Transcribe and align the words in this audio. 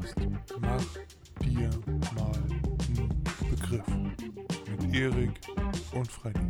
Podcast 0.00 0.20
Mach 0.60 0.84
dir 1.44 1.70
mal 2.14 2.32
einen 2.34 3.24
Begriff 3.50 3.86
mit 4.68 4.94
Erik 4.94 5.40
und 5.92 6.10
Freddy. 6.10 6.40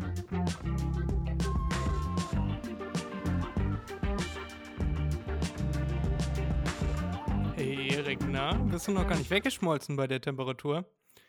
Hey 7.57 7.89
Erik, 7.95 8.19
na? 8.29 8.53
Bist 8.53 8.87
du 8.87 8.93
noch 8.93 9.07
gar 9.09 9.19
nicht 9.19 9.31
weggeschmolzen 9.31 9.97
bei 9.97 10.07
der 10.07 10.21
Temperatur? 10.21 10.85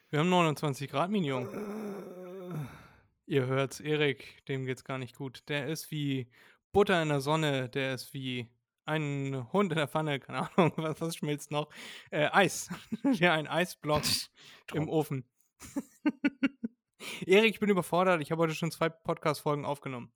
Wir 0.09 0.19
haben 0.19 0.29
29 0.29 0.91
Grad, 0.91 1.09
Minion. 1.09 1.47
Ihr 3.25 3.47
hört's, 3.47 3.79
Erik, 3.79 4.45
dem 4.47 4.65
geht's 4.65 4.83
gar 4.83 4.97
nicht 4.97 5.15
gut. 5.15 5.43
Der 5.47 5.67
ist 5.67 5.89
wie 5.89 6.27
Butter 6.71 7.01
in 7.01 7.09
der 7.09 7.21
Sonne, 7.21 7.69
der 7.69 7.95
ist 7.95 8.13
wie 8.13 8.49
ein 8.91 9.47
Hund 9.53 9.71
in 9.71 9.77
der 9.77 9.87
Pfanne, 9.87 10.19
keine 10.19 10.49
Ahnung, 10.55 10.73
was, 10.77 11.01
was 11.01 11.15
schmilzt 11.15 11.51
noch? 11.51 11.69
Äh, 12.11 12.29
Eis. 12.31 12.69
ja, 13.13 13.33
ein 13.33 13.47
Eisblock 13.47 14.03
im 14.73 14.89
Ofen. 14.89 15.25
Erik, 17.25 17.55
ich 17.55 17.59
bin 17.59 17.69
überfordert. 17.69 18.21
Ich 18.21 18.31
habe 18.31 18.41
heute 18.43 18.53
schon 18.53 18.71
zwei 18.71 18.89
Podcast-Folgen 18.89 19.65
aufgenommen. 19.65 20.11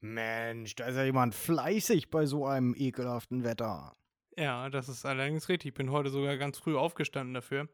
Mensch, 0.00 0.74
da 0.76 0.86
ist 0.86 0.96
ja 0.96 1.04
jemand 1.04 1.34
fleißig 1.34 2.10
bei 2.10 2.26
so 2.26 2.46
einem 2.46 2.74
ekelhaften 2.76 3.44
Wetter. 3.44 3.96
Ja, 4.36 4.68
das 4.70 4.88
ist 4.88 5.04
allerdings 5.04 5.48
richtig. 5.48 5.70
Ich 5.70 5.74
bin 5.74 5.90
heute 5.90 6.10
sogar 6.10 6.36
ganz 6.36 6.58
früh 6.58 6.76
aufgestanden 6.76 7.34
dafür. 7.34 7.68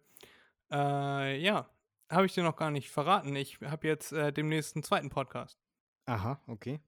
Äh, 0.71 1.41
ja, 1.41 1.69
habe 2.11 2.27
ich 2.27 2.35
dir 2.35 2.43
noch 2.43 2.57
gar 2.57 2.71
nicht 2.71 2.91
verraten. 2.91 3.35
Ich 3.37 3.61
habe 3.61 3.87
jetzt 3.87 4.13
äh, 4.13 4.33
demnächst 4.33 4.77
einen 4.77 4.83
zweiten 4.83 5.11
Podcast. 5.11 5.59
Aha, 6.07 6.41
okay. 6.47 6.81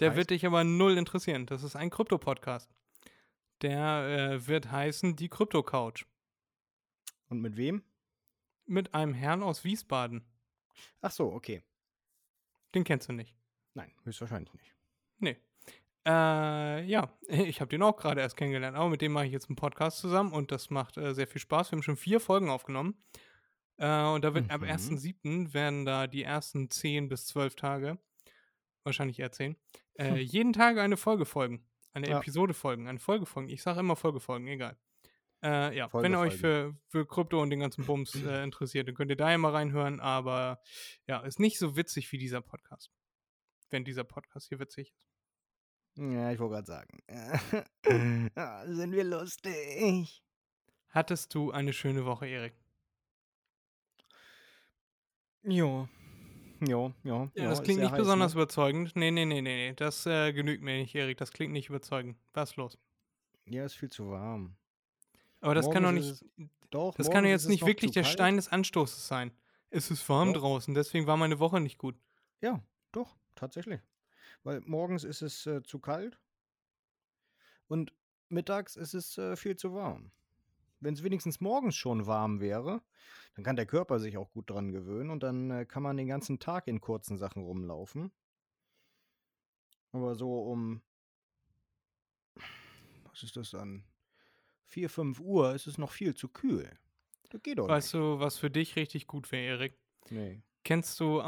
Der 0.00 0.10
Heißt? 0.10 0.16
wird 0.16 0.30
dich 0.30 0.46
aber 0.46 0.64
null 0.64 0.96
interessieren. 0.98 1.46
Das 1.46 1.62
ist 1.62 1.76
ein 1.76 1.90
Krypto-Podcast. 1.90 2.70
Der 3.62 4.32
äh, 4.34 4.46
wird 4.46 4.70
heißen 4.70 5.16
Die 5.16 5.28
Krypto-Couch. 5.28 6.04
Und 7.28 7.40
mit 7.40 7.56
wem? 7.56 7.82
Mit 8.66 8.94
einem 8.94 9.14
Herrn 9.14 9.42
aus 9.42 9.64
Wiesbaden. 9.64 10.24
Ach 11.00 11.10
so, 11.10 11.32
okay. 11.32 11.62
Den 12.74 12.84
kennst 12.84 13.08
du 13.08 13.12
nicht. 13.12 13.36
Nein, 13.74 13.92
höchstwahrscheinlich 14.04 14.52
nicht. 14.54 14.74
Nee. 15.18 15.36
Äh, 16.06 16.84
ja, 16.86 17.12
ich 17.28 17.60
habe 17.60 17.68
den 17.68 17.82
auch 17.82 17.96
gerade 17.96 18.20
erst 18.20 18.36
kennengelernt, 18.36 18.76
aber 18.76 18.88
mit 18.88 19.02
dem 19.02 19.12
mache 19.12 19.26
ich 19.26 19.32
jetzt 19.32 19.48
einen 19.50 19.56
Podcast 19.56 19.98
zusammen 19.98 20.32
und 20.32 20.50
das 20.50 20.70
macht 20.70 20.96
äh, 20.96 21.14
sehr 21.14 21.26
viel 21.26 21.40
Spaß. 21.40 21.70
Wir 21.70 21.76
haben 21.76 21.82
schon 21.82 21.96
vier 21.96 22.20
Folgen 22.20 22.48
aufgenommen. 22.48 22.94
Äh, 23.76 24.04
und 24.06 24.24
da 24.24 24.34
wird 24.34 24.50
ab 24.50 24.62
Mhm. 24.62 24.68
1.7. 24.68 25.52
werden 25.54 25.84
da 25.84 26.06
die 26.06 26.22
ersten 26.22 26.70
10 26.70 27.08
bis 27.08 27.26
12 27.26 27.54
Tage, 27.56 27.98
wahrscheinlich 28.84 29.18
eher 29.18 29.32
10, 29.32 29.56
äh, 30.00 30.16
jeden 30.20 30.52
Tag 30.52 30.78
eine 30.78 30.96
Folge 30.96 31.24
folgen. 31.24 31.64
Eine 31.92 32.08
Ja. 32.08 32.18
Episode 32.20 32.54
folgen, 32.54 32.86
eine 32.88 32.98
Folge 33.00 33.26
folgen. 33.26 33.48
Ich 33.48 33.62
sage 33.62 33.80
immer 33.80 33.96
Folge 33.96 34.20
folgen, 34.20 34.46
egal. 34.46 34.76
Äh, 35.42 35.76
ja, 35.76 35.90
wenn 35.94 36.12
ihr 36.12 36.18
euch 36.20 36.36
für, 36.36 36.76
für 36.88 37.06
Krypto 37.06 37.40
und 37.40 37.50
den 37.50 37.60
ganzen 37.60 37.84
Bums 37.86 38.14
äh, 38.24 38.42
interessiert, 38.44 38.86
dann 38.88 38.94
könnt 38.94 39.10
ihr 39.10 39.16
da 39.16 39.30
ja 39.30 39.38
mal 39.38 39.52
reinhören, 39.52 39.98
aber 39.98 40.60
ja, 41.06 41.20
ist 41.20 41.40
nicht 41.40 41.58
so 41.58 41.76
witzig 41.76 42.12
wie 42.12 42.18
dieser 42.18 42.42
Podcast. 42.42 42.90
Wenn 43.70 43.84
dieser 43.84 44.04
Podcast 44.04 44.48
hier 44.48 44.58
witzig 44.58 44.90
ist. 44.92 45.06
Ja, 45.96 46.30
ich 46.30 46.38
wollte 46.38 46.54
gerade 46.54 46.66
sagen. 46.66 46.98
Ah, 48.36 48.64
Sind 48.66 48.92
wir 48.92 49.04
lustig? 49.04 50.22
Hattest 50.90 51.34
du 51.34 51.50
eine 51.50 51.72
schöne 51.72 52.04
Woche, 52.04 52.26
Erik? 52.26 52.54
Jo. 55.42 55.88
Jo, 56.60 56.92
jo. 57.04 57.30
Ja, 57.34 57.44
jo, 57.44 57.48
das 57.50 57.58
ist 57.60 57.64
klingt 57.64 57.80
nicht 57.80 57.90
heiß, 57.92 57.98
besonders 57.98 58.34
Ne? 58.34 58.40
überzeugend. 58.40 58.94
Nee, 58.96 59.10
nee, 59.10 59.24
nee, 59.24 59.40
nee, 59.40 59.68
nee. 59.68 59.72
Das 59.74 60.04
äh, 60.06 60.32
genügt 60.32 60.62
mir 60.62 60.76
nicht, 60.78 60.94
Erik. 60.94 61.16
Das 61.18 61.32
klingt 61.32 61.52
nicht 61.52 61.68
überzeugend. 61.68 62.16
Was 62.34 62.50
ist 62.50 62.56
los? 62.56 62.78
Ja, 63.46 63.64
ist 63.64 63.76
viel 63.76 63.90
zu 63.90 64.10
warm. 64.10 64.56
Aber 65.40 65.54
das 65.54 65.70
kann 65.70 65.82
doch 65.84 65.92
nicht. 65.92 66.08
ist 66.10 66.24
Doch, 66.70 66.94
Das 66.96 67.10
kann 67.10 67.24
doch 67.24 67.30
jetzt 67.30 67.44
es 67.44 67.48
nicht 67.48 67.66
wirklich 67.66 67.92
der 67.92 68.02
kalt. 68.02 68.12
Stein 68.12 68.36
des 68.36 68.48
Anstoßes 68.48 69.08
sein. 69.08 69.32
Es 69.70 69.90
ist 69.90 70.06
warm 70.08 70.32
Doch. 70.34 70.40
draußen, 70.42 70.74
deswegen 70.74 71.06
war 71.06 71.16
meine 71.16 71.38
Woche 71.38 71.60
nicht 71.60 71.78
gut. 71.78 71.96
Ja, 72.40 72.60
doch, 72.92 73.16
tatsächlich. 73.36 73.80
Weil 74.42 74.60
morgens 74.62 75.04
ist 75.04 75.22
es 75.22 75.46
äh, 75.46 75.62
zu 75.62 75.78
kalt 75.78 76.18
und 77.68 77.92
mittags 78.28 78.76
ist 78.76 78.94
es 78.94 79.16
äh, 79.18 79.36
viel 79.36 79.56
zu 79.56 79.72
warm. 79.74 80.10
Wenn 80.80 80.94
es 80.94 81.02
wenigstens 81.02 81.40
morgens 81.40 81.76
schon 81.76 82.06
warm 82.06 82.40
wäre, 82.40 82.82
dann 83.34 83.44
kann 83.44 83.56
der 83.56 83.66
Körper 83.66 84.00
sich 84.00 84.16
auch 84.16 84.30
gut 84.32 84.50
dran 84.50 84.72
gewöhnen 84.72 85.10
und 85.10 85.22
dann 85.22 85.50
äh, 85.50 85.66
kann 85.66 85.82
man 85.82 85.96
den 85.96 86.08
ganzen 86.08 86.38
Tag 86.38 86.66
in 86.66 86.80
kurzen 86.80 87.18
Sachen 87.18 87.42
rumlaufen. 87.42 88.10
Aber 89.92 90.14
so 90.14 90.42
um, 90.42 90.82
was 93.04 93.22
ist 93.22 93.36
das 93.36 93.50
dann? 93.50 93.84
4, 94.66 94.88
5 94.88 95.20
Uhr 95.20 95.54
ist 95.54 95.66
es 95.66 95.78
noch 95.78 95.90
viel 95.90 96.14
zu 96.14 96.28
kühl. 96.28 96.70
Das 97.30 97.42
geht 97.42 97.58
doch 97.58 97.68
Weißt 97.68 97.94
nicht. 97.94 98.02
du, 98.02 98.20
was 98.20 98.38
für 98.38 98.50
dich 98.50 98.76
richtig 98.76 99.06
gut 99.06 99.30
wäre, 99.32 99.58
Erik? 99.58 99.78
Nee. 100.10 100.42
Kennst 100.62 101.00
du. 101.00 101.22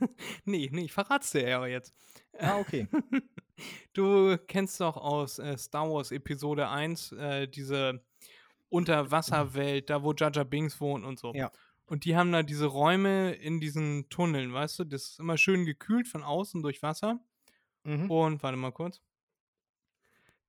nee, 0.44 0.68
nee, 0.72 0.84
ich 0.84 0.92
verrat's 0.92 1.30
dir 1.30 1.56
aber 1.56 1.68
jetzt. 1.68 1.94
Ah, 2.38 2.58
okay. 2.58 2.88
Du 3.92 4.38
kennst 4.46 4.80
doch 4.80 4.96
aus 4.96 5.38
äh, 5.38 5.58
Star 5.58 5.86
Wars 5.90 6.12
Episode 6.12 6.70
1 6.70 7.12
äh, 7.12 7.46
diese 7.46 8.02
Unterwasserwelt, 8.70 9.90
da 9.90 10.02
wo 10.02 10.14
Jar 10.14 10.30
Binks 10.44 10.80
wohnt 10.80 11.04
und 11.04 11.18
so. 11.18 11.32
Ja. 11.34 11.50
Und 11.86 12.04
die 12.04 12.16
haben 12.16 12.30
da 12.30 12.42
diese 12.42 12.66
Räume 12.66 13.32
in 13.32 13.60
diesen 13.60 14.08
Tunneln, 14.08 14.52
weißt 14.52 14.78
du? 14.78 14.84
Das 14.84 15.08
ist 15.08 15.18
immer 15.18 15.36
schön 15.36 15.64
gekühlt 15.64 16.06
von 16.06 16.22
außen 16.22 16.62
durch 16.62 16.82
Wasser. 16.82 17.20
Mhm. 17.82 18.10
Und, 18.10 18.42
warte 18.42 18.56
mal 18.56 18.70
kurz. 18.70 19.02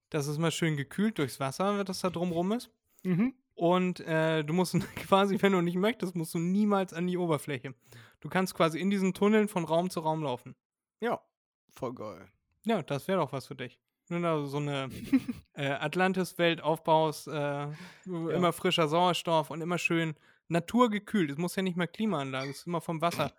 Das 0.10 0.28
ist 0.28 0.38
immer 0.38 0.52
schön 0.52 0.78
gekühlt 0.78 1.18
durchs 1.18 1.40
Wasser, 1.40 1.84
das 1.84 2.02
da 2.02 2.10
drumrum 2.10 2.52
ist. 2.52 2.70
Mhm. 3.04 3.34
Und 3.56 4.02
äh, 4.02 4.44
du 4.44 4.54
musst 4.54 4.76
quasi, 4.96 5.42
wenn 5.42 5.54
du 5.54 5.62
nicht 5.62 5.78
möchtest, 5.78 6.16
musst 6.16 6.34
du 6.34 6.40
niemals 6.40 6.94
an 6.94 7.08
die 7.08 7.18
Oberfläche. 7.18 7.74
Du 8.20 8.30
kannst 8.30 8.54
quasi 8.54 8.80
in 8.80 8.90
diesen 8.90 9.14
Tunneln 9.14 9.48
von 9.48 9.66
Raum 9.66 9.90
zu 9.90 10.02
Raum 10.02 10.24
laufen. 10.24 10.56
Ja, 11.00 11.22
voll 11.70 11.94
geil. 11.94 12.28
Ja, 12.66 12.84
das 12.84 13.08
wäre 13.08 13.20
doch 13.20 13.34
was 13.34 13.48
für 13.48 13.56
dich. 13.56 13.80
Wenn 14.12 14.24
du 14.24 14.46
so 14.46 14.58
eine 14.58 14.90
äh, 15.54 15.68
Atlantis-Welt 15.68 16.62
aufbaust, 16.62 17.30
äh, 17.30 17.68
immer 18.06 18.52
frischer 18.52 18.90
Sauerstoff 18.90 19.50
und 19.50 19.62
immer 19.62 19.78
schön 19.78 20.16
naturgekühlt. 20.50 21.32
Es 21.32 21.38
muss 21.38 21.56
ja 21.56 21.64
nicht 21.64 21.78
mal 21.78 21.88
Klimaanlage, 21.88 22.50
es 22.50 22.58
ist 22.58 22.68
immer 22.68 22.82
vom 22.82 23.00
Wasser, 23.02 23.32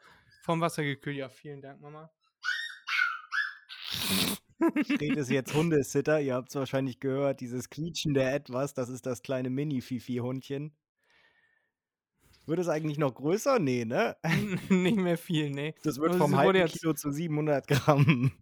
vom 0.43 0.63
Wasser 0.63 0.83
gekühlt. 0.83 1.19
Ja, 1.19 1.29
vielen 1.29 1.61
Dank, 1.61 1.83
Mama. 1.83 2.11
Fred 4.97 5.17
ist 5.17 5.31
jetzt 5.31 5.53
Hundesitter. 5.53 6.21
Ihr 6.21 6.35
habt 6.35 6.49
es 6.49 6.55
wahrscheinlich 6.55 7.01
gehört, 7.01 7.41
dieses 7.41 7.69
quietschende 7.69 8.23
Etwas, 8.23 8.73
das 8.73 8.89
ist 8.89 9.05
das 9.05 9.23
kleine 9.23 9.51
Mini-Fifi-Hundchen. 9.51 10.75
Wird 12.47 12.59
es 12.61 12.69
eigentlich 12.69 12.99
noch 12.99 13.13
größer? 13.13 13.59
Nee, 13.59 13.85
ne? 13.85 14.17
nicht 14.71 14.97
mehr 14.97 15.19
viel, 15.19 15.51
nee. 15.51 15.75
Das 15.85 15.99
wird 15.99 16.13
Aber 16.13 16.19
vom 16.19 16.37
halben 16.37 16.67
Kilo 16.67 16.95
zu 16.95 17.13
700 17.13 17.67
Gramm. 17.67 18.33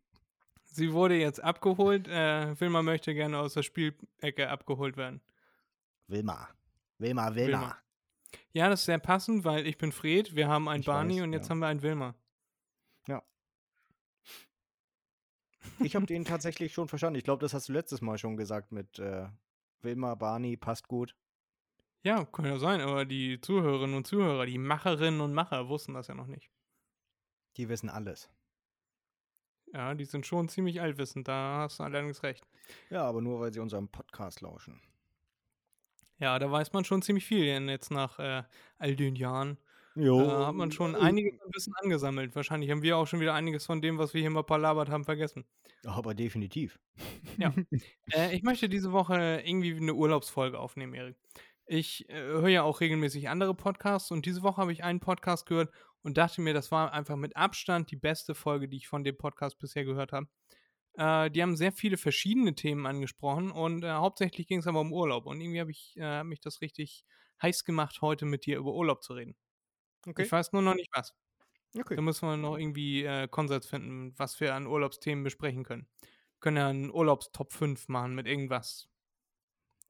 Sie 0.70 0.92
wurde 0.92 1.16
jetzt 1.16 1.42
abgeholt. 1.42 2.08
Äh, 2.08 2.58
Wilma 2.60 2.82
möchte 2.82 3.14
gerne 3.14 3.38
aus 3.38 3.54
der 3.54 3.62
Spielecke 3.62 4.48
abgeholt 4.48 4.96
werden. 4.96 5.20
Wilma. 6.06 6.48
Wilma, 6.98 7.34
Wilma. 7.34 7.60
Wilma. 7.60 7.76
Ja, 8.52 8.68
das 8.68 8.80
ist 8.80 8.86
sehr 8.86 8.98
passend, 8.98 9.44
weil 9.44 9.66
ich 9.66 9.78
bin 9.78 9.92
Fred, 9.92 10.36
wir 10.36 10.48
haben 10.48 10.68
einen 10.68 10.80
Ich 10.80 10.86
Barney 10.86 11.16
weiß, 11.16 11.22
und 11.22 11.32
jetzt 11.32 11.46
ja. 11.46 11.50
haben 11.50 11.58
wir 11.58 11.66
einen 11.66 11.82
Wilma. 11.82 12.14
Ich 15.80 15.96
habe 15.96 16.06
den 16.06 16.24
tatsächlich 16.24 16.72
schon 16.72 16.88
verstanden. 16.88 17.18
Ich 17.18 17.24
glaube, 17.24 17.40
das 17.40 17.54
hast 17.54 17.68
du 17.68 17.72
letztes 17.72 18.00
Mal 18.00 18.18
schon 18.18 18.36
gesagt 18.36 18.72
mit 18.72 18.98
äh, 18.98 19.28
Wilma, 19.80 20.14
Barney, 20.14 20.56
passt 20.56 20.88
gut. 20.88 21.16
Ja, 22.02 22.24
kann 22.24 22.44
ja 22.46 22.58
sein, 22.58 22.80
aber 22.80 23.04
die 23.04 23.40
Zuhörerinnen 23.40 23.96
und 23.96 24.06
Zuhörer, 24.06 24.46
die 24.46 24.58
Macherinnen 24.58 25.20
und 25.20 25.34
Macher 25.34 25.68
wussten 25.68 25.94
das 25.94 26.08
ja 26.08 26.14
noch 26.14 26.26
nicht. 26.26 26.50
Die 27.56 27.68
wissen 27.68 27.90
alles. 27.90 28.30
Ja, 29.72 29.94
die 29.94 30.04
sind 30.04 30.26
schon 30.26 30.48
ziemlich 30.48 30.80
allwissend, 30.80 31.28
da 31.28 31.58
hast 31.60 31.78
du 31.78 31.84
allerdings 31.84 32.22
recht. 32.22 32.46
Ja, 32.90 33.04
aber 33.04 33.20
nur, 33.20 33.40
weil 33.40 33.52
sie 33.52 33.60
unserem 33.60 33.88
Podcast 33.88 34.40
lauschen. 34.40 34.80
Ja, 36.18 36.38
da 36.38 36.50
weiß 36.50 36.72
man 36.72 36.84
schon 36.84 37.02
ziemlich 37.02 37.24
viel 37.24 37.44
denn 37.46 37.68
jetzt 37.68 37.90
nach 37.90 38.18
äh, 38.18 38.42
all 38.78 38.96
den 38.96 39.16
Jahren. 39.16 39.58
Jo. 39.94 40.20
Da 40.24 40.46
hat 40.48 40.54
man 40.54 40.70
schon 40.70 40.94
einiges 40.94 41.40
an 41.40 41.50
Wissen 41.52 41.74
angesammelt. 41.82 42.36
Wahrscheinlich 42.36 42.70
haben 42.70 42.82
wir 42.82 42.96
auch 42.96 43.06
schon 43.06 43.20
wieder 43.20 43.34
einiges 43.34 43.66
von 43.66 43.80
dem, 43.80 43.98
was 43.98 44.14
wir 44.14 44.20
hier 44.20 44.30
mal 44.30 44.44
palabert 44.44 44.88
haben, 44.88 45.04
vergessen. 45.04 45.44
Aber 45.84 46.14
definitiv. 46.14 46.78
Äh, 48.12 48.34
ich 48.34 48.42
möchte 48.42 48.68
diese 48.68 48.92
Woche 48.92 49.42
irgendwie 49.44 49.74
eine 49.74 49.94
Urlaubsfolge 49.94 50.58
aufnehmen, 50.58 50.94
Erik. 50.94 51.16
Ich 51.64 52.08
äh, 52.10 52.14
höre 52.14 52.48
ja 52.48 52.62
auch 52.64 52.80
regelmäßig 52.80 53.28
andere 53.28 53.54
Podcasts 53.54 54.10
und 54.10 54.26
diese 54.26 54.42
Woche 54.42 54.60
habe 54.60 54.72
ich 54.72 54.82
einen 54.82 55.00
Podcast 55.00 55.46
gehört 55.46 55.70
und 56.02 56.16
dachte 56.18 56.40
mir, 56.40 56.54
das 56.54 56.70
war 56.70 56.92
einfach 56.92 57.16
mit 57.16 57.36
Abstand 57.36 57.90
die 57.90 57.96
beste 57.96 58.34
Folge, 58.34 58.68
die 58.68 58.78
ich 58.78 58.88
von 58.88 59.04
dem 59.04 59.16
Podcast 59.16 59.58
bisher 59.58 59.84
gehört 59.84 60.12
habe. 60.12 60.28
Äh, 60.94 61.30
die 61.30 61.42
haben 61.42 61.56
sehr 61.56 61.72
viele 61.72 61.96
verschiedene 61.96 62.54
Themen 62.54 62.86
angesprochen 62.86 63.50
und 63.50 63.84
äh, 63.84 63.90
hauptsächlich 63.90 64.46
ging 64.46 64.60
es 64.60 64.66
aber 64.66 64.80
um 64.80 64.92
Urlaub 64.92 65.26
und 65.26 65.40
irgendwie 65.40 65.60
habe 65.60 65.70
ich 65.70 65.94
äh, 65.96 66.24
mich 66.24 66.40
das 66.40 66.60
richtig 66.60 67.04
heiß 67.42 67.64
gemacht, 67.64 68.00
heute 68.02 68.26
mit 68.26 68.46
dir 68.46 68.58
über 68.58 68.72
Urlaub 68.72 69.02
zu 69.02 69.14
reden. 69.14 69.36
Okay. 70.06 70.22
Ich 70.22 70.32
weiß 70.32 70.52
nur 70.52 70.62
noch 70.62 70.74
nicht 70.74 70.90
was. 70.92 71.14
okay. 71.78 71.94
Da 71.94 72.02
müssen 72.02 72.28
wir 72.28 72.36
noch 72.36 72.56
irgendwie 72.56 73.04
äh, 73.04 73.28
Konsens 73.28 73.66
finden, 73.66 74.14
was 74.18 74.40
wir 74.40 74.54
an 74.54 74.66
Urlaubsthemen 74.66 75.22
besprechen 75.22 75.64
können. 75.64 75.88
Wir 76.00 76.40
können 76.40 76.56
ja 76.56 76.68
einen 76.68 76.90
Urlaubstop 76.90 77.52
5 77.52 77.88
machen 77.88 78.14
mit 78.14 78.26
irgendwas. 78.26 78.88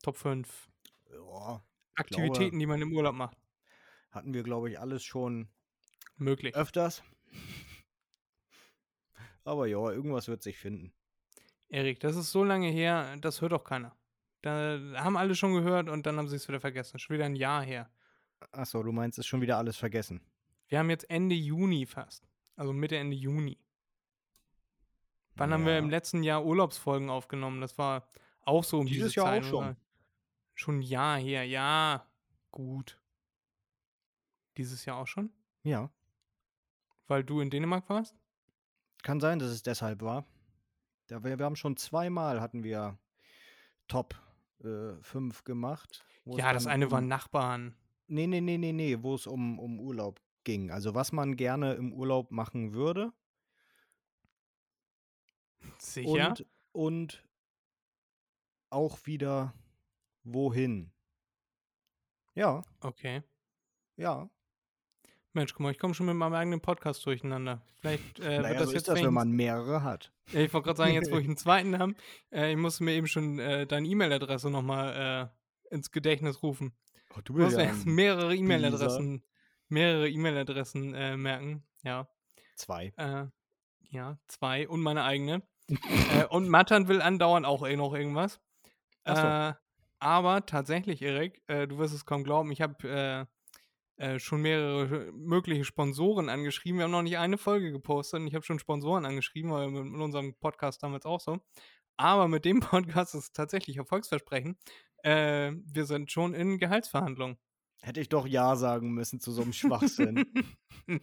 Top 0.03 0.17
5. 0.17 0.69
Ja, 1.12 1.62
Aktivitäten, 1.95 2.59
die 2.59 2.67
man 2.67 2.81
im 2.81 2.93
Urlaub 2.93 3.15
macht. 3.15 3.37
hatten 4.11 4.33
wir, 4.35 4.43
glaube 4.43 4.71
ich, 4.71 4.81
alles 4.81 5.05
schon 5.05 5.49
Möglich. 6.20 6.55
öfters. 6.55 7.02
Aber 9.44 9.67
ja, 9.67 9.78
irgendwas 9.90 10.28
wird 10.28 10.43
sich 10.43 10.58
finden. 10.58 10.93
Erik, 11.69 12.00
das 12.00 12.17
ist 12.17 12.31
so 12.31 12.44
lange 12.44 12.69
her, 12.69 13.17
das 13.19 13.40
hört 13.40 13.52
doch 13.52 13.64
keiner. 13.64 13.96
Da 14.43 14.78
haben 14.96 15.17
alle 15.17 15.34
schon 15.34 15.55
gehört 15.55 15.88
und 15.88 16.06
dann 16.06 16.17
haben 16.17 16.28
sie 16.28 16.37
es 16.37 16.49
wieder 16.49 16.61
vergessen. 16.61 16.99
Schon 16.99 17.14
wieder 17.14 17.26
ein 17.26 17.37
Jahr 17.37 17.62
her. 17.62 17.90
Achso, 18.52 18.82
du 18.82 18.93
meinst, 18.93 19.19
ist 19.19 19.26
schon 19.26 19.40
wieder 19.40 19.58
alles 19.58 19.76
vergessen. 19.76 20.20
Wir 20.69 20.78
haben 20.78 20.90
jetzt 20.90 21.08
Ende 21.11 21.34
Juni 21.34 21.84
fast. 21.87 22.26
Also 22.56 22.73
Mitte, 22.73 22.96
Ende 22.96 23.16
Juni. 23.16 23.58
Wann 25.37 25.52
haben 25.52 25.64
wir 25.64 25.73
Ja. 25.75 25.78
im 25.78 25.90
letzten 25.90 26.23
Jahr 26.23 26.44
Urlaubsfolgen 26.44 27.08
aufgenommen? 27.11 27.61
Das 27.61 27.76
war 27.78 28.08
auch 28.43 28.64
so 28.64 28.78
um 28.78 28.87
Dieses 28.87 29.12
diese 29.12 29.20
Jahr 29.20 29.26
auch 29.28 29.40
Zeit. 29.40 29.44
schon. 29.46 29.64
oder? 29.64 29.76
Schon 30.55 30.78
ein 30.78 30.82
Jahr 30.82 31.19
her. 31.19 31.44
Ja, 31.44 32.06
gut. 32.50 32.99
Dieses 34.56 34.84
Jahr 34.84 34.96
auch 34.99 35.06
schon? 35.06 35.31
Ja, 35.62 35.90
Weil 37.11 37.25
du 37.25 37.41
in 37.41 37.51
Dänemark 37.51 37.89
warst? 37.89 38.15
kann 39.03 39.19
sein, 39.19 39.41
dass 39.41 39.51
es 39.51 39.65
deshalb 39.65 40.01
war. 40.01 40.25
Da 41.09 41.25
wir, 41.25 41.39
wir 41.39 41.45
haben 41.45 41.57
schon 41.57 41.77
zweimal 41.77 42.41
hatten 42.41 42.62
wir 42.62 42.99
Top 43.89 44.15
äh, 44.62 44.95
5 45.03 45.43
gemacht. 45.43 46.05
wo 46.25 46.35
es 46.35 46.39
Ja, 46.39 46.53
das 46.53 46.69
eine 46.69 46.87
um, 46.87 46.93
waren 46.93 47.09
Nachbarn. 47.09 47.75
Nee, 48.07 48.29
nee, 48.29 48.41
nee, 48.41 48.59
nee, 48.59 48.73
nee, 48.73 48.99
wo 49.01 49.17
es 49.17 49.27
um, 49.27 49.59
um 49.59 49.81
Urlaub 49.81 50.21
ging. 50.45 50.71
Also 50.71 50.95
was 50.95 51.11
man 51.11 51.35
gerne 51.35 51.73
im 51.75 51.93
Urlaub 51.93 52.31
machen 52.31 52.75
würde. 52.75 53.12
Sicher? 55.79 56.29
Und, 56.29 56.47
und 56.71 57.29
auch 58.69 59.05
wieder 59.07 59.53
wohin. 60.23 60.93
Ja, 62.35 62.62
Okay. 62.81 63.25
ja. 63.97 64.31
Mensch, 65.32 65.53
guck 65.53 65.61
mal, 65.61 65.71
ich 65.71 65.79
komme 65.79 65.94
schon 65.94 66.06
mit 66.06 66.17
meinem 66.17 66.35
eigenen 66.35 66.61
Podcast 66.61 67.06
durcheinander. 67.06 67.62
Vielleicht 67.79 68.19
äh, 68.19 68.41
naja, 68.41 68.49
wird 68.49 68.61
das 68.61 68.69
so 68.69 68.73
jetzt 68.73 68.82
ist 68.82 68.88
das, 68.88 69.03
wenn 69.03 69.15
man 69.15 69.31
mehrere 69.31 69.85
hat. 69.85 70.12
Ja, 70.32 70.41
ich 70.41 70.53
wollte 70.53 70.67
gerade 70.67 70.79
sagen, 70.79 70.94
jetzt 70.94 71.12
wo 71.12 71.19
ich 71.19 71.27
einen 71.27 71.37
zweiten 71.37 71.79
habe, 71.79 71.94
äh, 72.32 72.50
ich 72.50 72.56
muss 72.56 72.81
mir 72.81 72.93
eben 72.93 73.06
schon 73.06 73.38
äh, 73.38 73.65
deine 73.67 73.87
E-Mail-Adresse 73.87 74.50
nochmal 74.50 75.31
äh, 75.71 75.75
ins 75.75 75.93
Gedächtnis 75.93 76.43
rufen. 76.43 76.73
Oh, 77.17 77.21
du 77.23 77.35
musst 77.35 77.56
mir 77.56 77.67
jetzt 77.67 77.87
mehrere 77.87 78.35
E-Mail-Adressen, 78.35 79.23
mehrere 79.69 80.09
E-Mail-Adressen 80.09 80.94
äh, 80.94 81.17
merken. 81.17 81.62
Ja. 81.85 82.09
Zwei. 82.56 82.93
Äh, 82.97 83.26
ja, 83.91 84.19
zwei 84.26 84.69
und 84.69 84.81
meine 84.81 85.05
eigene. 85.05 85.43
äh, 85.69 86.25
und 86.29 86.49
Matan 86.49 86.88
will 86.88 87.00
andauernd 87.00 87.47
auch 87.47 87.65
eh 87.67 87.76
noch 87.76 87.94
irgendwas. 87.94 88.41
Ach 89.05 89.53
so. 89.55 89.61
Aber 90.00 90.47
tatsächlich, 90.47 91.03
Erik, 91.03 91.47
du 91.47 91.76
wirst 91.76 91.94
es 91.94 92.06
kaum 92.06 92.25
glauben, 92.25 92.50
ich 92.53 92.62
habe 92.62 93.29
äh, 94.00 94.19
schon 94.19 94.41
mehrere 94.41 95.12
mögliche 95.12 95.62
Sponsoren 95.64 96.31
angeschrieben. 96.31 96.79
Wir 96.79 96.85
haben 96.85 96.91
noch 96.91 97.02
nicht 97.02 97.19
eine 97.19 97.37
Folge 97.37 97.70
gepostet 97.70 98.20
und 98.20 98.26
ich 98.26 98.35
habe 98.35 98.44
schon 98.47 98.58
Sponsoren 98.58 99.05
angeschrieben, 99.05 99.50
weil 99.50 99.69
mit, 99.69 99.85
mit 99.85 100.00
unserem 100.00 100.35
Podcast 100.35 100.82
damals 100.82 101.05
auch 101.05 101.20
so. 101.20 101.38
Aber 101.99 102.26
mit 102.26 102.47
dem 102.47 102.61
Podcast 102.61 103.14
ist 103.14 103.23
es 103.25 103.32
tatsächlich 103.32 103.76
Erfolgsversprechen. 103.76 104.56
Äh, 105.05 105.52
wir 105.67 105.85
sind 105.85 106.11
schon 106.11 106.32
in 106.32 106.56
Gehaltsverhandlungen. 106.56 107.37
Hätte 107.82 108.00
ich 108.00 108.08
doch 108.08 108.26
Ja 108.26 108.56
sagen 108.56 108.93
müssen 108.93 109.20
zu 109.20 109.32
so 109.32 109.43
einem 109.43 109.52
Schwachsinn. 109.52 110.25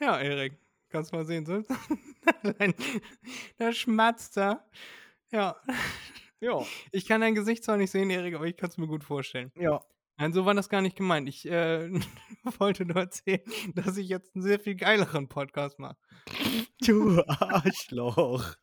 ja, 0.00 0.18
Erik, 0.18 0.58
kannst 0.88 1.12
mal 1.12 1.26
sehen. 1.26 1.44
So. 1.44 1.62
Da 3.58 3.72
schmatzt 3.72 4.38
er. 4.38 4.66
Ja, 5.30 5.56
ja, 6.40 6.64
ich 6.90 7.06
kann 7.06 7.20
dein 7.20 7.34
Gesicht 7.34 7.64
zwar 7.64 7.76
nicht 7.76 7.90
sehen, 7.90 8.08
Erik, 8.08 8.34
aber 8.34 8.46
ich 8.46 8.56
kann 8.56 8.70
es 8.70 8.78
mir 8.78 8.86
gut 8.86 9.04
vorstellen. 9.04 9.52
ja. 9.56 9.82
Nein, 10.18 10.32
so 10.32 10.44
war 10.44 10.54
das 10.54 10.68
gar 10.68 10.82
nicht 10.82 10.96
gemeint. 10.96 11.28
Ich 11.28 11.48
äh, 11.48 11.90
wollte 12.58 12.84
nur 12.84 12.96
erzählen, 12.96 13.40
dass 13.74 13.96
ich 13.96 14.08
jetzt 14.08 14.34
einen 14.34 14.42
sehr 14.42 14.58
viel 14.58 14.74
geileren 14.74 15.28
Podcast 15.28 15.78
mache. 15.78 15.96
Du 16.84 17.22
Arschloch. 17.26 18.56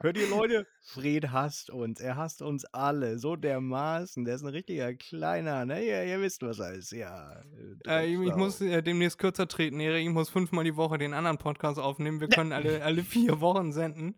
Hört 0.00 0.16
ihr 0.16 0.28
Leute? 0.28 0.66
Fred 0.82 1.30
hasst 1.30 1.70
uns. 1.70 2.00
Er 2.00 2.16
hasst 2.16 2.42
uns 2.42 2.64
alle. 2.64 3.20
So 3.20 3.36
dermaßen. 3.36 4.24
Der 4.24 4.34
ist 4.34 4.42
ein 4.42 4.48
richtiger 4.48 4.92
kleiner. 4.94 5.64
Ne? 5.64 5.84
Ihr, 5.84 6.04
ihr 6.04 6.20
wisst, 6.20 6.42
was 6.42 6.58
er 6.58 6.72
ist. 6.72 6.90
Ja. 6.90 7.40
Äh, 7.86 8.06
ich, 8.12 8.20
ich 8.20 8.34
muss 8.34 8.60
äh, 8.60 8.82
demnächst 8.82 9.18
kürzer 9.18 9.46
treten, 9.46 9.78
Erik. 9.78 10.04
Ich 10.04 10.12
muss 10.12 10.28
fünfmal 10.28 10.64
die 10.64 10.74
Woche 10.74 10.98
den 10.98 11.14
anderen 11.14 11.38
Podcast 11.38 11.78
aufnehmen. 11.78 12.20
Wir 12.20 12.28
können 12.28 12.52
alle, 12.52 12.82
alle 12.82 13.04
vier 13.04 13.40
Wochen 13.40 13.72
senden, 13.72 14.16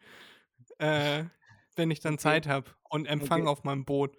äh, 0.78 1.24
wenn 1.76 1.90
ich 1.90 2.00
dann. 2.00 2.16
Zeit 2.16 2.46
habe 2.48 2.70
und 2.88 3.04
Empfang 3.04 3.42
Okay. 3.42 3.50
auf 3.50 3.64
meinem 3.64 3.84
Boot, 3.84 4.16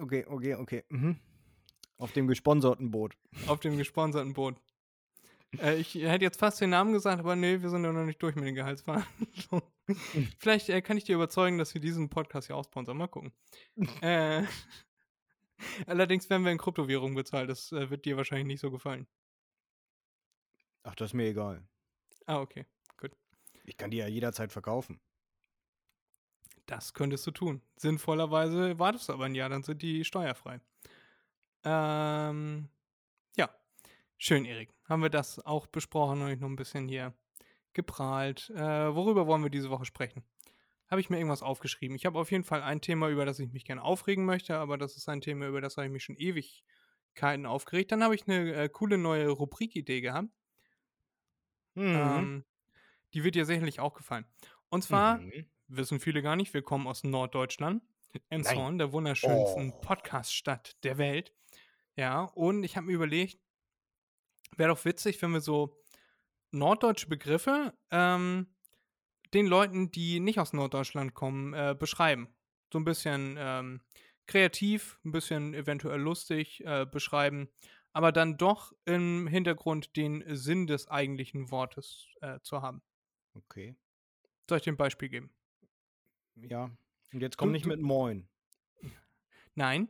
Okay, 0.00 0.24
okay, 0.28 0.54
okay. 0.54 0.84
Mhm. 0.88 1.18
Auf 1.98 2.12
dem 2.12 2.28
gesponserten 2.28 2.90
Boot. 2.90 3.16
auf 3.46 3.60
dem 3.60 3.76
gesponserten 3.76 4.32
Boot. 4.32 4.56
Äh, 5.58 5.76
ich 5.76 5.94
hätte 5.94 6.24
jetzt 6.24 6.38
fast 6.38 6.60
den 6.60 6.70
Namen 6.70 6.92
gesagt, 6.92 7.20
aber 7.20 7.34
nee, 7.36 7.60
wir 7.60 7.70
sind 7.70 7.84
ja 7.84 7.92
noch 7.92 8.04
nicht 8.04 8.22
durch 8.22 8.34
mit 8.36 8.44
den 8.44 8.54
Gehaltsverhandlungen. 8.54 9.66
Vielleicht 10.38 10.68
äh, 10.68 10.82
kann 10.82 10.96
ich 10.96 11.04
dir 11.04 11.16
überzeugen, 11.16 11.58
dass 11.58 11.74
wir 11.74 11.80
diesen 11.80 12.08
Podcast 12.08 12.48
ja 12.48 12.54
auch 12.54 12.64
sponsern. 12.64 12.96
Mal 12.96 13.08
gucken. 13.08 13.32
äh, 14.02 14.44
allerdings 15.86 16.28
werden 16.30 16.44
wir 16.44 16.52
in 16.52 16.58
Kryptowährung 16.58 17.14
bezahlt. 17.14 17.50
Das 17.50 17.72
äh, 17.72 17.90
wird 17.90 18.04
dir 18.04 18.16
wahrscheinlich 18.16 18.46
nicht 18.46 18.60
so 18.60 18.70
gefallen. 18.70 19.06
Ach, 20.84 20.94
das 20.94 21.10
ist 21.10 21.14
mir 21.14 21.28
egal. 21.28 21.66
Ah, 22.26 22.40
okay. 22.40 22.66
Ich 23.64 23.76
kann 23.76 23.90
die 23.90 23.98
ja 23.98 24.08
jederzeit 24.08 24.50
verkaufen. 24.50 24.98
Das 26.64 26.94
könntest 26.94 27.26
du 27.26 27.30
tun. 27.30 27.60
Sinnvollerweise 27.76 28.78
wartest 28.78 29.08
du 29.08 29.12
aber 29.12 29.26
ein 29.26 29.34
Jahr, 29.34 29.50
dann 29.50 29.62
sind 29.62 29.82
die 29.82 30.04
steuerfrei. 30.04 30.60
Ähm, 31.64 32.68
ja. 33.36 33.50
Schön, 34.16 34.44
Erik. 34.44 34.72
Haben 34.88 35.02
wir 35.02 35.10
das 35.10 35.38
auch 35.44 35.66
besprochen 35.66 36.22
und 36.22 36.40
noch 36.40 36.48
ein 36.48 36.56
bisschen 36.56 36.88
hier 36.88 37.14
geprahlt. 37.72 38.50
Äh, 38.50 38.94
worüber 38.94 39.26
wollen 39.26 39.42
wir 39.42 39.50
diese 39.50 39.70
Woche 39.70 39.84
sprechen? 39.84 40.24
Habe 40.90 41.00
ich 41.00 41.10
mir 41.10 41.18
irgendwas 41.18 41.42
aufgeschrieben? 41.42 41.94
Ich 41.96 42.06
habe 42.06 42.18
auf 42.18 42.30
jeden 42.30 42.44
Fall 42.44 42.62
ein 42.62 42.80
Thema, 42.80 43.08
über 43.10 43.26
das 43.26 43.38
ich 43.38 43.52
mich 43.52 43.64
gerne 43.66 43.82
aufregen 43.82 44.24
möchte, 44.24 44.56
aber 44.56 44.78
das 44.78 44.96
ist 44.96 45.08
ein 45.08 45.20
Thema, 45.20 45.46
über 45.46 45.60
das 45.60 45.76
habe 45.76 45.86
ich 45.86 45.92
mich 45.92 46.02
schon 46.04 46.16
Ewigkeiten 46.16 47.44
aufgeregt. 47.44 47.92
Dann 47.92 48.02
habe 48.02 48.14
ich 48.14 48.26
eine 48.26 48.54
äh, 48.54 48.68
coole 48.70 48.96
neue 48.96 49.28
Rubrikidee 49.28 50.00
gehabt. 50.00 50.30
Mhm. 51.74 51.84
Ähm, 51.94 52.44
die 53.14 53.22
wird 53.24 53.34
dir 53.34 53.44
sicherlich 53.44 53.80
auch 53.80 53.94
gefallen. 53.94 54.24
Und 54.70 54.82
zwar 54.82 55.18
Mhm. 55.18 55.46
wissen 55.68 56.00
viele 56.00 56.22
gar 56.22 56.36
nicht, 56.36 56.54
wir 56.54 56.62
kommen 56.62 56.86
aus 56.86 57.04
Norddeutschland, 57.04 57.82
Emshorn, 58.30 58.78
der 58.78 58.92
wunderschönsten 58.92 59.72
Oh. 59.76 59.80
Podcast-Stadt 59.82 60.82
der 60.84 60.96
Welt. 60.98 61.32
Ja, 61.98 62.22
und 62.22 62.62
ich 62.62 62.76
habe 62.76 62.86
mir 62.86 62.92
überlegt, 62.92 63.40
wäre 64.56 64.68
doch 64.70 64.84
witzig, 64.84 65.20
wenn 65.20 65.32
wir 65.32 65.40
so 65.40 65.76
norddeutsche 66.52 67.08
Begriffe 67.08 67.76
ähm, 67.90 68.54
den 69.34 69.46
Leuten, 69.48 69.90
die 69.90 70.20
nicht 70.20 70.38
aus 70.38 70.52
Norddeutschland 70.52 71.14
kommen, 71.14 71.54
äh, 71.54 71.74
beschreiben. 71.76 72.28
So 72.72 72.78
ein 72.78 72.84
bisschen 72.84 73.34
ähm, 73.36 73.80
kreativ, 74.28 75.00
ein 75.04 75.10
bisschen 75.10 75.54
eventuell 75.54 76.00
lustig 76.00 76.64
äh, 76.64 76.86
beschreiben, 76.86 77.48
aber 77.92 78.12
dann 78.12 78.36
doch 78.36 78.72
im 78.84 79.26
Hintergrund 79.26 79.96
den 79.96 80.22
Sinn 80.36 80.68
des 80.68 80.86
eigentlichen 80.86 81.50
Wortes 81.50 82.06
äh, 82.20 82.38
zu 82.42 82.62
haben. 82.62 82.80
Okay. 83.34 83.74
Soll 84.48 84.58
ich 84.58 84.64
dir 84.64 84.72
ein 84.72 84.76
Beispiel 84.76 85.08
geben? 85.08 85.34
Ja. 86.36 86.70
Und 87.12 87.20
jetzt 87.22 87.36
komm 87.38 87.48
Du- 87.48 87.52
nicht 87.54 87.66
mit 87.66 87.80
Moin. 87.80 88.28
Nein. 89.56 89.88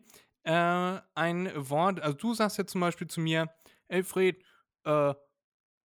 Äh, 0.49 1.03
ein 1.15 1.51
Wort, 1.55 2.01
also 2.01 2.17
du 2.17 2.33
sagst 2.33 2.57
jetzt 2.57 2.73
zum 2.73 2.81
Beispiel 2.81 3.07
zu 3.07 3.21
mir, 3.21 3.53
ey 3.89 4.03
Fred, 4.03 4.43
äh, 4.85 5.13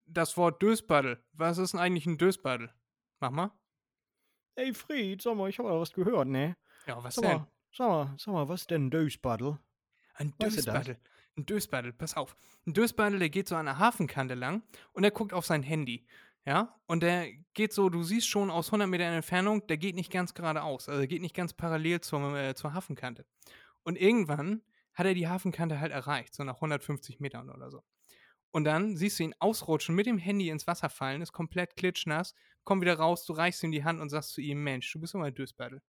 das 0.05 0.35
Wort 0.35 0.61
Dösbaddel. 0.61 1.23
Was 1.31 1.57
ist 1.57 1.71
denn 1.71 1.79
eigentlich 1.79 2.05
ein 2.05 2.17
Dösbaddel? 2.17 2.69
Mach 3.21 3.31
mal. 3.31 3.51
Ey, 4.55 4.73
Fried, 4.73 5.21
sag 5.21 5.37
mal, 5.37 5.49
ich 5.49 5.57
habe 5.59 5.69
da 5.69 5.79
was 5.79 5.93
gehört, 5.93 6.27
ne? 6.27 6.57
Ja, 6.85 7.01
was 7.01 7.15
Sag 7.15 7.23
denn? 7.23 7.37
mal, 7.37 7.47
sag 7.71 7.87
mal, 7.87 8.15
sag 8.17 8.33
mal, 8.33 8.49
was 8.49 8.61
ist 8.61 8.71
denn 8.71 8.87
ein 8.87 8.91
Dösbaddel? 8.91 9.57
Ein? 10.15 10.33
Dösbaddel. 10.37 10.97
Ein 11.37 11.45
Dösbaddel, 11.45 11.93
pass 11.93 12.17
auf. 12.17 12.35
Ein 12.67 12.73
Dösbaddel, 12.73 13.19
der 13.19 13.29
geht 13.29 13.47
so 13.47 13.55
an 13.55 13.67
der 13.67 13.79
Hafenkante 13.79 14.33
lang 14.33 14.63
und 14.91 15.03
der 15.03 15.11
guckt 15.11 15.31
auf 15.31 15.45
sein 15.45 15.63
Handy. 15.63 16.05
Ja, 16.45 16.81
und 16.87 17.01
der 17.01 17.31
geht 17.53 17.71
so, 17.71 17.89
du 17.89 18.03
siehst 18.03 18.27
schon 18.27 18.49
aus 18.49 18.67
100 18.67 18.89
Metern 18.89 19.13
Entfernung, 19.13 19.65
der 19.67 19.77
geht 19.77 19.95
nicht 19.95 20.11
ganz 20.11 20.33
geradeaus, 20.33 20.89
also 20.89 20.99
der 20.99 21.07
geht 21.07 21.21
nicht 21.21 21.35
ganz 21.35 21.53
parallel 21.53 22.01
zur, 22.01 22.35
äh, 22.35 22.55
zur 22.55 22.73
Hafenkante. 22.73 23.25
Und 23.83 23.95
irgendwann 23.98 24.62
hat 24.93 25.05
er 25.05 25.13
die 25.13 25.27
Hafenkante 25.27 25.79
halt 25.79 25.91
erreicht, 25.91 26.36
so 26.36 26.43
nach 26.43 26.55
150 26.55 27.19
Metern 27.19 27.50
oder 27.50 27.71
so. 27.71 27.83
Und 28.51 28.63
dann 28.63 28.98
siehst 28.98 29.19
du 29.19 29.24
ihn 29.24 29.36
ausrutschen, 29.39 29.95
mit 29.95 30.07
dem 30.07 30.17
Handy 30.17 30.50
ins 30.50 30.67
Wasser 30.67 30.89
fallen, 30.89 31.21
ist 31.21 31.31
komplett 31.31 31.75
klitschnass, 31.75 32.33
komm 32.63 32.81
wieder 32.81 32.95
raus, 32.98 33.25
du 33.25 33.33
reichst 33.33 33.63
ihm 33.63 33.71
die 33.71 33.83
Hand 33.83 34.01
und 34.01 34.09
sagst 34.09 34.31
zu 34.33 34.41
ihm, 34.41 34.63
Mensch, 34.63 34.91
du 34.91 35.00
bist 35.00 35.13
immer 35.13 35.25
ein 35.25 35.36
Dösbaddel. 35.36 35.81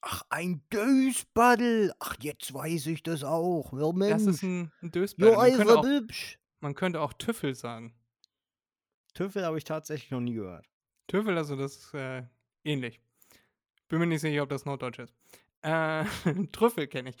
Ach, 0.00 0.22
ein 0.30 0.62
Dösbaddel. 0.72 1.92
Ach, 1.98 2.16
jetzt 2.20 2.54
weiß 2.54 2.86
ich 2.86 3.02
das 3.02 3.24
auch. 3.24 3.72
Ja, 3.72 3.92
Mensch. 3.92 4.12
Das 4.12 4.26
ist 4.26 4.42
ein, 4.42 4.72
ein 4.80 4.90
Dösbaddel. 4.90 5.32
jo, 5.32 5.40
Man 5.40 5.56
könnte, 5.56 5.78
auch, 5.78 5.84
man 6.60 6.74
könnte 6.74 7.00
auch 7.00 7.12
Tüffel 7.14 7.54
sagen. 7.54 7.94
Tüffel 9.14 9.44
habe 9.44 9.58
ich 9.58 9.64
tatsächlich 9.64 10.10
noch 10.10 10.20
nie 10.20 10.34
gehört. 10.34 10.66
Tüffel, 11.08 11.36
also 11.36 11.56
das 11.56 11.76
ist 11.76 11.94
äh, 11.94 12.22
ähnlich. 12.64 13.00
Bin 13.88 13.98
mir 13.98 14.06
nicht 14.06 14.20
sicher, 14.20 14.42
ob 14.42 14.50
das 14.50 14.64
Norddeutsch 14.64 15.00
ist. 15.00 15.14
Äh, 15.62 16.04
Trüffel 16.52 16.86
kenne 16.86 17.10
ich. 17.10 17.16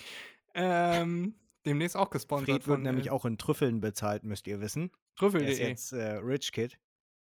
Ähm, 0.54 1.34
demnächst 1.64 1.96
auch 1.96 2.10
gesponsert 2.10 2.46
Fred 2.48 2.66
wird 2.66 2.76
von 2.76 2.82
nämlich 2.82 3.06
äh, 3.06 3.10
auch 3.10 3.24
in 3.24 3.38
Trüffeln 3.38 3.80
bezahlt, 3.80 4.24
müsst 4.24 4.46
ihr 4.46 4.60
wissen. 4.60 4.90
Er 5.20 5.34
ist 5.34 5.58
jetzt 5.58 5.92
äh, 5.92 6.12
Rich 6.16 6.52
Kid. 6.52 6.78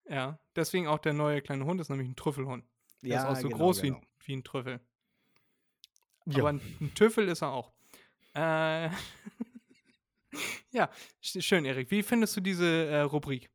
Ja, 0.08 0.38
deswegen 0.56 0.86
auch 0.86 0.98
der 0.98 1.12
neue 1.12 1.40
kleine 1.40 1.64
Hund 1.64 1.80
ist 1.80 1.88
nämlich 1.88 2.08
ein 2.08 2.16
Trüffelhund. 2.16 2.64
Der 3.02 3.18
ist 3.18 3.24
auch 3.24 3.36
so 3.36 3.48
genau, 3.48 3.58
groß 3.58 3.82
genau. 3.82 3.96
wie, 3.96 3.98
ein, 3.98 4.06
wie 4.24 4.36
ein 4.36 4.44
Trüffel. 4.44 4.80
Ja. 6.26 6.38
Aber 6.38 6.48
ein, 6.50 6.60
ein 6.80 6.94
Tüffel 6.94 7.28
ist 7.28 7.42
er 7.42 7.52
auch. 7.52 7.72
Äh, 8.34 8.88
ja, 10.70 10.90
sch- 11.22 11.42
schön, 11.42 11.64
Erik. 11.64 11.90
Wie 11.90 12.02
findest 12.02 12.36
du 12.36 12.40
diese 12.40 12.86
äh, 12.86 13.00
Rubrik? 13.00 13.50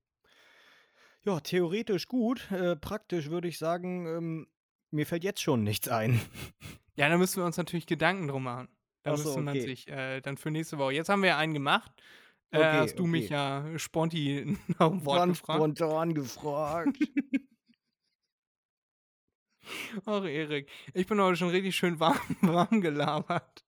Ja, 1.24 1.39
theoretisch 1.39 2.08
gut. 2.08 2.50
Äh, 2.51 2.75
praktisch 2.75 3.30
würde 3.30 3.48
ich 3.48 3.58
sagen, 3.58 4.06
ähm, 4.08 4.48
mir 4.91 5.05
fällt 5.05 5.24
jetzt 5.24 5.41
schon 5.41 5.63
nichts 5.63 5.88
ein. 5.88 6.19
Ja, 6.96 7.08
da 7.10 7.17
müssen 7.17 7.38
wir 7.41 7.46
uns 7.46 7.58
natürlich 7.58 7.86
Gedanken 7.88 8.27
drum 8.27 8.43
machen. 8.43 8.67
Da 9.03 9.15
so, 9.15 9.24
müsste 9.24 9.41
man 9.41 9.55
okay. 9.58 9.65
sich 9.65 9.88
äh, 9.88 10.19
dann 10.22 10.38
für 10.38 10.51
nächste 10.51 10.77
Woche. 10.77 10.93
Jetzt 10.93 11.10
haben 11.10 11.22
wir 11.22 11.29
ja 11.29 11.38
einen 11.38 11.53
gemacht. 11.53 11.91
Äh, 12.51 12.58
Okay, 12.58 12.77
hast 12.79 12.96
du 13.00 13.05
mich 13.05 13.25
okay. 13.25 13.34
ja 13.34 13.77
sponti 13.79 14.58
nach 14.79 14.89
dem 14.89 15.05
Wort 15.05 15.19
Ganz 15.19 15.39
gefragt. 15.39 15.58
spontan 15.60 16.13
gefragt. 16.15 16.98
Ach, 20.05 20.24
Erik. 20.24 20.69
Ich 20.93 21.05
bin 21.08 21.22
heute 21.22 21.38
schon 21.38 21.50
richtig 21.50 21.75
schön 21.75 22.00
warm, 22.00 22.17
warm 22.41 22.81
gelabert. 22.81 23.63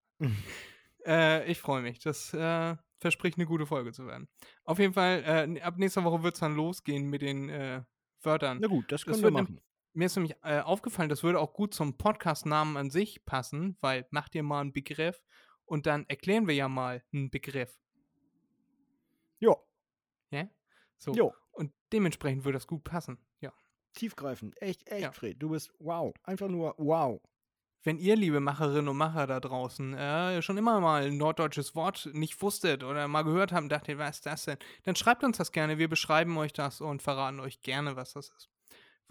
äh, 1.06 1.50
ich 1.50 1.60
freue 1.60 1.82
mich. 1.84 2.00
Das 2.00 2.34
äh, 2.34 2.76
verspricht 3.00 3.38
eine 3.38 3.46
gute 3.46 3.66
Folge 3.66 3.92
zu 3.92 4.08
werden. 4.08 4.28
Auf 4.64 4.80
jeden 4.80 4.94
Fall, 4.94 5.24
äh, 5.56 5.62
ab 5.62 5.78
nächster 5.78 6.04
Woche 6.04 6.24
wird 6.24 6.34
es 6.36 6.40
dann 6.40 6.56
losgehen 6.56 7.08
mit 7.10 7.22
den 7.22 7.50
äh, 7.50 7.84
Wörtern. 8.24 8.58
Na 8.62 8.68
gut, 8.68 8.92
das 8.92 9.02
Das 9.02 9.06
können 9.06 9.18
wir 9.18 9.24
wird 9.26 9.34
nem- 9.36 9.44
machen. 9.56 9.62
Mir 9.94 10.06
ist 10.06 10.16
nämlich 10.16 10.36
äh, 10.44 10.60
aufgefallen, 10.60 11.10
das 11.10 11.24
würde 11.24 11.40
auch 11.40 11.54
gut 11.54 11.74
zum 11.74 11.98
Podcast-Namen 11.98 12.78
an 12.78 12.90
sich 12.90 13.26
passen, 13.26 13.78
weil 13.82 14.08
mach 14.10 14.30
dir 14.30 14.42
mal 14.44 14.62
einen 14.62 14.72
Begriff 14.72 15.22
und 15.66 15.86
dann 15.86 16.06
erklären 16.08 16.48
wir 16.48 16.56
ja 16.56 16.70
mal 16.70 17.04
einen 17.14 17.30
Begriff. 17.30 17.78
Ja, 19.40 19.56
Ja? 20.30 20.48
So. 20.98 21.14
jo, 21.14 21.34
Und 21.52 21.74
dementsprechend 21.92 22.46
würde 22.46 22.58
das 22.58 22.68
gut 22.68 22.84
passen. 22.84 23.18
Ja. 23.40 23.52
tiefgreifend. 23.94 24.62
Echt, 24.62 24.88
echt, 24.90 25.02
Ja. 25.02 25.12
Fred. 25.12 25.42
Du 25.42 25.50
bist 25.50 25.74
wow. 25.80 26.14
Einfach 26.24 26.48
nur 26.48 26.76
wow. 26.78 27.20
Wenn 27.84 27.98
ihr, 27.98 28.16
liebe 28.16 28.40
Macherinnen 28.40 28.88
und 28.88 28.98
Macher 28.98 29.26
da 29.26 29.40
draußen, 29.40 29.96
äh, 29.96 30.42
schon 30.44 30.58
immer 30.58 30.80
mal 30.80 31.08
ein 31.08 31.18
norddeutsches 31.18 31.74
Wort 31.74 32.08
nicht 32.14 32.40
wusstet 32.42 32.84
oder 32.84 33.08
mal 33.08 33.24
gehört 33.24 33.52
habt 33.52 33.64
und 33.64 33.70
dachtet, 33.70 33.98
was 33.98 34.18
ist 34.18 34.26
das 34.28 34.46
denn? 34.46 34.58
Dann 34.84 34.96
schreibt 34.96 35.24
uns 35.24 35.38
das 35.38 35.52
gerne. 35.52 35.80
Wir 35.80 35.90
beschreiben 35.90 36.38
euch 36.38 36.54
das 36.54 36.80
und 36.80 37.02
verraten 37.02 37.40
euch 37.40 37.64
gerne, 37.64 37.96
was 37.96 38.14
das 38.14 38.30
ist. 38.30 38.51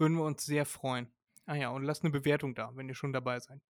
Würden 0.01 0.17
wir 0.17 0.23
uns 0.23 0.43
sehr 0.43 0.65
freuen. 0.65 1.13
Ah 1.45 1.53
ja, 1.53 1.69
und 1.69 1.83
lasst 1.83 2.03
eine 2.03 2.09
Bewertung 2.09 2.55
da, 2.55 2.75
wenn 2.75 2.89
ihr 2.89 2.95
schon 2.95 3.13
dabei 3.13 3.39
seid. 3.39 3.61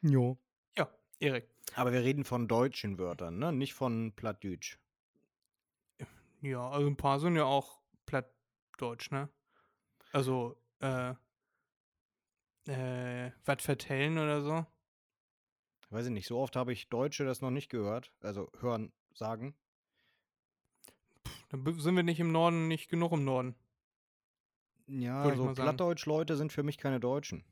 Jo. 0.00 0.38
Ja, 0.74 0.90
Erik. 1.18 1.46
Aber 1.74 1.92
wir 1.92 2.02
reden 2.02 2.24
von 2.24 2.48
deutschen 2.48 2.98
Wörtern, 2.98 3.38
ne? 3.38 3.52
Nicht 3.52 3.74
von 3.74 4.14
Plattdeutsch. 4.16 4.78
Ja, 6.40 6.70
also 6.70 6.86
ein 6.86 6.96
paar 6.96 7.20
sind 7.20 7.36
ja 7.36 7.44
auch 7.44 7.82
plattdeutsch, 8.06 9.10
ne? 9.10 9.28
Also, 10.10 10.56
äh, 10.78 11.10
äh, 12.64 13.32
was 13.44 13.62
vertellen 13.62 14.16
oder 14.16 14.40
so. 14.40 14.66
Weiß 15.90 16.06
ich 16.06 16.12
nicht, 16.12 16.26
so 16.26 16.38
oft 16.38 16.56
habe 16.56 16.72
ich 16.72 16.88
Deutsche 16.88 17.26
das 17.26 17.42
noch 17.42 17.50
nicht 17.50 17.68
gehört. 17.68 18.10
Also 18.22 18.50
hören, 18.60 18.90
sagen. 19.12 19.54
Dann 21.50 21.62
b- 21.62 21.78
sind 21.78 21.94
wir 21.94 22.04
nicht 22.04 22.20
im 22.20 22.32
Norden, 22.32 22.68
nicht 22.68 22.88
genug 22.88 23.12
im 23.12 23.24
Norden. 23.26 23.54
Ja, 24.90 25.34
so. 25.36 25.52
Plattdeutsch-Leute 25.52 26.36
sind 26.36 26.52
für 26.52 26.62
mich 26.62 26.78
keine 26.78 27.00
Deutschen. 27.00 27.44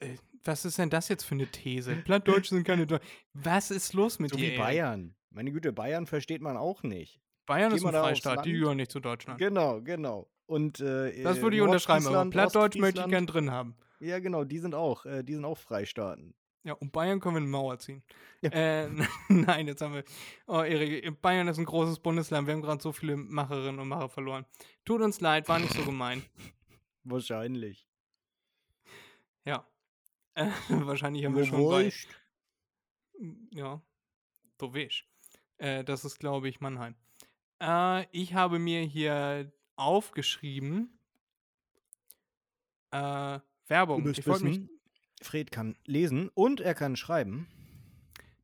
Äh, 0.00 0.16
Was 0.44 0.64
ist 0.64 0.78
denn 0.78 0.90
das 0.90 1.08
jetzt 1.08 1.24
für 1.24 1.34
eine 1.34 1.46
These? 1.46 1.96
Plattdeutsche 2.04 2.54
sind 2.54 2.64
keine 2.64 2.86
Deutschen. 2.86 3.06
Was 3.32 3.70
ist 3.70 3.92
los 3.94 4.18
mit 4.18 4.30
So 4.30 4.36
dir? 4.36 4.52
wie? 4.52 4.58
Bayern. 4.58 5.14
Meine 5.30 5.52
Güte, 5.52 5.72
Bayern 5.72 6.06
versteht 6.06 6.42
man 6.42 6.56
auch 6.56 6.82
nicht. 6.82 7.20
Bayern 7.46 7.72
ist 7.72 7.84
ein 7.84 7.92
Freistaat, 7.92 8.44
die 8.44 8.52
gehören 8.52 8.76
nicht 8.76 8.90
zu 8.90 9.00
Deutschland. 9.00 9.38
Genau, 9.38 9.80
genau. 9.80 10.28
Und 10.46 10.80
äh, 10.80 11.22
Das 11.22 11.38
äh, 11.38 11.42
würde 11.42 11.56
ich 11.56 11.62
unterschreiben, 11.62 12.06
aber 12.06 12.28
Plattdeutsch 12.30 12.76
möchte 12.76 13.00
ich 13.02 13.08
gern 13.08 13.26
drin 13.26 13.50
haben. 13.50 13.76
Ja, 14.00 14.18
genau, 14.18 14.44
die 14.44 14.58
sind 14.58 14.74
auch, 14.74 15.04
äh, 15.06 15.22
die 15.22 15.34
sind 15.34 15.44
auch 15.44 15.58
Freistaaten. 15.58 16.34
Ja, 16.68 16.74
und 16.74 16.92
Bayern 16.92 17.18
können 17.18 17.36
wir 17.36 17.40
eine 17.40 17.48
Mauer 17.48 17.78
ziehen. 17.78 18.02
Ja. 18.42 18.50
Äh, 18.50 18.90
nein, 19.30 19.68
jetzt 19.68 19.80
haben 19.80 19.94
wir. 19.94 20.04
Oh, 20.46 20.60
Erik, 20.60 21.18
Bayern 21.22 21.48
ist 21.48 21.56
ein 21.56 21.64
großes 21.64 21.98
Bundesland. 22.00 22.46
Wir 22.46 22.52
haben 22.52 22.60
gerade 22.60 22.82
so 22.82 22.92
viele 22.92 23.16
Macherinnen 23.16 23.80
und 23.80 23.88
Macher 23.88 24.10
verloren. 24.10 24.44
Tut 24.84 25.00
uns 25.00 25.22
leid, 25.22 25.48
war 25.48 25.58
nicht 25.58 25.72
so 25.72 25.82
gemein. 25.82 26.22
Wahrscheinlich. 27.04 27.88
Ja. 29.46 29.66
Äh, 30.34 30.50
wahrscheinlich 30.68 31.24
haben 31.24 31.36
wir 31.36 31.46
schon 31.46 31.66
bei. 31.70 31.84
Wurscht. 31.84 32.10
Ja, 33.50 33.80
so 34.60 34.74
wisch. 34.74 35.08
Äh, 35.56 35.84
das 35.84 36.04
ist, 36.04 36.18
glaube 36.18 36.50
ich, 36.50 36.60
Mannheim. 36.60 36.96
Äh, 37.62 38.04
ich 38.12 38.34
habe 38.34 38.58
mir 38.58 38.82
hier 38.82 39.50
aufgeschrieben. 39.76 41.00
Äh, 42.90 43.40
Werbung. 43.68 44.04
Du 44.04 44.10
Ich 44.10 44.26
wollte 44.26 44.44
mich. 44.44 44.77
Fred 45.24 45.50
kann 45.50 45.76
lesen 45.84 46.28
und 46.34 46.60
er 46.60 46.74
kann 46.74 46.96
schreiben. 46.96 47.48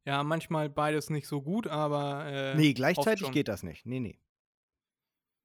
Ja, 0.04 0.23
manchmal 0.23 0.69
beides 0.69 1.11
nicht 1.11 1.26
so 1.26 1.40
gut, 1.40 1.66
aber. 1.66 2.26
Äh, 2.26 2.54
nee, 2.57 2.75
gleichzeitig 2.75 3.31
geht 3.31 3.49
das 3.49 3.62
nicht. 3.62 3.87
Nee, 3.87 4.00
nee. 4.00 4.19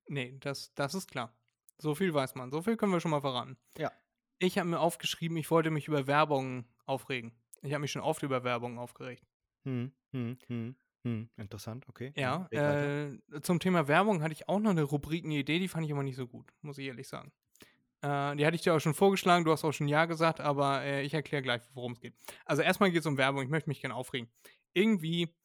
Nee, 0.07 0.36
das, 0.39 0.74
das 0.74 0.95
ist 0.95 1.09
klar. 1.09 1.33
So 1.77 1.95
viel 1.95 2.13
weiß 2.13 2.36
man. 2.36 2.51
So 2.51 2.62
viel 2.62 2.75
können 2.75 2.91
wir 2.91 3.00
schon 3.00 3.12
mal 3.12 3.21
verraten. 3.21 3.57
Ja. 3.77 3.91
Ich 4.39 4.57
habe 4.57 4.69
mir 4.69 4.79
aufgeschrieben, 4.79 5.38
ich 5.38 5.50
wollte 5.51 5.69
mich 5.69 5.88
über 5.88 6.07
Werbung 6.07 6.65
aufregen. 6.86 7.31
Ich 7.62 7.74
habe 7.74 7.81
mich 7.81 7.91
schon 7.91 8.01
oft 8.01 8.24
über 8.24 8.43
Werbung 8.43 8.77
aufgeregt. 8.77 9.25
Hm, 9.63 9.91
hm, 10.12 10.38
hm, 10.48 10.75
hm. 11.03 11.29
Interessant, 11.38 11.88
okay. 11.88 12.13
Ja, 12.15 12.48
äh, 12.51 13.17
zum 13.41 13.59
Thema 13.59 13.88
Werbung 13.88 14.21
hatte 14.24 14.33
ich 14.33 14.48
auch 14.48 14.59
noch 14.59 14.71
eine 14.71 14.83
Rubrik, 14.83 15.25
eine 15.25 15.36
Idee, 15.36 15.59
die 15.59 15.67
fand 15.67 15.86
ich 15.86 15.91
aber 15.91 16.03
nicht 16.03 16.15
so 16.15 16.27
gut, 16.27 16.53
muss 16.62 16.77
ich 16.77 16.88
ehrlich 16.88 17.07
sagen. 17.07 17.31
Äh, 18.01 18.36
die 18.36 18.46
hatte 18.46 18.56
ich 18.56 18.62
dir 18.62 18.74
auch 18.74 18.79
schon 18.79 18.94
vorgeschlagen, 18.94 19.46
du 19.46 19.51
hast 19.51 19.63
auch 19.63 19.72
schon 19.72 19.88
Ja 19.88 20.06
gesagt, 20.06 20.39
aber 20.39 20.84
äh, 20.84 21.03
ich 21.03 21.13
erkläre 21.13 21.44
gleich, 21.44 21.62
worum 21.74 21.94
es 21.94 22.00
geht. 22.00 22.15
Also 22.46 22.62
erstmal 22.62 22.91
geht 22.91 23.01
es 23.01 23.06
um 23.06 23.18
Werbung, 23.18 23.44
ich 23.44 23.50
möchte 23.50 23.70
mich 23.70 23.82
gerne 23.82 23.96
aufregen. 23.96 24.29
Irgendwie 24.74 25.36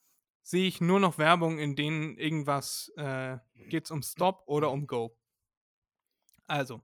sehe 0.43 0.67
ich 0.69 0.81
nur 0.81 1.01
noch 1.01 1.19
Werbung, 1.19 1.59
in 1.59 1.75
denen 1.75 2.17
irgendwas 2.17 2.93
äh, 2.97 3.39
geht 3.69 3.87
es 3.87 3.91
um 3.91 4.03
Stop 4.03 4.43
oder 4.47 4.71
um 4.71 4.87
Go. 4.87 5.17
Also, 6.47 6.83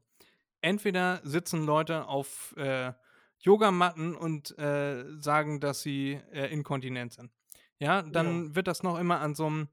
entweder 0.62 1.20
sitzen 1.22 1.66
Leute 1.66 2.06
auf 2.06 2.54
äh, 2.56 2.92
Yogamatten 3.38 4.14
und 4.14 4.58
äh, 4.58 5.04
sagen, 5.18 5.60
dass 5.60 5.82
sie 5.82 6.20
äh, 6.32 6.52
inkontinent 6.52 7.12
sind. 7.12 7.30
Ja, 7.78 8.02
dann 8.02 8.54
wird 8.54 8.66
das 8.66 8.82
noch 8.82 8.98
immer 8.98 9.20
an 9.20 9.34
so 9.34 9.46
einem 9.46 9.68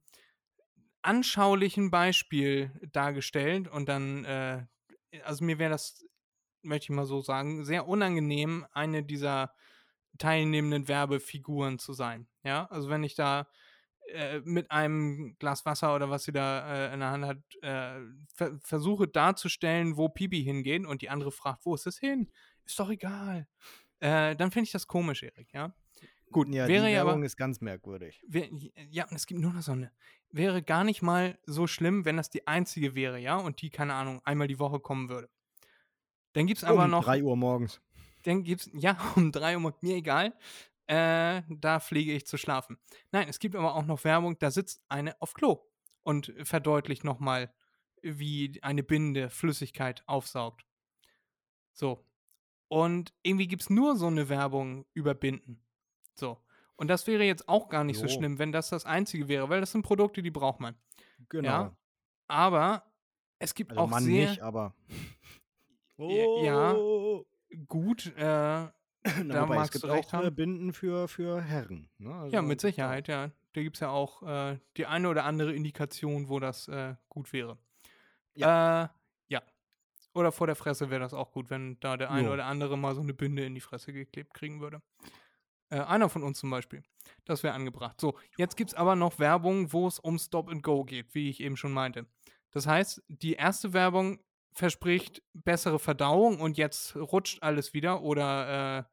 anschaulichen 1.02 1.92
Beispiel 1.92 2.72
dargestellt 2.92 3.68
und 3.68 3.90
dann, 3.90 4.26
äh, 4.26 4.66
also 5.24 5.44
mir 5.44 5.60
wäre 5.60 5.72
das, 5.72 6.06
möchte 6.62 6.86
ich 6.86 6.90
mal 6.90 7.06
so 7.06 7.22
sagen, 7.22 7.64
sehr 7.66 7.88
unangenehm, 7.88 8.66
eine 8.72 9.04
dieser 9.04 9.54
teilnehmenden 10.18 10.88
Werbefiguren 10.88 11.80
zu 11.80 11.94
sein. 11.94 12.28
Ja, 12.44 12.66
also 12.66 12.90
wenn 12.90 13.04
ich 13.04 13.16
da 13.16 13.48
äh, 14.14 14.40
mit 14.44 14.72
einem 14.72 15.36
Glas 15.38 15.66
Wasser 15.66 15.94
oder 15.94 16.10
was 16.10 16.24
sie 16.24 16.32
da 16.32 16.88
äh, 16.88 16.94
in 16.94 17.02
der 17.02 17.12
Hand 17.12 17.26
hat, 17.26 17.38
äh, 17.62 18.02
ver 18.34 18.60
versuche 18.62 19.08
darzustellen, 19.08 19.98
wo 19.98 20.10
Pipi 20.10 20.44
hingeht 20.44 20.86
und 20.86 21.02
die 21.02 21.10
andere 21.10 21.32
fragt, 21.32 21.66
wo 21.66 21.76
ist 21.76 21.88
es 21.88 22.00
hin? 22.00 22.32
Ist 22.66 22.80
doch 22.80 22.90
egal. 22.90 23.48
Äh, 24.00 24.36
dann 24.36 24.52
finde 24.52 24.66
ich 24.66 24.72
das 24.72 24.88
komisch, 24.88 25.24
Erik, 25.24 25.54
ja. 25.54 25.74
Gut, 26.32 26.50
ja, 26.50 26.68
wäre 26.68 26.88
die 26.88 26.94
ja 26.94 27.02
aber. 27.02 27.12
Werbung 27.12 27.24
ist 27.24 27.38
ganz 27.38 27.62
merkwürdig. 27.62 28.22
Wär, 28.28 28.50
ja, 28.90 29.08
und 29.08 29.16
es 29.16 29.26
gibt 29.26 29.40
nur 29.40 29.54
noch 29.54 29.62
so 29.62 29.72
eine. 29.72 29.92
Wäre 30.30 30.62
gar 30.62 30.84
nicht 30.84 31.02
mal 31.02 31.38
so 31.46 31.68
schlimm, 31.68 32.06
wenn 32.06 32.18
das 32.18 32.30
die 32.30 32.48
einzige 32.48 32.96
wäre, 32.96 33.18
ja, 33.18 33.38
und 33.38 33.62
die, 33.62 33.70
keine 33.70 33.94
Ahnung, 33.94 34.22
einmal 34.26 34.48
die 34.48 34.60
Woche 34.60 34.80
kommen 34.80 35.10
würde. 35.10 35.30
Dann 36.34 36.48
gibt 36.48 36.60
es 36.60 36.64
aber 36.64 36.86
um 36.86 36.92
noch. 36.92 37.06
3 37.06 37.24
Uhr 37.24 37.38
morgens. 37.38 37.82
Dann 38.24 38.44
gibt's, 38.44 38.70
ja, 38.74 38.98
um 39.16 39.32
3 39.32 39.58
Uhr, 39.58 39.74
mir 39.82 39.96
egal. 39.96 40.34
Äh, 40.88 41.44
da 41.50 41.80
fliege 41.80 42.14
ich 42.14 42.26
zu 42.28 42.38
schlafen. 42.38 42.78
Nein, 43.12 43.28
es 43.30 43.40
gibt 43.40 43.56
aber 43.56 43.76
auch 43.76 43.86
noch 43.86 44.04
Werbung, 44.04 44.38
da 44.40 44.52
sitzt 44.52 44.84
eine 44.88 45.22
auf 45.22 45.34
Klo 45.34 45.66
und 46.04 46.34
verdeutlicht 46.44 47.04
nochmal, 47.04 47.54
wie 48.02 48.58
eine 48.62 48.84
Binde 48.84 49.30
Flüssigkeit 49.30 50.04
aufsaugt. 50.08 50.66
So. 51.74 52.06
Und 52.70 53.14
irgendwie 53.22 53.48
gibt 53.48 53.64
es 53.64 53.70
nur 53.70 53.98
so 53.98 54.08
eine 54.08 54.30
Werbung 54.30 54.86
über 54.94 55.14
Binden. 55.14 55.67
So. 56.20 56.38
Und 56.76 56.90
das 56.90 57.08
wäre 57.08 57.24
jetzt 57.24 57.48
auch 57.50 57.70
gar 57.70 57.84
nicht 57.84 57.98
so 57.98 58.06
Jo. 58.06 58.12
schlimm, 58.12 58.38
wenn 58.40 58.52
das 58.52 58.70
das 58.70 58.86
einzige 58.86 59.28
wäre, 59.28 59.50
weil 59.50 59.60
das 59.62 59.72
sind 59.72 59.82
Produkte, 59.84 60.22
die 60.22 60.32
braucht 60.32 60.60
man. 60.60 60.76
Genau. 61.30 61.48
Ja, 61.50 61.78
Aber 62.28 62.84
es 63.40 63.56
gibt 63.56 63.72
also 63.72 63.82
auch 63.84 63.90
Mann 63.90 64.04
sehr 64.04 64.30
nicht, 64.30 64.42
aber. 64.42 64.76
ja. 65.98 66.74
Oh. 66.76 67.26
gut, 67.68 68.14
äh, 68.16 68.22
Na, 68.22 68.72
da 69.04 69.42
wobei, 69.44 69.56
magst 69.56 69.76
es 69.76 69.82
gibt 69.82 69.84
du 69.92 69.96
recht 69.96 70.10
auch 70.10 70.22
äh, 70.22 70.26
haben. 70.26 70.36
Binden 70.36 70.74
für, 70.74 71.08
für 71.08 71.42
Herren. 71.42 71.90
Ne? 71.98 72.14
Also, 72.14 72.36
Ja, 72.36 72.42
mit 72.42 72.62
Sicherheit, 72.62 73.08
ja. 73.08 73.32
Da 73.54 73.62
gibt 73.64 73.78
es 73.78 73.80
ja 73.82 73.90
auch 73.90 74.22
äh, 74.24 74.60
die 74.78 74.86
eine 74.86 75.10
oder 75.10 75.24
andere 75.26 75.54
Indikation, 75.56 76.30
wo 76.30 76.40
das 76.40 76.68
äh, 76.68 76.96
gut 77.10 77.34
wäre. 77.34 77.58
Ja. 78.36 78.84
Äh, 78.84 78.88
ja. 79.30 79.42
Oder 80.14 80.32
vor 80.32 80.46
der 80.46 80.56
Fresse 80.56 80.92
wäre 80.92 81.00
das 81.02 81.14
auch 81.16 81.32
gut, 81.32 81.50
wenn 81.50 81.80
da 81.80 81.98
der 81.98 82.12
eine 82.12 82.28
Ja. 82.28 82.34
oder 82.34 82.46
andere 82.46 82.78
mal 82.78 82.94
so 82.94 83.02
eine 83.02 83.14
Binde 83.16 83.46
in 83.46 83.56
die 83.56 83.62
Fresse 83.62 83.94
geklebt 83.94 84.34
kriegen 84.36 84.62
würde. 84.62 84.82
Äh, 85.70 85.80
einer 85.80 86.10
von 86.10 86.24
uns 86.24 86.40
zum 86.40 86.50
Beispiel. 86.50 86.84
Das 87.26 87.44
wäre 87.44 87.54
angebracht. 87.54 88.00
So, 88.00 88.18
jetzt 88.38 88.56
gibt 88.56 88.72
es 88.72 88.76
aber 88.76 88.96
noch 88.96 89.20
Werbung, 89.20 89.74
wo 89.74 89.88
es 89.88 90.00
um 90.00 90.18
Stop 90.18 90.50
and 90.50 90.64
Go 90.64 90.84
geht, 90.84 91.14
wie 91.14 91.30
ich 91.30 91.42
eben 91.42 91.58
schon 91.58 91.74
meinte. 91.74 92.06
Das 92.52 92.68
heißt, 92.68 93.04
die 93.08 93.34
erste 93.34 93.74
Werbung 93.74 94.20
verspricht 94.54 95.22
bessere 95.34 95.78
Verdauung 95.78 96.40
und 96.40 96.58
jetzt 96.58 96.96
rutscht 96.96 97.44
alles 97.44 97.74
wieder 97.74 98.02
oder 98.02 98.80
äh, 98.80 98.84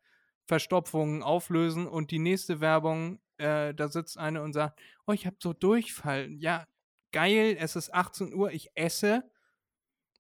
Verstopfungen 0.47 1.23
auflösen 1.23 1.87
und 1.87 2.11
die 2.11 2.19
nächste 2.19 2.61
Werbung, 2.61 3.21
äh, 3.38 3.73
da 3.73 3.88
sitzt 3.88 4.19
eine 4.19 4.43
und 4.43 4.52
sagt, 4.52 4.78
oh, 5.07 5.12
ich 5.12 5.26
habe 5.26 5.37
so 5.40 5.52
Durchfall. 5.52 6.33
Ja, 6.38 6.66
geil, 7.12 7.57
es 7.59 7.76
ist 7.76 7.95
18 7.95 8.35
Uhr, 8.35 8.50
ich 8.50 8.71
esse, 8.75 9.31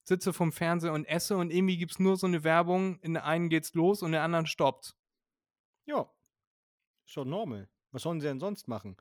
sitze 0.04 0.32
vom 0.32 0.52
Fernseher 0.52 0.92
und 0.92 1.04
esse 1.04 1.36
und 1.36 1.50
irgendwie 1.50 1.76
gibt 1.76 1.92
es 1.92 1.98
nur 1.98 2.16
so 2.16 2.26
eine 2.26 2.44
Werbung, 2.44 2.98
in 3.00 3.14
der 3.14 3.24
einen 3.24 3.48
geht's 3.48 3.74
los 3.74 4.02
und 4.02 4.08
in 4.08 4.12
der 4.12 4.22
anderen 4.22 4.46
stoppt. 4.46 4.94
Ja. 5.86 6.08
Ist 7.06 7.16
doch 7.16 7.24
normal. 7.24 7.68
Was 7.92 8.02
sollen 8.02 8.20
sie 8.20 8.26
denn 8.26 8.40
sonst 8.40 8.66
machen? 8.66 8.96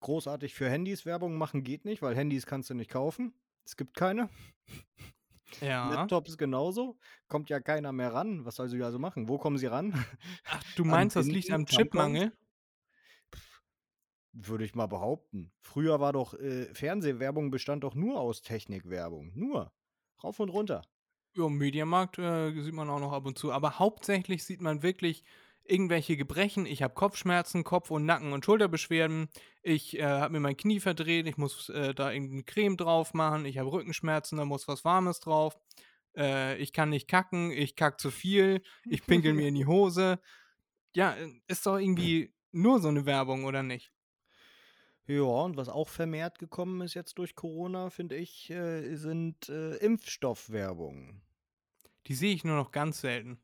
Großartig 0.00 0.54
für 0.54 0.68
Handys 0.68 1.06
Werbung 1.06 1.36
machen 1.36 1.62
geht 1.62 1.84
nicht, 1.84 2.02
weil 2.02 2.16
Handys 2.16 2.46
kannst 2.46 2.70
du 2.70 2.74
nicht 2.74 2.90
kaufen. 2.90 3.32
Es 3.64 3.76
gibt 3.76 3.96
keine. 3.96 4.28
Ja. 5.60 5.88
Laptops 5.94 6.36
genauso. 6.36 6.98
Kommt 7.28 7.50
ja 7.50 7.60
keiner 7.60 7.92
mehr 7.92 8.12
ran. 8.12 8.44
Was 8.44 8.56
soll 8.56 8.68
sie 8.68 8.82
also 8.82 8.98
machen? 8.98 9.28
Wo 9.28 9.38
kommen 9.38 9.58
sie 9.58 9.66
ran? 9.66 10.04
Ach, 10.46 10.62
du 10.76 10.84
meinst, 10.84 11.14
das 11.14 11.26
liegt 11.26 11.50
am? 11.52 11.66
Chipmangel? 11.66 12.32
Würde 14.32 14.64
ich 14.64 14.74
mal 14.74 14.86
behaupten. 14.86 15.52
Früher 15.60 16.00
war 16.00 16.12
doch 16.12 16.34
äh, 16.34 16.64
Fernsehwerbung 16.74 17.50
bestand 17.50 17.84
doch 17.84 17.94
nur 17.94 18.18
aus 18.18 18.42
Technikwerbung. 18.42 19.30
Nur. 19.34 19.72
Rauf 20.24 20.40
und 20.40 20.48
runter. 20.48 20.82
Ja, 21.36 21.46
im 21.46 21.58
Mediamarkt 21.58 22.18
äh, 22.18 22.50
sieht 22.60 22.74
man 22.74 22.90
auch 22.90 23.00
noch 23.00 23.12
ab 23.12 23.26
und 23.26 23.38
zu. 23.38 23.52
Aber 23.52 23.78
hauptsächlich 23.78 24.44
sieht 24.44 24.62
man 24.62 24.82
wirklich 24.82 25.22
irgendwelche 25.64 26.16
Gebrechen. 26.16 26.66
Ich 26.66 26.82
habe 26.82 26.94
Kopfschmerzen, 26.94 27.64
Kopf- 27.64 27.90
und 27.90 28.04
Nacken- 28.04 28.32
und 28.32 28.44
Schulterbeschwerden. 28.44 29.28
Ich 29.62 29.98
äh, 29.98 30.04
habe 30.04 30.32
mir 30.32 30.40
mein 30.40 30.56
Knie 30.56 30.80
verdreht. 30.80 31.26
Ich 31.26 31.36
muss 31.36 31.68
äh, 31.68 31.94
da 31.94 32.10
irgendeine 32.12 32.44
Creme 32.44 32.76
drauf 32.76 33.14
machen. 33.14 33.44
Ich 33.44 33.58
habe 33.58 33.70
Rückenschmerzen, 33.70 34.38
da 34.38 34.44
muss 34.44 34.68
was 34.68 34.84
Warmes 34.84 35.20
drauf. 35.20 35.58
Äh, 36.16 36.56
ich 36.58 36.72
kann 36.72 36.90
nicht 36.90 37.08
kacken. 37.08 37.50
Ich 37.50 37.76
kack 37.76 38.00
zu 38.00 38.10
viel. 38.10 38.62
Ich 38.84 39.06
pinkel 39.06 39.32
mir 39.34 39.48
in 39.48 39.54
die 39.54 39.66
Hose. 39.66 40.20
Ja, 40.94 41.14
äh, 41.14 41.28
ist 41.46 41.66
doch 41.66 41.78
irgendwie 41.78 42.34
nur 42.50 42.80
so 42.80 42.88
eine 42.88 43.06
Werbung, 43.06 43.44
oder 43.44 43.62
nicht? 43.62 43.92
Ja, 45.06 45.22
und 45.22 45.56
was 45.56 45.68
auch 45.68 45.88
vermehrt 45.88 46.38
gekommen 46.38 46.80
ist 46.80 46.94
jetzt 46.94 47.18
durch 47.18 47.34
Corona, 47.34 47.90
finde 47.90 48.16
ich, 48.16 48.50
äh, 48.50 48.94
sind 48.94 49.48
äh, 49.48 49.76
Impfstoffwerbungen. 49.76 51.22
Die 52.06 52.14
sehe 52.14 52.34
ich 52.34 52.44
nur 52.44 52.56
noch 52.56 52.70
ganz 52.70 53.00
selten. 53.00 53.40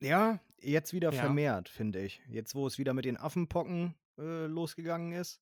Ja, 0.00 0.40
jetzt 0.62 0.92
wieder 0.92 1.12
Ja. 1.12 1.20
vermehrt, 1.20 1.68
finde 1.68 2.00
ich. 2.02 2.20
Jetzt, 2.28 2.54
wo 2.54 2.66
es 2.66 2.78
wieder 2.78 2.92
mit 2.94 3.04
den 3.04 3.16
Affenpocken 3.16 3.94
äh, 4.18 4.46
losgegangen 4.46 5.12
ist. 5.12 5.40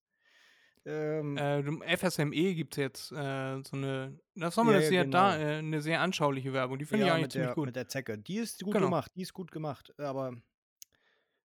Ähm, 0.87 1.37
Äh, 1.37 1.97
FSME 1.97 2.55
gibt 2.55 2.75
es 2.75 2.77
jetzt 2.81 3.13
äh, 3.13 3.61
so 3.63 3.77
eine, 3.77 4.19
das 4.35 4.57
war 4.57 4.65
mal 4.65 4.71
Ja, 4.73 4.77
eine, 4.79 4.85
ja, 4.85 4.91
sehr 4.91 5.05
da, 5.05 5.37
genau. 5.37 5.49
äh, 5.51 5.59
eine 5.59 5.83
sehr 5.83 6.01
anschauliche 6.01 6.53
Werbung. 6.53 6.79
Die 6.79 6.85
finde 6.85 7.05
ich 7.05 7.09
ja, 7.09 7.15
eigentlich 7.15 7.25
mit 7.25 7.33
ziemlich 7.33 7.49
der, 7.49 7.55
gut. 7.55 7.67
mit 7.67 7.77
der 7.77 7.89
Zecke. 7.89 8.17
Die 8.19 8.37
ist 8.39 8.63
gut 8.63 8.73
Genau. 8.75 8.87
gemacht, 8.87 9.13
die 9.17 9.23
ist 9.23 9.33
gut 9.35 9.51
gemacht. 9.51 9.93
Aber 9.99 10.41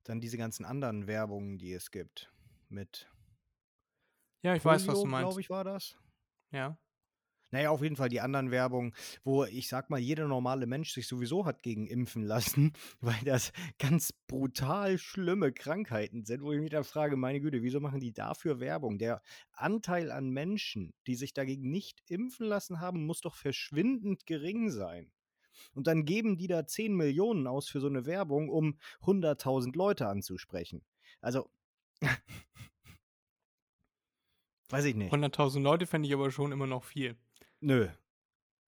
dann 0.03 0.22
diese 0.22 0.38
ganzen 0.38 0.65
anderen 0.65 1.08
Werbungen, 1.08 1.58
die 1.58 1.74
es 1.74 1.89
gibt. 1.92 2.32
Mit 2.70 3.10
Ja, 4.44 4.56
ich 4.56 4.63
weiß, 4.63 4.88
was 4.88 4.96
du 4.96 5.01
Polio, 5.01 5.06
meinst. 5.12 5.27
glaube 5.30 5.42
ich, 5.42 5.50
war 5.50 5.63
das. 5.63 5.98
Ja. 6.51 6.77
Naja, 7.53 7.69
auf 7.69 7.83
jeden 7.83 7.95
Fall 7.95 8.10
die 8.10 8.19
anderen 8.19 8.50
Werbungen, 8.50 8.95
wo 9.24 9.43
ich 9.43 9.67
sag 9.67 9.91
mal, 9.91 10.00
jeder 10.00 10.27
normale 10.27 10.65
Mensch 10.65 10.91
sich 10.91 11.07
sowieso 11.07 11.45
hat 11.45 11.62
gegen 11.62 11.86
impfen 11.86 12.24
lassen, 12.24 12.74
weil 13.00 13.19
das 13.25 13.54
ganz 13.78 14.12
brutal 14.12 14.97
schlimme 14.97 15.54
Krankheiten 15.54 16.25
sind, 16.25 16.41
wo 16.41 16.51
ich 16.51 16.60
mich 16.60 16.71
dann 16.71 16.84
frage, 16.84 17.15
meine 17.15 17.41
Güte, 17.41 17.62
wieso 17.62 17.80
machen 17.80 17.99
die 17.99 18.12
dafür 18.12 18.60
Werbung? 18.60 18.97
Der 18.97 19.21
Anteil 19.51 20.12
an 20.12 20.32
Menschen, 20.32 20.95
die 21.06 21.13
sich 21.13 21.36
dagegen 21.36 21.69
nicht 21.69 22.01
impfen 22.08 22.47
lassen 22.47 22.80
haben, 22.80 23.06
muss 23.06 23.21
doch 23.21 23.36
verschwindend 23.36 24.25
gering 24.25 24.71
sein. 24.71 25.12
Und 25.75 25.86
dann 25.86 26.06
geben 26.06 26.38
die 26.38 26.47
da 26.47 26.65
10 26.65 26.95
Millionen 26.95 27.45
aus 27.45 27.69
für 27.69 27.80
so 27.80 27.86
eine 27.86 28.08
Werbung, 28.08 28.49
um 28.49 28.80
100.000 29.04 29.78
Leute 29.78 30.08
anzusprechen. 30.08 30.84
Also, 31.21 31.51
weiß 34.69 34.86
ich 34.86 34.95
nicht. 34.95 35.13
100.000 35.13 35.62
Leute 35.62 35.86
fände 35.86 36.08
ich 36.08 36.15
aber 36.15 36.32
schon 36.32 36.51
immer 36.51 36.65
noch 36.65 36.84
viel. 36.84 37.15
Nö. 37.63 37.88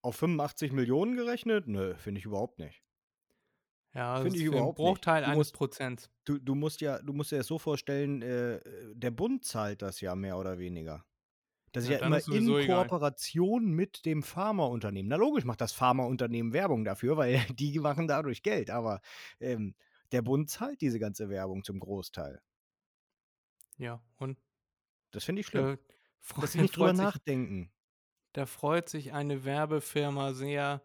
Auf 0.02 0.16
85 0.18 0.72
Millionen 0.72 1.16
gerechnet? 1.16 1.68
Nö, 1.68 1.96
finde 1.96 2.20
ich 2.20 2.26
überhaupt 2.26 2.60
nicht. 2.60 2.84
Ja, 3.94 4.16
das 4.16 4.24
Finde 4.24 4.36
ist 4.38 4.42
ich 4.42 4.48
überhaupt 4.48 4.78
nicht. 4.78 4.86
Bruchteil 4.86 5.22
Du 5.22 5.28
eines 5.28 5.38
musst- 5.38 5.54
Prozents. 5.56 6.10
Du, 6.26 6.38
du 6.38 6.54
musst 6.56 6.82
ja, 6.82 7.02
du 7.02 7.14
musst 7.14 7.32
dir 7.32 7.38
das 7.38 7.48
so 7.48 7.58
vorstellen, 7.58 8.22
äh, 8.22 8.60
der 8.94 9.12
Bund 9.12 9.46
zahlt 9.46 9.82
das 9.82 10.02
ja 10.02 10.16
mehr 10.16 10.38
oder 10.38 10.58
weniger. 10.60 11.06
Das 11.72 11.84
ist 11.86 11.90
Ja, 11.90 11.96
ja, 11.96 12.00
dann 12.00 12.08
immer 12.08 12.18
ist 12.20 12.28
in 12.30 12.48
egal. 12.56 12.84
Kooperation 12.88 13.72
mit 13.72 14.06
dem 14.06 14.22
Pharmaunternehmen. 14.24 15.10
Na 15.10 15.16
logisch 15.18 15.44
macht 15.46 15.62
das 15.62 15.74
Pharmaunternehmen 15.74 16.54
Werbung 16.54 16.84
dafür, 16.86 17.18
weil 17.18 17.34
die 17.60 17.80
machen 17.80 18.08
dadurch 18.08 18.44
Geld. 18.44 18.70
Aber 18.70 19.02
ähm, 19.40 19.76
der 20.12 20.22
Bund 20.22 20.50
zahlt 20.50 20.82
diese 20.82 21.00
ganze 21.00 21.30
Werbung 21.30 21.64
zum 21.64 21.80
Großteil. 21.80 22.42
Ja, 23.78 24.02
und 24.18 24.38
Das 25.12 25.24
finde 25.26 25.42
ich 25.42 25.48
schlimm. 25.48 25.66
äh, 25.74 25.78
Dass 26.42 26.52
sie 26.54 26.62
nicht 26.62 26.76
drüber 26.76 26.94
nachdenken. 26.94 27.72
Da 28.36 28.46
freut 28.46 28.90
sich 28.90 29.14
eine 29.14 29.46
Werbefirma 29.46 30.34
sehr. 30.34 30.82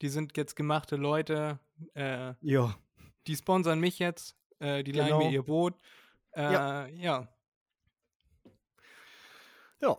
Die 0.00 0.08
sind 0.08 0.36
jetzt 0.36 0.56
gemachte 0.56 0.96
Leute. 0.96 1.58
Äh, 1.94 2.34
Ja. 2.40 2.74
die 3.26 3.36
sponsern 3.36 3.80
mich 3.80 3.98
jetzt. 3.98 4.36
Äh, 4.60 4.82
die 4.84 4.92
leihen 4.92 5.16
mir 5.18 5.24
Genau. 5.24 5.30
ihr 5.32 5.42
Boot. 5.42 5.74
Äh, 6.36 6.52
Ja. 6.52 6.86
ja. 6.86 7.28
Ja. 9.80 9.96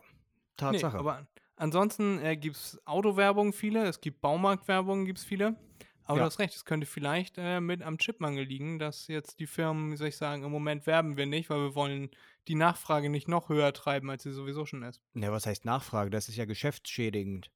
Tatsache. 0.56 0.98
aber 0.98 1.26
ansonsten 1.56 2.18
äh, 2.20 2.36
gibt 2.36 2.56
es 2.56 2.80
Autowerbung 2.86 3.52
viele, 3.52 3.84
es 3.86 4.00
gibt 4.00 4.20
Baumarktwerbung, 4.20 5.04
gibt 5.04 5.18
es 5.18 5.24
viele. 5.24 5.56
Aber 6.04 6.18
Ja. 6.18 6.22
du 6.24 6.26
hast 6.26 6.38
recht, 6.38 6.54
es 6.54 6.64
könnte 6.64 6.86
vielleicht 6.86 7.36
äh, 7.38 7.60
mit 7.60 7.82
am 7.82 7.98
Chipmangel 7.98 8.44
liegen, 8.44 8.78
dass 8.78 9.08
jetzt 9.08 9.40
die 9.40 9.46
Firmen, 9.46 9.92
wie 9.92 9.96
soll 9.96 10.08
ich 10.08 10.16
sagen, 10.16 10.42
im 10.44 10.50
Moment 10.52 10.86
werben 10.86 11.16
wir 11.16 11.26
nicht, 11.26 11.50
weil 11.50 11.60
wir 11.60 11.74
wollen 11.74 12.10
die 12.48 12.54
Nachfrage 12.54 13.08
nicht 13.10 13.28
noch 13.28 13.48
höher 13.48 13.72
treiben, 13.72 14.10
als 14.10 14.22
sie 14.22 14.32
sowieso 14.32 14.66
schon 14.66 14.82
ist. 14.82 15.00
Ja, 15.14 15.32
was 15.32 15.46
heißt 15.46 15.64
Nachfrage? 15.64 16.10
Das 16.10 16.28
ist 16.28 16.36
ja 16.36 16.44
geschäftsschädigend. 16.44 17.50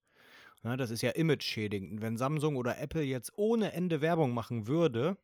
Ja, 0.64 0.76
das 0.76 0.90
ist 0.90 1.02
ja 1.02 1.10
image-schädigend. 1.10 2.00
Wenn 2.02 2.16
Samsung 2.16 2.56
oder 2.56 2.78
Apple 2.78 3.02
jetzt 3.02 3.32
ohne 3.36 3.72
Ende 3.72 4.00
Werbung 4.00 4.32
machen 4.34 4.66
würde, 4.66 5.16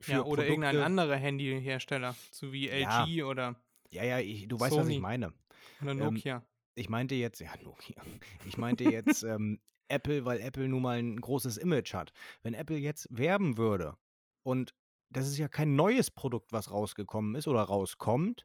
für 0.00 0.12
ja, 0.12 0.22
oder 0.24 0.44
irgendein 0.44 0.72
Produkte- 0.76 0.84
anderer 0.86 1.16
Handyhersteller, 1.16 2.14
so 2.30 2.52
wie 2.52 2.68
Ja. 2.68 3.04
LG 3.04 3.22
oder, 3.24 3.56
Ja, 3.90 4.04
ja, 4.04 4.18
ich, 4.18 4.48
du 4.48 4.58
weißt, 4.60 4.76
was 4.76 4.82
Sony. 4.84 4.96
ich 4.96 5.00
meine. 5.00 5.32
oder 5.80 5.92
Ähm, 5.92 5.98
Nokia. 5.98 6.44
Ich 6.74 6.88
meinte 6.88 7.14
jetzt, 7.14 7.40
ja, 7.40 7.50
Nokia. 7.62 8.02
Ich 8.46 8.58
meinte 8.58 8.84
jetzt 8.84 9.22
ähm, 9.24 9.60
Apple, 9.88 10.24
weil 10.24 10.40
Apple 10.40 10.68
nun 10.68 10.82
mal 10.82 10.98
ein 10.98 11.20
großes 11.20 11.56
Image 11.56 11.94
hat. 11.94 12.12
Wenn 12.42 12.52
Apple 12.54 12.76
jetzt 12.76 13.06
werben 13.10 13.56
würde 13.56 13.96
und 14.42 14.74
das 15.10 15.28
ist 15.28 15.38
ja 15.38 15.46
kein 15.48 15.76
neues 15.76 16.10
Produkt, 16.10 16.52
was 16.52 16.70
rausgekommen 16.72 17.36
ist 17.36 17.46
oder 17.46 17.62
rauskommt, 17.62 18.44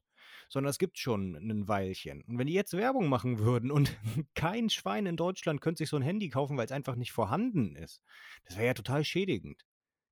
sondern 0.50 0.70
es 0.72 0.80
gibt 0.80 0.98
schon 0.98 1.36
ein 1.36 1.68
Weilchen. 1.68 2.24
Und 2.24 2.38
wenn 2.38 2.48
die 2.48 2.54
jetzt 2.54 2.74
Werbung 2.74 3.08
machen 3.08 3.40
würden 3.40 3.72
und 3.72 3.96
kein 4.36 4.70
Schwein 4.70 5.06
in 5.06 5.16
Deutschland 5.16 5.62
könnte 5.62 5.80
sich 5.80 5.90
so 5.90 5.96
ein 5.96 6.02
Handy 6.02 6.30
kaufen, 6.30 6.58
weil 6.58 6.66
es 6.66 6.72
einfach 6.72 6.96
nicht 6.96 7.12
vorhanden 7.12 7.76
ist, 7.76 8.02
das 8.46 8.58
wäre 8.58 8.68
ja 8.68 8.74
total 8.74 9.04
schädigend. 9.04 9.64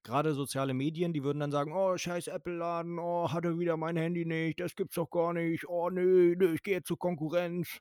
Gerade 0.03 0.33
soziale 0.33 0.73
Medien, 0.73 1.11
die 1.11 1.23
würden 1.23 1.39
dann 1.39 1.51
sagen, 1.51 1.73
oh, 1.73 1.97
scheiß 1.97 2.27
Apple-Laden, 2.27 2.97
oh, 2.97 3.33
hatte 3.33 3.59
wieder 3.59 3.75
mein 3.75 3.97
Handy 3.97 4.23
nicht, 4.25 4.59
das 4.59 4.75
gibt's 4.75 4.95
doch 4.95 5.09
gar 5.09 5.33
nicht, 5.33 5.67
oh, 5.67 5.89
nee, 5.89 6.35
nee 6.37 6.53
ich 6.53 6.63
gehe 6.63 6.75
jetzt 6.75 6.87
zur 6.87 6.97
Konkurrenz. 6.97 7.79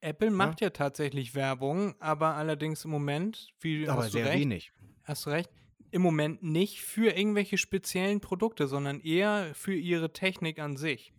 Apple 0.00 0.30
macht 0.30 0.60
ja 0.60 0.70
tatsächlich 0.70 1.34
Werbung, 1.34 1.94
aber 1.98 2.34
allerdings 2.34 2.84
im 2.84 2.92
Moment, 2.92 3.48
wie 3.60 3.88
Aber 3.88 4.02
hast 4.02 4.14
du 4.14 4.18
sehr 4.18 4.26
recht, 4.26 4.38
wenig. 4.38 4.72
Hast 5.02 5.26
du 5.26 5.30
recht. 5.30 5.50
Im 5.90 6.02
Moment 6.02 6.42
nicht 6.42 6.82
für 6.82 7.16
irgendwelche 7.16 7.58
speziellen 7.58 8.20
Produkte, 8.20 8.68
sondern 8.68 9.00
eher 9.00 9.52
für 9.54 9.74
ihre 9.74 10.12
Technik 10.12 10.60
an 10.60 10.76
sich. 10.76 11.12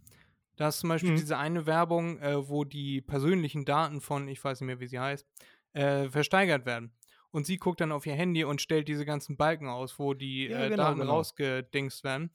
Da 0.60 0.68
ist 0.68 0.80
zum 0.80 0.90
Beispiel 0.90 1.12
Mhm. 1.12 1.16
diese 1.16 1.38
eine 1.38 1.66
Werbung, 1.66 2.20
äh, 2.20 2.50
wo 2.50 2.66
die 2.66 3.00
persönlichen 3.02 3.64
Daten 3.64 4.02
von, 4.02 4.28
ich 4.28 4.44
weiß 4.44 4.60
nicht 4.60 4.68
mehr, 4.68 4.80
wie 4.82 4.88
sie 4.88 5.00
heißt, 5.00 5.26
äh, 5.72 6.10
versteigert 6.10 6.66
werden. 6.66 6.92
Und 7.32 7.46
sie 7.46 7.58
guckt 7.58 7.80
dann 7.80 7.94
auf 7.94 8.06
ihr 8.06 8.14
Handy 8.16 8.44
und 8.44 8.60
stellt 8.60 8.90
diese 8.90 9.06
ganzen 9.06 9.38
Balken 9.38 9.68
aus, 9.70 10.00
wo 10.00 10.14
die 10.14 10.48
Ja, 10.48 10.66
äh, 10.66 10.70
genau, 10.70 10.84
Daten 10.84 11.00
genau. 11.00 11.14
rausgedingst 11.14 12.04
werden. 12.04 12.32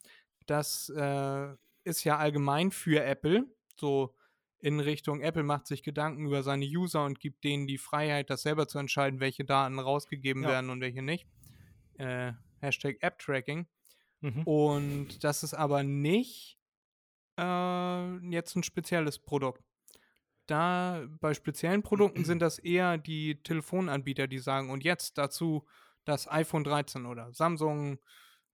Das 0.46 0.88
äh, 0.96 1.48
ist 1.84 2.04
ja 2.04 2.16
allgemein 2.16 2.70
für 2.70 3.04
Apple, 3.04 3.44
so 3.76 4.14
in 4.58 4.80
Richtung 4.80 5.20
Apple 5.20 5.42
macht 5.42 5.66
sich 5.66 5.82
Gedanken 5.82 6.24
über 6.26 6.42
seine 6.42 6.64
User 6.64 7.04
und 7.04 7.20
gibt 7.20 7.44
denen 7.44 7.66
die 7.66 7.76
Freiheit, 7.76 8.30
das 8.30 8.40
selber 8.40 8.66
zu 8.68 8.78
entscheiden, 8.78 9.20
welche 9.20 9.44
Daten 9.44 9.78
rausgegeben 9.78 10.44
Ja. 10.44 10.48
werden 10.48 10.70
und 10.70 10.80
welche 10.80 11.02
nicht. 11.02 11.26
Äh, 11.98 12.32
Hashtag 12.60 12.96
App-Tracking. 13.02 13.66
Mhm. 14.22 14.42
Und 14.44 15.22
das 15.24 15.42
ist 15.42 15.52
aber 15.52 15.82
nicht 15.82 16.56
äh, 17.38 18.16
jetzt 18.30 18.56
ein 18.56 18.62
spezielles 18.62 19.18
Produkt. 19.18 19.62
Da 20.46 21.06
bei 21.20 21.32
speziellen 21.32 21.82
Produkten 21.82 22.24
sind 22.24 22.40
das 22.40 22.58
eher 22.58 22.98
die 22.98 23.42
Telefonanbieter, 23.42 24.26
die 24.26 24.38
sagen, 24.38 24.70
und 24.70 24.84
jetzt 24.84 25.16
dazu 25.16 25.66
das 26.04 26.30
iPhone 26.30 26.64
13 26.64 27.06
oder 27.06 27.32
Samsung 27.32 27.98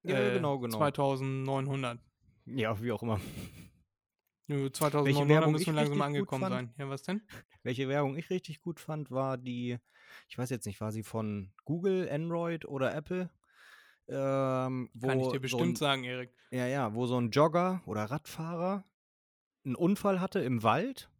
Ja, 0.02 0.18
äh, 0.18 0.34
genau, 0.34 0.58
genau. 0.58 0.76
2900. 0.76 1.98
Ja, 2.46 2.80
wie 2.80 2.92
auch 2.92 3.02
immer. 3.02 3.20
Nö, 4.46 4.62
Werbung 4.62 4.72
2900 4.72 5.48
ich 5.48 5.52
müssen 5.52 5.66
wir 5.66 5.72
langsam 5.74 6.02
angekommen 6.02 6.42
fand? 6.42 6.54
sein. 6.54 6.74
Ja, 6.78 6.88
was 6.88 7.02
denn? 7.02 7.22
Welche 7.62 7.88
Werbung 7.88 8.16
ich 8.16 8.30
richtig 8.30 8.60
gut 8.62 8.80
fand, 8.80 9.10
war 9.10 9.36
die, 9.38 9.78
ich 10.28 10.38
weiß 10.38 10.50
jetzt 10.50 10.66
nicht, 10.66 10.80
war 10.80 10.90
sie 10.90 11.02
von 11.02 11.52
Google, 11.64 12.08
Android 12.10 12.64
oder 12.64 12.94
Apple? 12.94 13.30
Ähm, 14.10 14.90
wo 14.94 15.06
Kann 15.06 15.20
ich 15.20 15.26
dir 15.28 15.32
so 15.34 15.40
bestimmt 15.40 15.72
ein, 15.72 15.76
sagen, 15.76 16.04
Erik. 16.04 16.30
Ja, 16.50 16.66
ja, 16.66 16.94
wo 16.94 17.06
so 17.06 17.16
ein 17.18 17.30
Jogger 17.30 17.80
oder 17.86 18.04
Radfahrer 18.04 18.84
einen 19.64 19.76
Unfall 19.76 20.20
hatte 20.20 20.40
im 20.40 20.62
Wald 20.62 21.10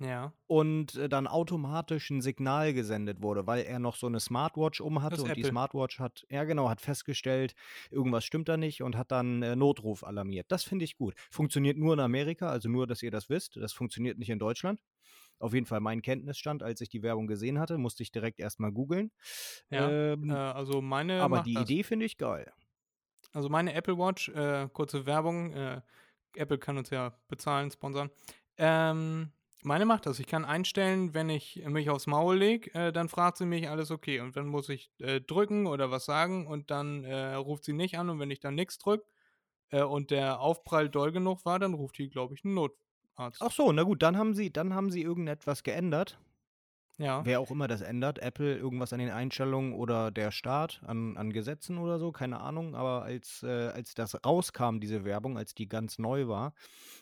Ja. 0.00 0.32
und 0.46 0.96
äh, 0.96 1.08
dann 1.08 1.26
automatisch 1.26 2.10
ein 2.10 2.20
Signal 2.20 2.74
gesendet 2.74 3.22
wurde, 3.22 3.46
weil 3.46 3.64
er 3.64 3.78
noch 3.78 3.96
so 3.96 4.06
eine 4.08 4.20
Smartwatch 4.20 4.80
um 4.80 5.00
hatte 5.02 5.16
Das 5.16 5.20
und 5.24 5.28
die 5.36 5.40
Apple. 5.40 5.50
Smartwatch 5.50 5.98
hat, 6.00 6.26
ja 6.28 6.44
genau, 6.44 6.68
hat 6.68 6.80
festgestellt, 6.80 7.54
irgendwas 7.90 8.24
stimmt 8.24 8.48
da 8.48 8.56
nicht 8.56 8.82
und 8.82 8.96
hat 8.96 9.10
dann 9.10 9.42
äh, 9.42 9.56
Notruf 9.56 10.04
alarmiert. 10.04 10.46
Das 10.50 10.64
finde 10.64 10.84
ich 10.84 10.96
gut. 10.96 11.14
Funktioniert 11.30 11.78
nur 11.78 11.94
in 11.94 12.00
Amerika, 12.00 12.48
also 12.48 12.68
nur, 12.68 12.86
dass 12.86 13.02
ihr 13.02 13.10
das 13.10 13.28
wisst. 13.30 13.56
Das 13.56 13.72
funktioniert 13.72 14.18
nicht 14.18 14.30
in 14.30 14.38
Deutschland. 14.38 14.80
Auf 15.38 15.54
jeden 15.54 15.66
Fall 15.66 15.80
mein 15.80 16.02
Kenntnisstand, 16.02 16.62
als 16.62 16.80
ich 16.80 16.88
die 16.88 17.02
Werbung 17.02 17.26
gesehen 17.26 17.58
hatte, 17.58 17.78
musste 17.78 18.02
ich 18.02 18.10
direkt 18.12 18.40
erstmal 18.40 18.72
googeln. 18.72 19.12
Ja, 19.70 19.94
Ähm, 20.12 20.28
Äh, 20.28 20.34
also 20.34 20.82
meine 20.82 21.22
aber 21.22 21.40
die 21.40 21.54
das. 21.54 21.62
Idee 21.62 21.82
finde 21.84 22.06
ich 22.06 22.18
geil. 22.18 22.52
Also 23.32 23.48
meine 23.48 23.74
Apple 23.74 23.98
Watch, 23.98 24.28
äh, 24.30 24.68
kurze 24.72 25.06
Werbung, 25.06 25.52
äh, 25.52 25.80
Apple 26.36 26.58
kann 26.58 26.78
uns 26.78 26.90
ja 26.90 27.18
bezahlen, 27.28 27.70
sponsern. 27.70 28.10
Ähm, 28.56 29.32
meine 29.62 29.84
macht 29.86 30.06
das. 30.06 30.18
Ich 30.20 30.26
kann 30.26 30.44
einstellen, 30.44 31.14
wenn 31.14 31.28
ich 31.30 31.56
mich 31.66 31.90
aufs 31.90 32.06
Maul 32.06 32.38
lege, 32.38 32.72
äh, 32.74 32.92
dann 32.92 33.08
fragt 33.08 33.38
sie 33.38 33.46
mich, 33.46 33.68
alles 33.68 33.90
okay. 33.90 34.20
Und 34.20 34.36
dann 34.36 34.46
muss 34.46 34.68
ich 34.68 34.92
äh, 35.00 35.20
drücken 35.20 35.66
oder 35.66 35.90
was 35.90 36.04
sagen 36.04 36.46
und 36.46 36.70
dann 36.70 37.04
äh, 37.04 37.34
ruft 37.34 37.64
sie 37.64 37.72
nicht 37.72 37.98
an. 37.98 38.08
Und 38.08 38.18
wenn 38.20 38.30
ich 38.30 38.40
dann 38.40 38.54
nichts 38.54 38.78
drücke 38.78 39.04
äh, 39.70 39.82
und 39.82 40.10
der 40.10 40.40
Aufprall 40.40 40.88
doll 40.90 41.12
genug 41.12 41.44
war, 41.44 41.58
dann 41.58 41.74
ruft 41.74 41.98
die, 41.98 42.10
glaube 42.10 42.34
ich, 42.34 42.44
einen 42.44 42.54
Notarzt. 43.18 43.42
Ach 43.42 43.50
so, 43.50 43.72
na 43.72 43.82
gut, 43.82 44.02
dann 44.02 44.16
haben 44.16 44.34
sie, 44.34 44.52
dann 44.52 44.74
haben 44.74 44.90
sie 44.90 45.02
irgendetwas 45.02 45.62
geändert. 45.62 46.18
ja. 46.98 47.24
Wer 47.24 47.40
auch 47.40 47.50
immer 47.50 47.66
das 47.68 47.80
ändert, 47.80 48.18
Apple, 48.20 48.56
irgendwas 48.56 48.92
an 48.92 48.98
den 49.00 49.10
Einstellungen 49.10 49.72
oder 49.72 50.10
der 50.10 50.30
Staat, 50.30 50.80
an, 50.86 51.16
an 51.16 51.32
Gesetzen 51.32 51.78
oder 51.78 51.98
so, 51.98 52.12
keine 52.12 52.40
Ahnung. 52.40 52.74
Aber 52.74 53.02
als, 53.02 53.42
äh, 53.42 53.68
als 53.68 53.94
das 53.94 54.16
rauskam, 54.24 54.78
diese 54.80 55.04
Werbung, 55.04 55.36
als 55.36 55.54
die 55.54 55.68
ganz 55.68 55.98
neu 55.98 56.28
war, 56.28 56.54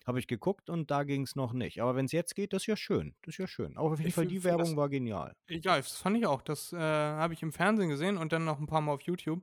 habe 0.06 0.18
ich 0.18 0.26
geguckt 0.26 0.70
und 0.70 0.90
da 0.90 1.04
ging 1.04 1.22
es 1.22 1.36
noch 1.36 1.52
nicht. 1.52 1.80
Aber 1.80 1.96
wenn 1.96 2.06
es 2.06 2.12
jetzt 2.12 2.34
geht, 2.34 2.52
das 2.52 2.62
ist 2.62 2.66
ja 2.66 2.76
schön. 2.76 3.14
Das 3.22 3.34
ist 3.34 3.38
ja 3.38 3.46
schön. 3.46 3.76
Aber 3.76 3.92
auf 3.92 3.98
jeden 3.98 4.08
Ich 4.08 4.14
Fall, 4.14 4.26
die 4.26 4.36
find 4.40 4.44
das- 4.46 4.58
Werbung 4.58 4.76
war 4.76 4.88
genial. 4.88 5.34
Ja, 5.48 5.76
das 5.76 5.92
fand 5.98 6.16
ich 6.16 6.26
auch. 6.26 6.42
Das 6.42 6.72
äh, 6.72 6.78
habe 6.78 7.34
ich 7.34 7.42
im 7.42 7.52
Fernsehen 7.52 7.88
gesehen 7.90 8.16
und 8.16 8.32
dann 8.32 8.44
noch 8.44 8.58
ein 8.58 8.66
paar 8.66 8.80
Mal 8.80 8.92
auf 8.92 9.02
YouTube. 9.02 9.42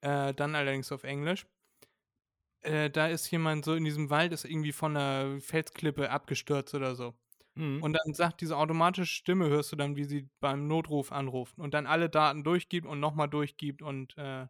Äh, 0.00 0.34
dann 0.34 0.54
allerdings 0.54 0.92
auf 0.92 1.04
Englisch. 1.04 1.46
Äh, 2.64 2.90
da 2.90 3.06
ist 3.08 3.30
jemand 3.30 3.64
so 3.64 3.74
in 3.74 3.84
diesem 3.84 4.10
Wald, 4.10 4.32
ist 4.32 4.44
irgendwie 4.44 4.72
von 4.72 4.96
einer 4.96 5.40
Felsklippe 5.40 6.10
abgestürzt 6.10 6.74
oder 6.74 6.94
so. 6.94 7.14
Mhm. 7.54 7.82
Und 7.82 7.92
dann 7.92 8.14
sagt 8.14 8.40
diese 8.40 8.56
automatische 8.56 9.06
Stimme, 9.06 9.48
hörst 9.48 9.70
du 9.72 9.76
dann, 9.76 9.96
wie 9.96 10.04
sie 10.04 10.28
beim 10.40 10.66
Notruf 10.66 11.12
anruft 11.12 11.58
und 11.58 11.74
dann 11.74 11.86
alle 11.86 12.08
Daten 12.08 12.42
durchgibt 12.42 12.86
und 12.86 13.00
nochmal 13.00 13.28
durchgibt 13.28 13.82
und 13.82 14.16
äh, 14.18 14.46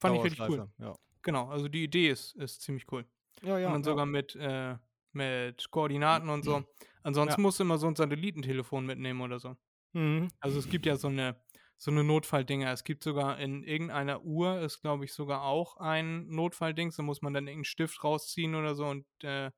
fand 0.00 0.16
ich 0.16 0.24
richtig 0.24 0.48
cool. 0.48 0.68
Ja, 0.78 0.94
Genau, 1.26 1.48
also 1.48 1.66
die 1.66 1.82
Idee 1.82 2.08
ist, 2.08 2.36
ist 2.36 2.62
ziemlich 2.62 2.84
cool. 2.92 3.04
ja, 3.42 3.58
ja. 3.58 3.66
und 3.66 3.72
dann 3.72 3.82
ja. 3.82 3.84
sogar 3.84 4.06
mit, 4.06 4.36
äh, 4.36 4.76
mit 5.12 5.68
Koordinaten 5.72 6.28
und 6.28 6.44
so. 6.44 6.62
Ansonsten 7.02 7.42
musst 7.42 7.58
du 7.58 7.64
immer 7.64 7.78
so 7.78 7.88
ein 7.88 7.96
Satellitentelefon 7.96 8.86
mitnehmen 8.86 9.20
oder 9.20 9.40
so. 9.40 9.56
Mhm. 9.92 10.28
Also 10.38 10.60
es 10.60 10.68
gibt 10.68 10.86
ja 10.86 10.94
so 10.94 11.08
eine, 11.08 11.34
so 11.78 11.90
eine 11.90 12.04
Notfalldinger. 12.04 12.72
Es 12.72 12.84
gibt 12.84 13.02
sogar 13.02 13.38
in 13.38 13.62
irgendeiner 13.62 14.22
Uhr, 14.22 14.60
ist 14.60 14.80
glaube 14.80 15.04
ich 15.04 15.12
sogar 15.12 15.42
auch 15.42 15.76
ein 15.76 16.26
Notfalldings. 16.28 16.96
Da 16.96 17.02
muss 17.02 17.22
man 17.22 17.34
dann 17.34 17.46
irgendeinen 17.46 17.64
Stift 17.64 18.02
rausziehen 18.02 18.54
oder 18.54 18.74
so 18.74 18.86
und 18.86 19.06
äh, 19.22 19.50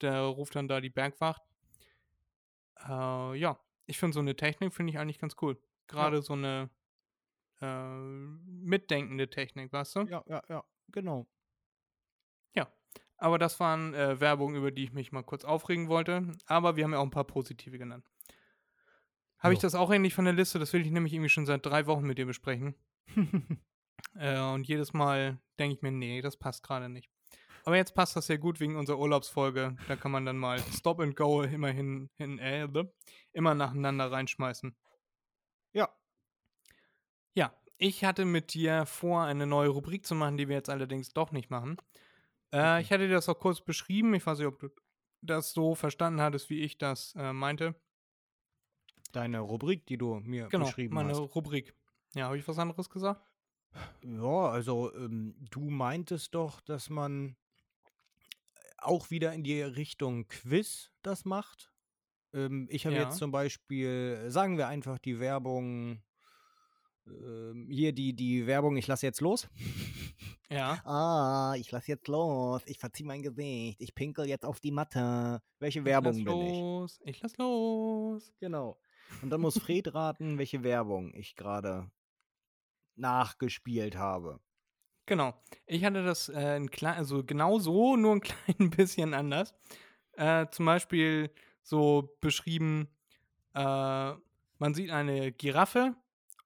der 0.00 0.20
ruft 0.20 0.56
dann 0.56 0.68
da 0.68 0.80
die 0.80 0.90
Bergwacht. 0.90 1.42
Äh, 2.86 3.38
ja, 3.38 3.58
ich 3.86 3.98
finde 3.98 4.14
so 4.14 4.20
eine 4.20 4.36
Technik 4.36 4.74
finde 4.74 4.90
ich 4.90 4.98
eigentlich 4.98 5.18
ganz 5.18 5.36
cool. 5.40 5.58
Gerade 5.86 6.20
so 6.20 6.34
eine 6.34 6.68
äh, 7.60 7.96
mitdenkende 7.96 9.30
Technik, 9.30 9.72
weißt 9.72 9.96
du? 9.96 10.00
Ja, 10.02 10.24
ja, 10.26 10.42
ja, 10.48 10.64
genau. 10.88 11.26
Ja. 12.54 12.70
Aber 13.16 13.38
das 13.38 13.58
waren 13.60 13.94
äh, 13.94 14.20
Werbungen, 14.20 14.56
über 14.56 14.70
die 14.70 14.84
ich 14.84 14.92
mich 14.92 15.12
mal 15.12 15.22
kurz 15.22 15.44
aufregen 15.44 15.88
wollte. 15.88 16.32
Aber 16.46 16.76
wir 16.76 16.84
haben 16.84 16.92
ja 16.92 16.98
auch 16.98 17.04
ein 17.04 17.10
paar 17.10 17.24
positive 17.24 17.78
genannt. 17.78 18.04
Habe 19.38 19.54
ich 19.54 19.60
das 19.60 19.74
auch 19.74 19.90
endlich 19.90 20.14
von 20.14 20.24
der 20.24 20.34
Liste? 20.34 20.58
Das 20.58 20.72
will 20.72 20.84
ich 20.84 20.90
nämlich 20.90 21.12
irgendwie 21.12 21.28
schon 21.28 21.46
seit 21.46 21.64
drei 21.64 21.86
Wochen 21.86 22.06
mit 22.06 22.18
dir 22.18 22.26
besprechen. 22.26 22.74
Äh, 24.14 24.38
und 24.40 24.68
jedes 24.68 24.92
Mal 24.92 25.38
denke 25.58 25.76
ich 25.76 25.82
mir, 25.82 25.90
nee, 25.90 26.20
das 26.22 26.36
passt 26.36 26.62
gerade 26.62 26.88
nicht. 26.88 27.10
Aber 27.64 27.76
jetzt 27.76 27.94
passt 27.94 28.14
das 28.14 28.28
ja 28.28 28.36
gut 28.36 28.60
wegen 28.60 28.76
unserer 28.76 28.98
Urlaubsfolge. 28.98 29.76
Da 29.88 29.96
kann 29.96 30.12
man 30.12 30.24
dann 30.24 30.38
mal 30.38 30.58
Stop 30.60 31.00
and 31.00 31.16
Go 31.16 31.42
immerhin 31.42 32.08
hin, 32.16 32.38
äh, 32.38 32.68
immer 33.32 33.54
nacheinander 33.54 34.10
reinschmeißen. 34.12 34.76
ja. 35.72 35.88
Ja, 37.34 37.52
ich 37.78 38.04
hatte 38.04 38.24
mit 38.24 38.54
dir 38.54 38.86
vor, 38.86 39.24
eine 39.24 39.46
neue 39.46 39.68
Rubrik 39.70 40.06
zu 40.06 40.14
machen, 40.14 40.36
die 40.36 40.48
wir 40.48 40.56
jetzt 40.56 40.70
allerdings 40.70 41.12
doch 41.12 41.32
nicht 41.32 41.50
machen. 41.50 41.76
Äh, 42.52 42.58
Okay. 42.58 42.80
Ich 42.82 42.92
hatte 42.92 43.08
dir 43.08 43.14
das 43.14 43.28
auch 43.28 43.38
kurz 43.38 43.60
beschrieben. 43.60 44.14
Ich 44.14 44.24
weiß 44.26 44.38
nicht, 44.38 44.46
ob 44.46 44.58
du 44.58 44.68
das 45.22 45.52
so 45.52 45.74
verstanden 45.74 46.20
hattest, 46.20 46.48
wie 46.48 46.60
ich 46.60 46.78
das 46.78 47.14
äh, 47.16 47.32
meinte. 47.32 47.74
Deine 49.16 49.40
Rubrik, 49.40 49.86
die 49.86 49.96
du 49.96 50.16
mir 50.16 50.48
Genau, 50.48 50.66
beschrieben 50.66 50.94
meine 50.94 51.10
hast. 51.12 51.34
Rubrik. 51.34 51.74
Ja, 52.14 52.26
habe 52.26 52.36
ich 52.36 52.46
was 52.46 52.58
anderes 52.58 52.90
gesagt? 52.90 53.24
Ja, 54.02 54.48
also 54.50 54.94
ähm, 54.94 55.34
du 55.50 55.70
meintest 55.70 56.34
doch, 56.34 56.60
dass 56.60 56.90
man 56.90 57.34
auch 58.76 59.10
wieder 59.10 59.32
in 59.32 59.42
die 59.42 59.62
Richtung 59.62 60.28
Quiz 60.28 60.90
das 61.00 61.24
macht. 61.24 61.72
Ähm, 62.34 62.68
ich 62.70 62.84
habe 62.84 62.94
Ja. 62.96 63.04
jetzt 63.04 63.16
zum 63.16 63.30
Beispiel, 63.32 64.24
sagen 64.28 64.58
wir 64.58 64.68
einfach 64.68 64.98
die 64.98 65.18
Werbung, 65.18 66.02
ähm, 67.06 67.68
hier 67.70 67.92
die, 67.94 68.12
die 68.14 68.46
Werbung, 68.46 68.76
ich 68.76 68.86
lasse 68.86 69.06
jetzt 69.06 69.22
los. 69.22 69.48
Ja. 70.50 70.78
Ah, 70.84 71.54
ich 71.58 71.70
lasse 71.72 71.88
jetzt 71.90 72.06
los, 72.06 72.62
ich 72.66 72.78
verziehe 72.78 73.06
mein 73.06 73.22
Gesicht, 73.22 73.80
ich 73.80 73.94
pinkel 73.94 74.26
jetzt 74.28 74.44
auf 74.44 74.60
die 74.60 74.70
Matte. 74.72 75.40
Welche 75.58 75.78
Ich 75.80 75.84
Werbung 75.86 76.12
lass 76.12 76.24
bin 76.24 76.40
ich? 76.46 76.52
los. 76.52 77.00
Ich 77.04 77.20
lass 77.22 77.36
los. 77.38 78.32
Genau. 78.40 78.78
Und 79.22 79.30
dann 79.30 79.40
muss 79.40 79.58
Fred 79.58 79.94
raten, 79.94 80.38
welche 80.38 80.62
Werbung 80.62 81.14
ich 81.14 81.36
gerade 81.36 81.90
nachgespielt 82.96 83.96
habe. 83.96 84.40
Genau. 85.06 85.34
Ich 85.66 85.84
hatte 85.84 86.04
das 86.04 86.28
äh, 86.28 86.56
ein 86.56 86.70
klein, 86.70 86.96
also 86.96 87.24
genau 87.24 87.58
so, 87.58 87.96
nur 87.96 88.16
ein 88.16 88.20
klein 88.20 88.70
bisschen 88.70 89.14
anders. 89.14 89.54
Äh, 90.12 90.46
zum 90.50 90.66
Beispiel 90.66 91.30
so 91.62 92.16
beschrieben, 92.20 92.88
äh, 93.54 94.12
man 94.58 94.74
sieht 94.74 94.90
eine 94.90 95.32
Giraffe 95.32 95.94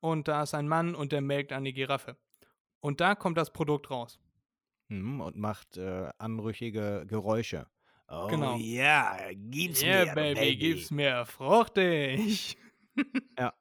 und 0.01 0.29
da 0.29 0.43
ist 0.43 0.55
ein 0.55 0.69
Mann 0.69 0.95
und 0.95 1.13
der 1.13 1.21
melkt 1.21 1.53
eine 1.53 1.73
Giraffe. 1.73 2.17
Und 2.81 3.01
da 3.01 3.15
kommt 3.15 3.39
das 3.39 3.53
Produkt 3.53 3.91
raus. 3.91 4.19
Hm, 4.89 5.21
und 5.21 5.37
macht 5.37 5.77
äh, 5.77 6.11
anrüchige 6.19 7.05
Geräusche. 7.07 7.67
Oh 8.13 8.27
Genau. 8.27 8.57
ja, 8.57 9.17
gib's 9.35 9.83
Yeah, 9.83 10.05
mir, 10.07 10.15
baby, 10.15 10.41
baby. 10.41 10.57
gib's 10.57 10.91
mir 10.91 11.25
fruchtig. 11.27 12.57
Ja. 13.39 13.55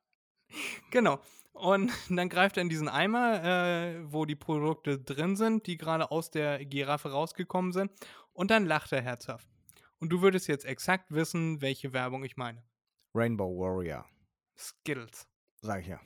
Genau. 0.91 1.19
Und 1.53 1.91
dann 2.09 2.29
greift 2.29 2.57
er 2.57 2.62
in 2.63 2.69
diesen 2.69 2.89
Eimer, 2.89 3.43
äh, 3.43 4.12
wo 4.12 4.25
die 4.25 4.35
Produkte 4.35 4.97
drin 4.99 5.35
sind, 5.35 5.67
die 5.67 5.77
gerade 5.77 6.09
aus 6.12 6.31
der 6.31 6.65
Giraffe 6.65 7.12
rausgekommen 7.12 7.71
sind. 7.71 7.91
Und 8.33 8.49
dann 8.51 8.65
lacht 8.65 8.91
er 8.91 9.01
herzhaft. 9.01 9.47
Und 9.99 10.09
du 10.09 10.21
würdest 10.21 10.47
jetzt 10.47 10.65
exakt 10.65 11.12
wissen, 11.13 11.62
welche 11.62 11.93
Werbung 11.93 12.23
ich 12.23 12.35
meine. 12.38 12.63
Rainbow 13.13 13.45
Warrior, 13.57 14.05
Skittles. 14.57 15.27
sag 15.62 15.81
ich 15.81 15.88
ja. 15.88 15.99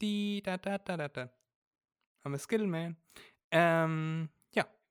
Die, 0.00 0.42
da, 0.42 0.56
da, 0.56 0.78
da, 0.78 0.96
da, 0.96 1.08
da. 1.08 1.30
I'm 2.24 2.34
a 2.34 2.38
Skittle 2.38 2.66
Man. 2.66 2.96
Ähm, 3.50 4.28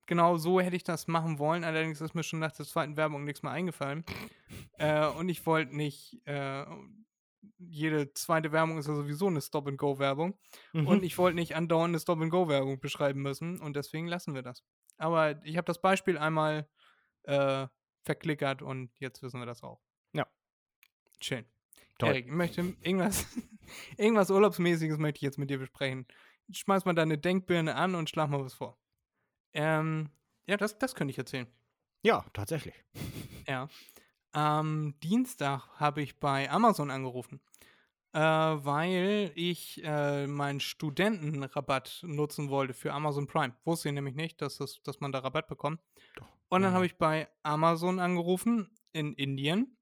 genau 0.06 0.38
so 0.38 0.60
hätte 0.60 0.76
ich 0.76 0.84
das 0.84 1.08
machen 1.08 1.39
wollen. 1.39 1.63
Allerdings 1.63 2.02
ist 2.02 2.16
mir 2.16 2.24
schon 2.24 2.39
nach 2.39 2.52
der 2.52 2.66
zweiten 2.66 2.98
Werbung 2.98 3.24
nichts 3.24 3.44
mehr 3.44 3.52
eingefallen. 3.52 4.04
äh, 4.78 5.08
und 5.08 5.30
ich 5.30 5.46
wollte 5.46 5.76
nicht, 5.76 6.22
äh, 6.26 6.66
jede 7.58 8.13
zweite 8.13 8.52
Werbung 8.52 8.78
ist 8.78 8.88
ja 8.88 8.96
sowieso 8.96 9.28
eine 9.28 9.42
Stop-and-Go-Werbung. 9.42 10.38
Mhm. 10.74 10.88
Und 10.88 11.04
ich 11.04 11.18
wollte 11.18 11.36
nicht 11.36 11.56
andauernd 11.56 11.92
eine 11.92 12.00
Stop-and-Go-Werbung 12.00 12.80
beschreiben 12.80 13.22
müssen. 13.22 13.60
Und 13.60 13.76
deswegen 13.76 14.08
lassen 14.08 14.34
wir 14.34 14.42
das. 14.42 14.63
Aber 14.98 15.44
ich 15.46 15.58
habe 15.58 15.66
das 15.66 15.82
Beispiel 15.82 16.18
einmal 16.18 16.68
äh, 17.24 17.68
verklickert 18.04 18.62
und 18.62 18.92
jetzt 19.00 19.24
wissen 19.24 19.39
wir 19.39 19.46
das 19.46 19.63
auch. 19.63 19.82
Ja. 20.13 20.28
Schön. 21.20 21.46
Toll. 21.98 22.10
Erik, 22.10 22.26
ich 22.28 22.32
möchte 22.32 22.76
irgendwas, 22.82 23.26
irgendwas 23.98 24.30
Urlaubsmäßiges 24.30 24.98
möchte 24.98 25.18
ich 25.18 25.22
jetzt 25.24 25.39
mit 25.39 25.50
dir 25.50 25.60
besprechen. 25.60 26.06
Schmeiß 26.52 26.86
mal 26.86 26.94
deine 26.94 27.18
Denkbirne 27.18 27.76
an 27.76 27.96
und 27.96 28.10
schlag 28.10 28.30
mal 28.30 28.44
was 28.44 28.54
vor. 28.54 28.78
Ähm, 29.54 30.10
ja, 30.48 30.58
das, 30.58 30.78
das 30.80 30.96
könnte 30.96 31.12
ich 31.12 31.18
erzählen. 31.18 31.48
Ja, 32.04 32.26
tatsächlich. 32.34 32.76
Ja. 33.48 33.70
Am 34.32 34.96
Dienstag 35.02 35.68
habe 35.80 36.02
ich 36.02 36.20
bei 36.20 36.50
Amazon 36.50 36.92
angerufen. 36.92 37.39
äh, 38.16 38.20
weil 38.20 39.32
ich 39.36 39.84
äh, 39.84 40.28
meinen 40.28 40.60
Studentenrabatt 40.60 42.02
nutzen 42.06 42.50
wollte 42.50 42.74
für 42.76 42.94
Amazon 42.94 43.26
Prime. 43.26 43.56
Wusste 43.66 43.89
ich 43.89 43.96
nämlich 43.96 44.13
nicht, 44.16 44.39
dass, 44.42 44.58
das, 44.58 44.82
dass 44.84 45.00
man 45.00 45.12
da 45.12 45.20
Rabatt 45.20 45.48
bekommt. 45.48 45.80
Und 46.50 46.62
dann 46.62 46.72
Ja. 46.72 46.76
habe 46.76 46.86
ich 46.86 46.98
bei 46.98 47.28
Amazon 47.42 48.00
angerufen 48.00 48.70
in 48.92 49.13
Indien. 49.13 49.78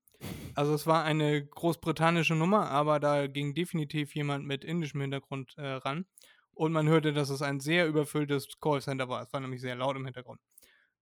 Also 0.56 0.74
es 0.74 0.88
war 0.88 1.04
eine 1.04 1.46
großbritannische 1.46 2.36
Nummer, 2.36 2.70
aber 2.70 3.00
da 3.02 3.28
ging 3.28 3.54
definitiv 3.54 4.16
jemand 4.16 4.46
mit 4.46 4.64
indischem 4.64 5.02
Hintergrund 5.02 5.54
äh, 5.58 5.68
ran. 5.68 6.06
Und 6.54 6.74
man 6.74 6.88
hörte, 6.88 7.14
dass 7.14 7.30
es 7.30 7.42
ein 7.42 7.60
sehr 7.60 7.88
überfülltes 7.88 8.60
Callcenter 8.60 9.10
war. 9.10 9.24
Es 9.24 9.34
war 9.34 9.40
nämlich 9.40 9.62
sehr 9.62 9.76
laut 9.76 9.96
im 9.96 10.06
Hintergrund. 10.06 10.40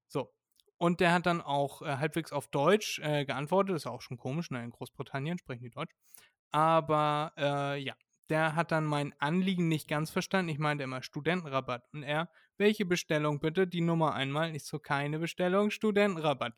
So. 0.07 0.33
Und 0.77 1.01
der 1.01 1.13
hat 1.13 1.25
dann 1.25 1.41
auch 1.41 1.81
äh, 1.81 1.97
halbwegs 1.97 2.31
auf 2.31 2.47
Deutsch 2.47 2.99
äh, 2.99 3.25
geantwortet. 3.25 3.75
Ist 3.75 3.87
auch 3.87 4.01
schon 4.01 4.17
komisch, 4.17 4.51
ne? 4.51 4.63
In 4.63 4.71
Großbritannien 4.71 5.37
sprechen 5.37 5.63
die 5.63 5.69
Deutsch. 5.71 5.93
Aber 6.51 7.33
äh, 7.37 7.77
ja, 7.81 7.95
der 8.29 8.55
hat 8.55 8.71
dann 8.71 8.85
mein 8.85 9.13
Anliegen 9.19 9.67
nicht 9.67 9.87
ganz 9.87 10.11
verstanden. 10.11 10.49
Ich 10.49 10.59
meinte 10.59 10.83
immer 10.83 11.03
Studentenrabatt. 11.03 11.83
Und 11.93 12.03
er, 12.03 12.29
welche 12.57 12.85
Bestellung 12.85 13.39
bitte? 13.39 13.67
Die 13.67 13.81
Nummer 13.81 14.13
einmal. 14.15 14.55
Ich 14.55 14.63
so, 14.65 14.79
keine 14.79 15.19
Bestellung, 15.19 15.71
Studentenrabatt. 15.71 16.53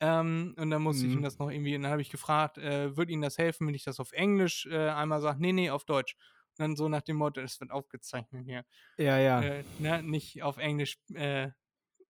Ähm, 0.00 0.54
und 0.58 0.70
dann 0.70 0.82
musste 0.82 1.06
ich 1.06 1.14
ihm 1.14 1.22
Mhm. 1.22 1.22
das 1.22 1.38
noch 1.38 1.50
irgendwie, 1.50 1.76
und 1.76 1.82
dann 1.82 1.92
habe 1.92 2.02
ich 2.02 2.10
gefragt, 2.10 2.56
äh, 2.58 2.96
würde 2.96 3.12
Ihnen 3.12 3.22
das 3.22 3.36
helfen, 3.38 3.66
wenn 3.66 3.74
ich 3.74 3.84
das 3.84 4.00
auf 4.00 4.12
Englisch 4.12 4.66
äh, 4.66 4.88
einmal 4.88 5.20
sage? 5.20 5.40
Nee, 5.40 5.52
nee, 5.52 5.70
auf 5.70 5.84
Deutsch. 5.84 6.16
Dann 6.60 6.76
so 6.76 6.88
nach 6.88 7.02
dem 7.02 7.16
Motto, 7.16 7.40
es 7.40 7.58
wird 7.60 7.70
aufgezeichnet 7.70 8.44
hier. 8.46 8.64
Ja, 8.98 9.18
ja. 9.18 9.40
Äh, 9.42 9.64
ne, 9.78 10.02
nicht 10.02 10.42
auf 10.42 10.58
Englisch, 10.58 10.98
äh, 11.14 11.48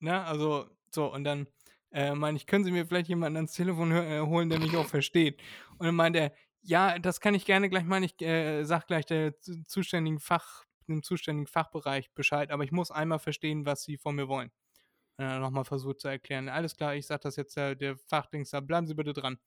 ne, 0.01 0.25
also 0.25 0.71
so, 0.95 1.13
und 1.13 1.25
dann 1.25 1.47
äh, 1.93 2.15
meine 2.15 2.37
ich, 2.37 2.47
können 2.47 2.65
Sie 2.65 2.73
mir 2.73 2.87
vielleicht 2.87 3.09
jemanden 3.09 3.37
ans 3.37 3.53
Telefon 3.53 3.93
äh, 3.93 4.21
holen, 4.21 4.49
der 4.51 4.59
mich 4.59 4.77
auch 4.77 4.87
versteht? 4.87 5.41
Und 5.79 5.87
dann 5.87 5.95
meinte 5.95 6.21
er, 6.21 6.33
ja, 6.63 6.99
das 6.99 7.21
kann 7.21 7.35
ich 7.35 7.47
gerne 7.47 7.69
gleich 7.71 7.85
machen, 7.85 8.05
ich 8.05 8.21
äh, 8.23 8.65
sag 8.65 8.87
gleich 8.87 9.07
der 9.07 9.39
zu- 9.41 9.65
zuständigen 9.65 10.19
Fach, 10.21 10.65
dem 10.89 11.03
zuständigen 11.03 11.47
Fachbereich 11.47 12.13
Bescheid, 12.15 12.51
aber 12.51 12.65
ich 12.65 12.73
muss 12.73 12.91
einmal 12.91 13.19
verstehen, 13.21 13.67
was 13.67 13.83
Sie 13.85 13.99
von 13.99 14.17
mir 14.17 14.29
wollen. 14.29 14.51
Und 15.19 15.27
dann 15.27 15.41
nochmal 15.43 15.65
versucht 15.65 16.01
zu 16.01 16.09
erklären, 16.09 16.49
alles 16.49 16.77
klar, 16.77 16.95
ich 16.95 17.07
sag 17.07 17.21
das 17.23 17.37
jetzt 17.37 17.57
der, 17.57 17.75
der 17.77 17.97
Fachdings 17.97 18.51
da, 18.51 18.61
bleiben 18.61 18.87
Sie 18.87 18.95
bitte 18.95 19.13
dran. 19.13 19.39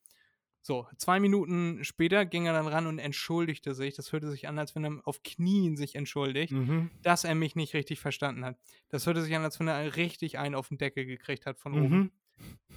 So, 0.66 0.86
zwei 0.96 1.20
Minuten 1.20 1.84
später 1.84 2.24
ging 2.24 2.46
er 2.46 2.54
dann 2.54 2.66
ran 2.66 2.86
und 2.86 2.98
entschuldigte 2.98 3.74
sich. 3.74 3.94
Das 3.96 4.12
hörte 4.12 4.30
sich 4.30 4.48
an, 4.48 4.58
als 4.58 4.74
wenn 4.74 4.84
er 4.84 5.00
auf 5.06 5.22
Knien 5.22 5.76
sich 5.76 5.94
entschuldigt 5.94 6.52
Mhm. 6.52 6.90
dass 7.02 7.24
er 7.24 7.34
mich 7.34 7.54
nicht 7.54 7.74
richtig 7.74 8.00
verstanden 8.00 8.46
hat. 8.46 8.56
Das 8.88 9.06
hörte 9.06 9.20
sich 9.22 9.34
an, 9.36 9.42
als 9.44 9.60
wenn 9.60 9.68
er 9.68 9.96
richtig 9.96 10.38
einen 10.38 10.54
auf 10.54 10.68
den 10.68 10.78
Deckel 10.78 11.04
gekriegt 11.04 11.44
hat 11.44 11.58
von 11.58 11.74
oben. 11.74 11.96
Mhm. 11.98 12.10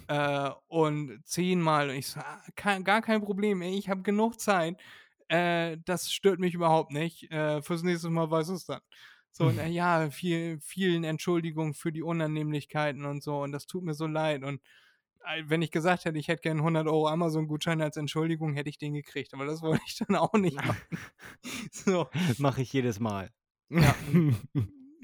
Äh, 0.07 0.51
und 0.67 1.21
zehnmal. 1.25 1.89
Und 1.89 1.95
ich 1.95 2.07
so, 2.07 2.19
ah, 2.19 2.79
gar 2.79 3.01
kein 3.01 3.21
Problem, 3.21 3.61
ey, 3.61 3.77
ich 3.77 3.89
habe 3.89 4.01
genug 4.03 4.39
Zeit. 4.39 4.79
Äh, 5.29 5.77
das 5.85 6.11
stört 6.11 6.39
mich 6.39 6.53
überhaupt 6.53 6.91
nicht. 6.91 7.31
Äh, 7.31 7.61
fürs 7.61 7.83
nächste 7.83 8.09
Mal 8.09 8.29
weiß 8.29 8.49
es 8.49 8.65
dann. 8.65 8.81
So, 9.31 9.45
und 9.45 9.57
er, 9.59 9.67
ja, 9.67 10.09
viel, 10.09 10.59
vielen 10.61 11.03
Entschuldigungen 11.03 11.73
für 11.73 11.91
die 11.91 12.03
Unannehmlichkeiten 12.03 13.05
und 13.05 13.21
so. 13.23 13.41
Und 13.41 13.51
das 13.51 13.65
tut 13.67 13.83
mir 13.83 13.93
so 13.93 14.07
leid. 14.07 14.43
Und 14.43 14.61
äh, 14.61 14.63
wenn 15.45 15.61
ich 15.61 15.71
gesagt 15.71 16.05
hätte, 16.05 16.17
ich 16.17 16.27
hätte 16.27 16.41
gern 16.41 16.57
100 16.57 16.87
Euro 16.87 17.07
Amazon-Gutschein 17.07 17.81
als 17.81 17.97
Entschuldigung, 17.97 18.53
hätte 18.53 18.69
ich 18.69 18.77
den 18.77 18.93
gekriegt. 18.93 19.33
Aber 19.33 19.45
das 19.45 19.61
wollte 19.61 19.83
ich 19.87 19.97
dann 19.97 20.15
auch 20.15 20.33
nicht 20.33 20.55
machen. 20.55 20.77
so, 21.71 22.07
Mache 22.37 22.61
ich 22.61 22.73
jedes 22.73 22.99
Mal. 22.99 23.29
ja. 23.69 23.95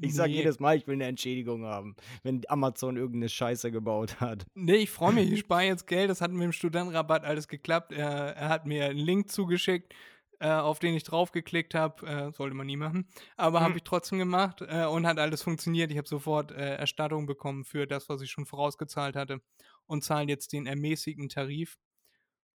Ich 0.01 0.15
sage 0.15 0.31
Nee. 0.31 0.37
jedes 0.39 0.59
Mal, 0.59 0.75
ich 0.75 0.85
will 0.87 0.95
eine 0.95 1.05
Entschädigung 1.05 1.63
haben, 1.65 1.95
wenn 2.23 2.41
Amazon 2.49 2.97
irgendeine 2.97 3.29
Scheiße 3.29 3.71
gebaut 3.71 4.19
hat. 4.19 4.45
Nee, 4.53 4.75
ich 4.77 4.89
freue 4.89 5.13
mich, 5.13 5.31
ich 5.31 5.39
spare 5.41 5.63
jetzt 5.63 5.87
Geld. 5.87 6.09
Das 6.09 6.19
hat 6.19 6.31
mit 6.31 6.41
dem 6.41 6.51
Studentenrabatt 6.51 7.23
alles 7.23 7.47
geklappt. 7.47 7.93
Er, 7.93 8.35
er 8.35 8.49
hat 8.49 8.65
mir 8.65 8.85
einen 8.85 8.97
Link 8.99 9.31
zugeschickt, 9.31 9.93
äh, 10.39 10.49
auf 10.49 10.79
den 10.79 10.93
ich 10.95 11.03
draufgeklickt 11.03 11.73
habe. 11.73 12.05
Äh, 12.05 12.31
sollte 12.33 12.53
man 12.55 12.65
nie 12.67 12.75
machen. 12.75 13.07
Aber 13.37 13.61
habe 13.61 13.71
Mhm. 13.73 13.77
ich 13.77 13.83
trotzdem 13.83 14.17
gemacht 14.19 14.61
äh, 14.67 14.85
und 14.85 15.05
hat 15.07 15.19
alles 15.19 15.41
funktioniert. 15.43 15.89
Ich 15.91 15.97
habe 15.97 16.07
sofort 16.07 16.51
äh, 16.51 16.75
Erstattung 16.75 17.25
bekommen 17.25 17.63
für 17.63 17.85
das, 17.87 18.09
was 18.09 18.21
ich 18.21 18.31
schon 18.31 18.45
vorausgezahlt 18.47 19.15
hatte 19.15 19.39
und 19.85 20.03
zahle 20.03 20.27
jetzt 20.27 20.53
den 20.53 20.65
ermäßigten 20.65 21.29
Tarif. 21.29 21.77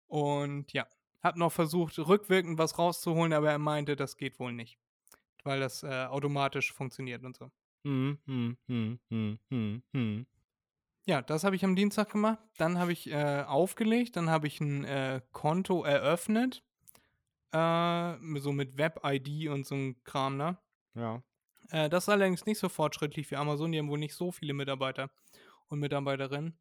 Und 0.08 0.72
ja, 0.74 0.88
habe 1.22 1.40
noch 1.40 1.52
versucht, 1.52 1.98
rückwirkend 2.00 2.58
was 2.58 2.78
rauszuholen, 2.78 3.34
aber 3.34 3.52
er 3.52 3.60
meinte, 3.60 3.96
das 3.96 4.18
geht 4.18 4.40
wohl 4.40 4.54
nicht. 4.54 4.78
Weil 5.44 5.60
das 5.60 5.84
äh, 5.84 6.06
automatisch 6.06 6.74
funktioniert 6.74 7.24
und 7.24 7.38
so. 7.38 7.52
Hm, 7.84 8.18
hm, 8.26 8.58
hm, 8.68 9.00
hm, 9.10 9.40
hm, 9.50 9.84
hm. 9.94 10.28
Ja, 11.06 11.22
das 11.22 11.46
habe 11.46 11.56
ich 11.56 11.64
am 11.64 11.76
Dienstag 11.76 12.12
gemacht. 12.12 12.40
Dann 12.58 12.78
habe 12.78 12.92
ich 12.92 13.10
äh, 13.10 13.44
aufgelegt, 13.48 14.18
dann 14.18 14.30
habe 14.30 14.48
ich 14.48 14.60
ein 14.60 14.84
äh, 14.84 15.22
Konto 15.32 15.84
eröffnet. 15.84 16.64
Äh, 17.54 18.40
so 18.40 18.52
mit 18.52 18.78
Web-ID 18.78 19.48
und 19.48 19.66
so 19.66 19.76
ein 19.76 20.04
Kram, 20.04 20.36
ne? 20.36 20.58
Ja. 20.96 21.24
Äh, 21.72 21.90
das 21.90 22.06
ist 22.06 22.10
allerdings 22.10 22.46
nicht 22.46 22.60
so 22.60 22.68
fortschrittlich 22.68 23.32
wie 23.32 23.38
Amazon. 23.38 23.72
Die 23.72 23.80
haben 23.80 23.90
wohl 23.90 24.00
nicht 24.00 24.16
so 24.16 24.32
viele 24.32 24.54
Mitarbeiter 24.54 25.10
und 25.68 25.80
Mitarbeiterinnen. 25.80 26.58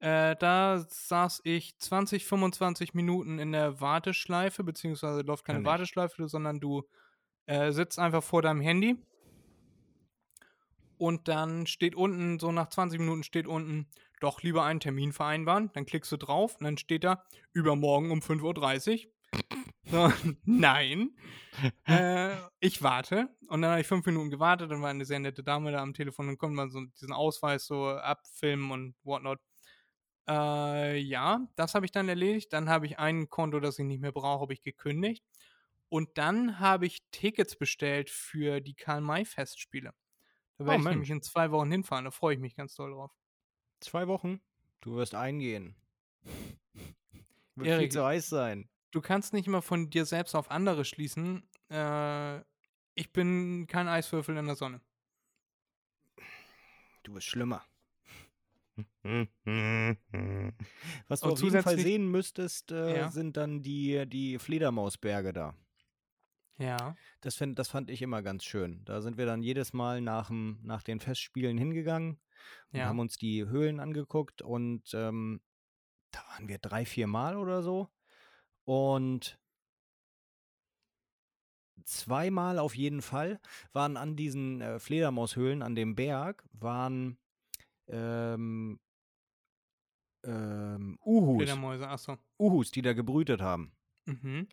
Äh, 0.00 0.36
da 0.36 0.78
saß 0.78 1.40
ich 1.44 1.78
20, 1.78 2.26
25 2.26 2.94
Minuten 2.94 3.38
in 3.38 3.52
der 3.52 3.80
Warteschleife, 3.80 4.62
beziehungsweise 4.62 5.22
läuft 5.22 5.44
keine 5.44 5.58
Kenn 5.58 5.64
ich. 5.64 5.70
Warteschleife, 5.70 6.28
sondern 6.28 6.60
du 6.60 6.84
äh, 7.46 7.72
sitzt 7.72 7.98
einfach 7.98 8.22
vor 8.22 8.42
deinem 8.42 8.60
Handy 8.60 8.96
und 10.98 11.28
dann 11.28 11.66
steht 11.66 11.94
unten, 11.94 12.38
so 12.38 12.52
nach 12.52 12.68
20 12.68 13.00
Minuten 13.00 13.22
steht 13.22 13.46
unten, 13.46 13.86
doch 14.20 14.42
lieber 14.42 14.64
einen 14.64 14.80
Termin 14.80 15.12
vereinbaren. 15.12 15.70
Dann 15.74 15.86
klickst 15.86 16.10
du 16.12 16.16
drauf 16.16 16.56
und 16.56 16.64
dann 16.64 16.78
steht 16.78 17.04
da, 17.04 17.24
übermorgen 17.52 18.10
um 18.10 18.20
5.30 18.20 19.06
Uhr. 19.06 19.12
So, 19.88 20.12
nein. 20.44 21.10
äh, 21.86 22.34
ich 22.58 22.82
warte. 22.82 23.28
Und 23.46 23.62
dann 23.62 23.70
habe 23.70 23.80
ich 23.80 23.86
fünf 23.86 24.04
Minuten 24.04 24.30
gewartet. 24.30 24.68
Dann 24.72 24.82
war 24.82 24.90
eine 24.90 25.04
sehr 25.04 25.20
nette 25.20 25.44
Dame 25.44 25.70
da 25.70 25.80
am 25.80 25.94
Telefon. 25.94 26.26
Dann 26.26 26.38
konnte 26.38 26.56
man 26.56 26.72
so 26.72 26.80
diesen 27.00 27.12
Ausweis 27.12 27.66
so 27.66 27.90
abfilmen 27.90 28.72
und 28.72 28.96
whatnot. 29.04 29.38
Äh, 30.28 30.98
ja, 30.98 31.46
das 31.56 31.74
habe 31.74 31.86
ich 31.86 31.92
dann 31.92 32.08
erledigt. 32.08 32.52
Dann 32.52 32.68
habe 32.68 32.86
ich 32.86 32.98
ein 32.98 33.28
Konto, 33.28 33.60
das 33.60 33.78
ich 33.78 33.84
nicht 33.84 34.00
mehr 34.00 34.12
brauche, 34.12 34.42
habe 34.42 34.52
ich 34.52 34.62
gekündigt. 34.62 35.24
Und 35.88 36.18
dann 36.18 36.58
habe 36.58 36.86
ich 36.86 37.04
Tickets 37.12 37.56
bestellt 37.56 38.10
für 38.10 38.60
die 38.60 38.74
Karl-May-Festspiele. 38.74 39.92
Da 40.58 40.64
Oh, 40.66 40.66
werde 40.66 40.78
ich 40.82 40.84
Mensch. 40.84 40.94
nämlich 40.94 41.10
in 41.10 41.22
zwei 41.22 41.50
Wochen 41.52 41.70
hinfahren. 41.70 42.04
Da 42.06 42.10
freue 42.10 42.34
ich 42.34 42.40
mich 42.40 42.56
ganz 42.56 42.74
doll 42.74 42.90
drauf. 42.92 43.12
Zwei 43.80 44.08
Wochen. 44.08 44.40
Du 44.80 44.96
wirst 44.96 45.14
eingehen. 45.14 45.76
Wird 47.54 47.72
viel 47.74 47.88
Erik, 47.88 47.92
zu 47.92 48.04
heiß 48.04 48.28
sein. 48.28 48.68
du 48.90 49.00
kannst 49.00 49.32
nicht 49.32 49.46
immer 49.46 49.62
von 49.62 49.90
dir 49.90 50.04
selbst 50.06 50.34
auf 50.34 50.50
andere 50.50 50.84
schließen. 50.84 51.48
Äh, 51.70 52.40
ich 52.94 53.12
bin 53.12 53.66
kein 53.66 53.88
Eiswürfel 53.88 54.36
in 54.36 54.46
der 54.46 54.56
Sonne. 54.56 54.80
Du 57.02 57.12
bist 57.14 57.26
schlimmer. 57.26 57.64
Was 61.08 61.20
du 61.20 61.26
Und 61.26 61.32
auf 61.32 61.42
jeden 61.42 61.62
Fall 61.62 61.78
sehen 61.78 62.10
müsstest, 62.10 62.72
äh, 62.72 62.96
Ja. 62.98 63.10
sind 63.10 63.36
dann 63.36 63.62
die, 63.62 64.06
die 64.06 64.38
Fledermausberge 64.38 65.32
da. 65.32 65.54
Ja. 66.58 66.96
Das, 67.20 67.36
fänd, 67.36 67.58
das 67.58 67.68
fand 67.68 67.90
ich 67.90 68.00
immer 68.02 68.22
ganz 68.22 68.44
schön. 68.44 68.84
Da 68.84 69.00
sind 69.02 69.18
wir 69.18 69.26
dann 69.26 69.42
jedes 69.42 69.72
Mal 69.72 70.00
nach, 70.00 70.28
dem- 70.28 70.58
nach 70.62 70.82
den 70.82 71.00
Festspielen 71.00 71.58
hingegangen 71.58 72.18
und 72.72 72.78
Ja. 72.78 72.86
haben 72.86 72.98
uns 72.98 73.16
die 73.18 73.46
Höhlen 73.46 73.78
angeguckt 73.80 74.42
und 74.42 74.92
ähm, 74.94 75.40
da 76.10 76.20
waren 76.32 76.48
wir 76.48 76.58
drei, 76.58 76.84
vier 76.86 77.06
Mal 77.06 77.36
oder 77.36 77.62
so. 77.62 77.88
Und 78.64 79.38
zweimal 81.84 82.58
auf 82.58 82.74
jeden 82.74 83.02
Fall 83.02 83.38
waren 83.72 83.96
an 83.96 84.16
diesen 84.16 84.60
äh, 84.60 84.78
Fledermaushöhlen 84.80 85.62
an 85.62 85.74
dem 85.74 85.94
Berg 85.94 86.44
waren 86.52 87.18
ähm, 87.88 88.78
ähm, 90.24 90.98
Uhus, 91.04 91.36
Fledermäuse, 91.38 91.88
achso. 91.88 92.16
Uhus, 92.38 92.70
die 92.70 92.82
da 92.82 92.92
gebrütet 92.92 93.40
haben. 93.40 93.72
Mhm. 94.06 94.48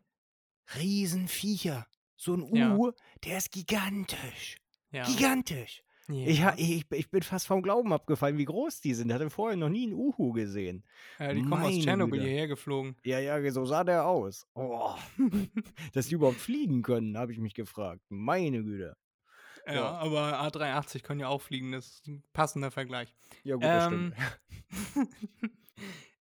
Riesenviecher. 0.77 1.87
So 2.15 2.35
ein 2.35 2.55
Ja. 2.55 2.75
Uhu, 2.75 2.91
der 3.23 3.37
ist 3.39 3.51
gigantisch. 3.51 4.57
Ja. 4.91 5.03
Gigantisch. 5.05 5.83
ja. 6.07 6.53
Ich, 6.57 6.69
ich, 6.69 6.85
ich 6.91 7.09
bin 7.11 7.23
fast 7.23 7.47
vom 7.47 7.61
Glauben 7.61 7.91
abgefallen, 7.91 8.37
wie 8.37 8.45
groß 8.45 8.81
die 8.81 8.93
sind. 8.93 9.07
Ich 9.09 9.13
hatte 9.15 9.29
vorher 9.29 9.57
noch 9.57 9.69
nie 9.69 9.83
einen 9.83 9.93
Uhu 9.93 10.31
gesehen. 10.31 10.83
ja, 11.19 11.33
die 11.33 11.41
kommen 11.41 11.53
aus 11.53 11.59
Meine 11.61 11.79
Tschernobyl 11.79 12.19
Güte. 12.19 12.29
hierher 12.29 12.47
geflogen. 12.47 12.95
Ja, 13.03 13.19
ja, 13.19 13.51
so 13.51 13.65
sah 13.65 13.83
der 13.83 14.05
aus. 14.05 14.45
Oh. 14.53 14.95
Dass 15.93 16.07
die 16.07 16.15
überhaupt 16.15 16.37
fliegen 16.37 16.81
können, 16.81 17.17
habe 17.17 17.31
ich 17.31 17.39
mich 17.39 17.53
gefragt. 17.55 18.01
Meine 18.09 18.63
Güte. 18.63 18.95
Ja, 19.65 19.73
Ja. 19.73 19.91
aber 19.97 20.41
A380 20.41 21.01
können 21.03 21.21
ja 21.21 21.27
auch 21.29 21.41
fliegen. 21.41 21.71
Das 21.71 21.87
ist 21.87 22.07
ein 22.07 22.23
passender 22.33 22.71
Vergleich. 22.71 23.15
Ja, 23.43 23.55
gut, 23.55 23.63
das 23.63 23.87
Ähm, 23.91 24.13
stimmt. 24.93 25.09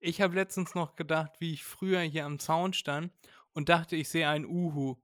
ich 0.00 0.20
habe 0.20 0.34
letztens 0.34 0.74
noch 0.74 0.96
gedacht, 0.96 1.32
wie 1.40 1.52
ich 1.52 1.64
früher 1.64 2.00
hier 2.00 2.24
am 2.24 2.38
Zaun 2.38 2.72
stand 2.72 3.12
und 3.52 3.68
dachte, 3.68 3.96
ich 3.96 4.08
sehe 4.08 4.28
einen 4.28 4.46
Uhu, 4.46 4.96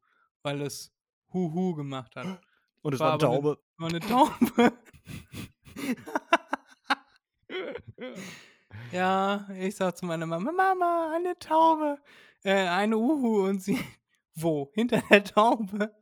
weil 0.43 0.63
es 0.63 0.95
Huhu 1.33 1.75
gemacht 1.75 2.17
hat. 2.17 2.27
Und 2.81 2.95
es 2.95 3.01
war 3.01 3.21
war 3.21 3.29
eine 3.29 3.29
ne- 3.29 3.43
Taube. 3.43 3.59
War 3.77 3.89
eine 3.89 4.01
Taube. 4.01 4.73
ja, 8.93 9.47
ich 9.59 9.77
sag 9.77 9.97
zu 9.97 10.07
meiner 10.07 10.27
Mama, 10.27 10.51
Mama, 10.53 11.13
eine 11.15 11.39
Taube, 11.39 11.99
äh, 12.45 12.67
eine 12.69 12.97
Uhu 12.97 13.47
und 13.49 13.61
sie, 13.63 13.79
Wo? 14.35 14.71
Hinter 14.75 15.03
der 15.11 15.25
Taube? 15.25 15.93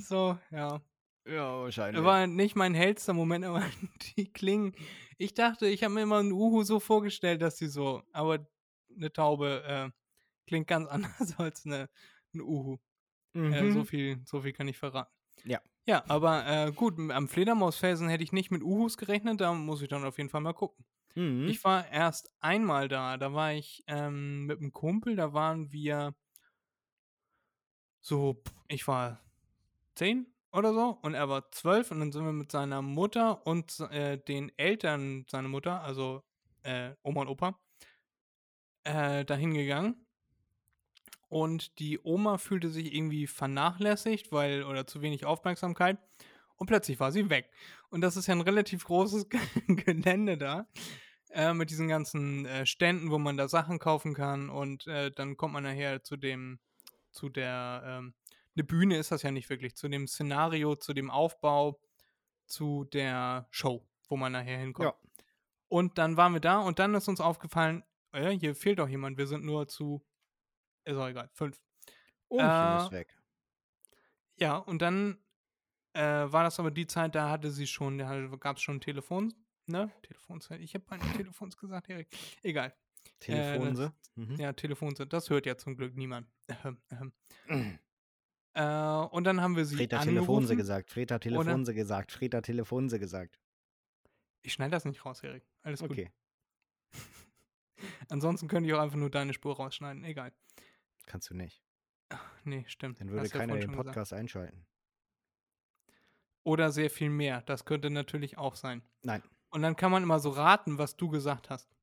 so, 0.00 0.38
ja. 0.50 0.80
Ja, 1.26 1.60
wahrscheinlich. 1.62 2.02
War 2.04 2.26
nicht 2.26 2.54
mein 2.56 2.74
hellster 2.74 3.14
Moment, 3.14 3.44
aber 3.44 3.62
die 4.16 4.32
klingen. 4.32 4.74
Ich 5.18 5.34
dachte, 5.34 5.66
ich 5.66 5.82
habe 5.82 5.94
mir 5.94 6.02
immer 6.02 6.18
einen 6.18 6.32
Uhu 6.32 6.62
so 6.64 6.80
vorgestellt, 6.80 7.40
dass 7.42 7.56
sie 7.56 7.68
so, 7.68 8.02
aber 8.12 8.46
eine 8.94 9.12
Taube 9.12 9.62
äh, 9.64 9.90
klingt 10.46 10.66
ganz 10.66 10.88
anders 10.90 11.38
als 11.38 11.64
eine, 11.66 11.88
ein 12.34 12.40
Uhu. 12.40 12.78
Äh, 13.50 13.70
so, 13.70 13.80
Mhm. 13.80 13.84
viel, 13.84 14.22
so 14.26 14.42
viel 14.42 14.52
kann 14.52 14.68
ich 14.68 14.78
verraten. 14.78 15.12
Ja. 15.44 15.60
Ja, 15.86 16.04
aber 16.08 16.46
äh, 16.46 16.72
gut, 16.72 16.98
am 17.10 17.28
Fledermausfelsen 17.28 18.08
hätte 18.08 18.24
ich 18.24 18.32
nicht 18.32 18.50
mit 18.50 18.62
Uhus 18.62 18.96
gerechnet, 18.96 19.40
da 19.40 19.52
muss 19.54 19.82
ich 19.82 19.88
dann 19.88 20.04
auf 20.04 20.16
jeden 20.18 20.30
Fall 20.30 20.40
mal 20.40 20.54
gucken. 20.54 20.86
Mhm. 21.16 21.48
Ich 21.48 21.62
war 21.64 21.88
erst 21.90 22.32
einmal 22.40 22.88
da, 22.88 23.18
da 23.18 23.34
war 23.34 23.52
ich 23.52 23.84
ähm, 23.86 24.46
mit 24.46 24.58
einem 24.60 24.72
Kumpel, 24.72 25.16
da 25.16 25.34
waren 25.34 25.72
wir 25.72 26.14
so, 28.00 28.42
ich 28.68 28.86
war 28.86 29.20
zehn 29.96 30.33
oder 30.54 30.72
so 30.72 30.98
und 31.02 31.14
er 31.14 31.28
war 31.28 31.50
zwölf 31.50 31.90
und 31.90 32.00
dann 32.00 32.12
sind 32.12 32.24
wir 32.24 32.32
mit 32.32 32.52
seiner 32.52 32.80
Mutter 32.82 33.46
und 33.46 33.80
äh, 33.90 34.18
den 34.18 34.52
Eltern 34.56 35.26
seiner 35.28 35.48
Mutter, 35.48 35.82
also 35.82 36.22
äh, 36.62 36.92
Oma 37.02 37.22
und 37.22 37.28
Opa, 37.28 37.58
äh, 38.84 39.24
dahin 39.24 39.54
gegangen. 39.54 40.06
Und 41.28 41.78
die 41.80 41.98
Oma 42.00 42.38
fühlte 42.38 42.70
sich 42.70 42.94
irgendwie 42.94 43.26
vernachlässigt, 43.26 44.30
weil, 44.30 44.62
oder 44.62 44.86
zu 44.86 45.02
wenig 45.02 45.26
Aufmerksamkeit. 45.26 45.98
Und 46.56 46.68
plötzlich 46.68 47.00
war 47.00 47.10
sie 47.10 47.28
weg. 47.28 47.50
Und 47.88 48.02
das 48.02 48.16
ist 48.16 48.28
ja 48.28 48.34
ein 48.34 48.40
relativ 48.40 48.84
großes 48.84 49.28
Gelände 49.66 50.38
da. 50.38 50.68
Äh, 51.30 51.52
mit 51.52 51.70
diesen 51.70 51.88
ganzen 51.88 52.46
äh, 52.46 52.64
Ständen, 52.64 53.10
wo 53.10 53.18
man 53.18 53.36
da 53.36 53.48
Sachen 53.48 53.80
kaufen 53.80 54.14
kann. 54.14 54.50
Und 54.50 54.86
äh, 54.86 55.10
dann 55.10 55.36
kommt 55.36 55.54
man 55.54 55.64
nachher 55.64 56.04
zu 56.04 56.16
dem, 56.16 56.60
zu 57.10 57.28
der, 57.28 57.82
ähm, 57.84 58.14
eine 58.56 58.64
Bühne 58.64 58.96
ist 58.96 59.10
das 59.10 59.22
ja 59.22 59.30
nicht 59.30 59.50
wirklich, 59.50 59.74
zu 59.76 59.88
dem 59.88 60.06
Szenario, 60.06 60.76
zu 60.76 60.92
dem 60.92 61.10
Aufbau, 61.10 61.80
zu 62.46 62.84
der 62.84 63.46
Show, 63.50 63.86
wo 64.08 64.16
man 64.16 64.32
nachher 64.32 64.58
hinkommt. 64.58 64.94
Ja. 64.94 65.22
Und 65.68 65.98
dann 65.98 66.16
waren 66.16 66.32
wir 66.32 66.40
da 66.40 66.60
und 66.60 66.78
dann 66.78 66.94
ist 66.94 67.08
uns 67.08 67.20
aufgefallen, 67.20 67.82
äh, 68.12 68.30
hier 68.30 68.54
fehlt 68.54 68.78
doch 68.78 68.88
jemand, 68.88 69.18
wir 69.18 69.26
sind 69.26 69.44
nur 69.44 69.66
zu, 69.66 70.04
ist 70.84 70.96
auch 70.96 71.08
egal, 71.08 71.28
fünf. 71.32 71.60
Ohmchen 72.28 72.48
äh, 72.48 72.82
ist 72.84 72.92
weg. 72.92 73.16
Ja, 74.36 74.56
und 74.56 74.82
dann 74.82 75.18
äh, 75.94 76.00
war 76.02 76.44
das 76.44 76.58
aber 76.60 76.70
die 76.70 76.86
Zeit, 76.86 77.14
da 77.14 77.30
hatte 77.30 77.50
sie 77.50 77.66
schon, 77.66 77.98
da 77.98 78.26
gab 78.36 78.56
es 78.56 78.62
schon 78.62 78.80
Telefon, 78.80 79.34
ne? 79.66 79.90
Telefonzeit. 80.02 80.60
Ich 80.60 80.74
habe 80.74 80.84
meine 80.88 81.04
Telefons 81.12 81.56
gesagt, 81.56 81.88
Erik. 81.88 82.08
Egal. 82.42 82.74
Telefonse. 83.20 83.92
Mhm. 84.16 84.36
Ja, 84.36 84.52
Telefonzeit. 84.52 85.12
Das 85.12 85.30
hört 85.30 85.46
ja 85.46 85.56
zum 85.56 85.76
Glück 85.76 85.96
niemand. 85.96 86.28
Ähm, 86.64 87.12
ähm. 87.48 87.78
Äh, 88.54 88.62
und 88.62 89.24
dann 89.24 89.40
haben 89.40 89.56
wir 89.56 89.64
sie 89.64 89.76
Fred 89.76 89.92
hat 89.92 90.02
angerufen. 90.02 90.26
Telefonse 90.26 90.56
gesagt. 90.56 90.90
Fred 90.90 91.10
hat 91.10 91.22
Telefonse 91.22 91.74
gesagt. 91.74 92.12
Fred 92.12 92.34
hat 92.34 92.44
Telefonse 92.44 92.98
gesagt. 92.98 93.40
Ich 94.42 94.52
schneide 94.52 94.70
das 94.70 94.84
nicht 94.84 95.04
raus, 95.04 95.22
Erik. 95.22 95.44
Alles 95.62 95.80
gut. 95.80 95.90
Okay. 95.90 96.12
Ansonsten 98.08 98.46
könnte 98.46 98.68
ich 98.68 98.74
auch 98.74 98.80
einfach 98.80 98.96
nur 98.96 99.10
deine 99.10 99.34
Spur 99.34 99.56
rausschneiden. 99.56 100.04
Egal. 100.04 100.32
Kannst 101.06 101.30
du 101.30 101.34
nicht. 101.34 101.62
Nee, 102.44 102.64
stimmt. 102.68 103.00
Dann 103.00 103.10
würde 103.10 103.26
ja 103.26 103.32
keiner 103.32 103.54
den 103.54 103.62
schon 103.62 103.72
gesagt. 103.72 103.86
Podcast 103.86 104.12
einschalten. 104.12 104.66
Oder 106.44 106.70
sehr 106.70 106.90
viel 106.90 107.10
mehr. 107.10 107.40
Das 107.42 107.64
könnte 107.64 107.90
natürlich 107.90 108.38
auch 108.38 108.54
sein. 108.54 108.82
Nein. 109.02 109.22
Und 109.48 109.62
dann 109.62 109.76
kann 109.76 109.90
man 109.90 110.02
immer 110.02 110.18
so 110.18 110.30
raten, 110.30 110.78
was 110.78 110.96
du 110.96 111.08
gesagt 111.08 111.48
hast. 111.50 111.74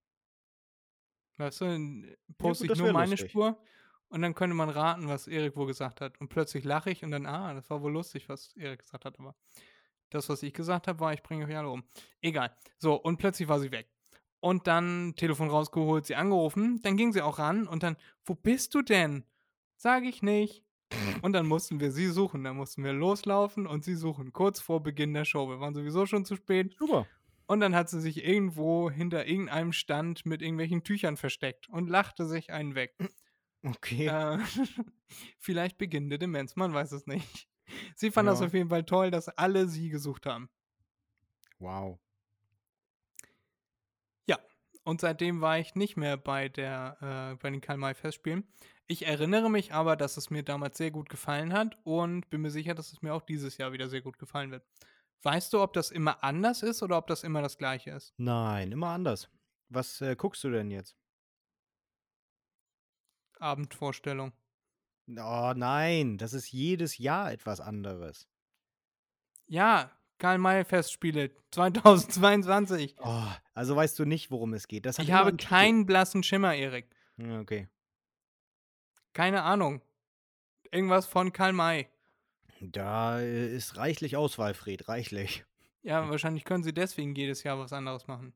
Weißt 1.37 1.61
du, 1.61 1.65
dann 1.65 2.15
poste 2.37 2.67
das 2.67 2.77
ich 2.77 2.83
nur 2.83 2.93
meine 2.93 3.11
lustig. 3.11 3.31
Spur 3.31 3.57
und 4.11 4.21
dann 4.21 4.35
könnte 4.35 4.55
man 4.55 4.69
raten, 4.69 5.07
was 5.07 5.27
Erik 5.27 5.55
wohl 5.55 5.67
gesagt 5.67 6.01
hat. 6.01 6.19
Und 6.19 6.27
plötzlich 6.27 6.65
lache 6.65 6.91
ich 6.91 7.03
und 7.03 7.11
dann, 7.11 7.25
ah, 7.25 7.53
das 7.53 7.69
war 7.69 7.81
wohl 7.81 7.93
lustig, 7.93 8.27
was 8.27 8.53
Erik 8.57 8.79
gesagt 8.79 9.05
hat, 9.05 9.17
aber 9.17 9.35
das, 10.09 10.27
was 10.27 10.43
ich 10.43 10.53
gesagt 10.53 10.87
habe, 10.87 10.99
war, 10.99 11.13
ich 11.13 11.23
bringe 11.23 11.45
euch 11.45 11.55
alle 11.55 11.69
um. 11.69 11.83
Egal. 12.21 12.55
So, 12.77 12.95
und 12.95 13.17
plötzlich 13.17 13.47
war 13.47 13.59
sie 13.59 13.71
weg. 13.71 13.89
Und 14.41 14.67
dann 14.67 15.13
Telefon 15.15 15.49
rausgeholt, 15.49 16.05
sie 16.05 16.15
angerufen, 16.15 16.81
dann 16.83 16.97
ging 16.97 17.13
sie 17.13 17.21
auch 17.21 17.39
ran 17.39 17.67
und 17.67 17.83
dann, 17.83 17.95
wo 18.25 18.35
bist 18.35 18.75
du 18.75 18.81
denn? 18.81 19.23
Sag 19.77 20.03
ich 20.03 20.21
nicht. 20.21 20.65
Und 21.21 21.31
dann 21.31 21.47
mussten 21.47 21.79
wir 21.79 21.91
sie 21.91 22.07
suchen, 22.07 22.43
dann 22.43 22.57
mussten 22.57 22.83
wir 22.83 22.91
loslaufen 22.91 23.65
und 23.65 23.85
sie 23.85 23.95
suchen, 23.95 24.33
kurz 24.33 24.59
vor 24.59 24.83
Beginn 24.83 25.13
der 25.13 25.23
Show. 25.23 25.47
Wir 25.47 25.61
waren 25.61 25.73
sowieso 25.73 26.05
schon 26.05 26.25
zu 26.25 26.35
spät. 26.35 26.75
Super. 26.77 27.07
Und 27.47 27.61
dann 27.61 27.75
hat 27.75 27.89
sie 27.89 28.01
sich 28.01 28.25
irgendwo 28.25 28.91
hinter 28.91 29.25
irgendeinem 29.25 29.71
Stand 29.71 30.25
mit 30.25 30.41
irgendwelchen 30.41 30.83
Tüchern 30.83 31.15
versteckt 31.15 31.69
und 31.69 31.89
lachte 31.89 32.25
sich 32.25 32.51
einen 32.51 32.75
weg. 32.75 32.93
Okay. 33.63 34.07
äh, 34.07 34.39
vielleicht 35.39 35.77
beginnende 35.77 36.17
Demenz, 36.17 36.55
man 36.55 36.73
weiß 36.73 36.91
es 36.93 37.05
nicht. 37.07 37.47
Sie 37.95 38.11
fand 38.11 38.27
das 38.27 38.39
Ja. 38.39 38.47
auf 38.47 38.53
jeden 38.53 38.69
Fall 38.69 38.83
toll, 38.85 39.11
dass 39.11 39.29
alle 39.29 39.67
sie 39.67 39.89
gesucht 39.89 40.25
haben. 40.25 40.49
Wow. 41.59 41.99
Ja, 44.27 44.39
und 44.83 45.01
seitdem 45.01 45.41
war 45.41 45.59
ich 45.59 45.75
nicht 45.75 45.95
mehr 45.95 46.17
bei, 46.17 46.49
der, 46.49 46.97
äh, 47.33 47.35
bei 47.41 47.49
den 47.49 47.61
Karl-May-Festspielen. 47.61 48.47
Ich 48.87 49.05
erinnere 49.05 49.49
mich 49.49 49.73
aber, 49.73 49.95
dass 49.95 50.17
es 50.17 50.29
mir 50.29 50.43
damals 50.43 50.77
sehr 50.77 50.91
gut 50.91 51.07
gefallen 51.09 51.53
hat 51.53 51.77
und 51.83 52.29
bin 52.29 52.41
mir 52.41 52.51
sicher, 52.51 52.73
dass 52.73 52.91
es 52.91 53.01
mir 53.01 53.13
auch 53.13 53.21
dieses 53.21 53.57
Jahr 53.57 53.71
wieder 53.71 53.87
sehr 53.89 54.01
gut 54.01 54.17
gefallen 54.19 54.51
wird. 54.51 54.65
Weißt 55.23 55.53
du, 55.53 55.61
ob 55.61 55.73
das 55.73 55.91
immer 55.91 56.23
anders 56.23 56.63
ist 56.63 56.81
oder 56.83 56.97
ob 56.97 57.07
das 57.07 57.23
immer 57.23 57.41
das 57.41 57.57
gleiche 57.57 57.91
ist? 57.91 58.13
Nein, 58.17 58.71
immer 58.71 58.87
anders. 58.89 59.29
Was 59.69 60.01
äh, 60.01 60.15
guckst 60.15 60.43
du 60.43 60.49
denn 60.49 60.71
jetzt? 60.71 60.97
Abendvorstellung. 63.41 64.33
Oh 65.07 65.53
nein, 65.55 66.17
das 66.17 66.33
ist 66.33 66.51
jedes 66.51 66.97
Jahr 66.97 67.31
etwas 67.31 67.59
anderes. 67.59 68.27
Ja, 69.47 69.91
Karl-May-Festspiele 70.19 71.31
2022. 71.51 72.95
Oh, 73.03 73.27
also 73.53 73.75
weißt 73.75 73.97
du 73.99 74.05
nicht, 74.05 74.31
worum 74.31 74.53
es 74.53 74.67
geht. 74.67 74.85
Ich 74.85 75.11
habe 75.11 75.35
keinen 75.35 75.85
blassen 75.85 76.23
Schimmer, 76.23 76.55
Erik. 76.55 76.87
Okay. 77.17 77.67
Keine 79.13 79.43
Ahnung. 79.43 79.81
Irgendwas 80.71 81.05
von 81.05 81.33
Karl 81.33 81.53
May. 81.53 81.89
Da 82.61 83.19
äh, 83.19 83.53
ist 83.53 83.75
reichlich 83.75 84.15
Auswahl, 84.15 84.53
Fred, 84.53 84.87
reichlich. 84.87 85.43
Ja, 85.81 86.07
wahrscheinlich 86.09 86.45
können 86.45 86.63
sie 86.63 86.73
deswegen 86.73 87.15
jedes 87.15 87.43
Jahr 87.43 87.57
was 87.57 87.73
anderes 87.73 88.07
machen. 88.07 88.33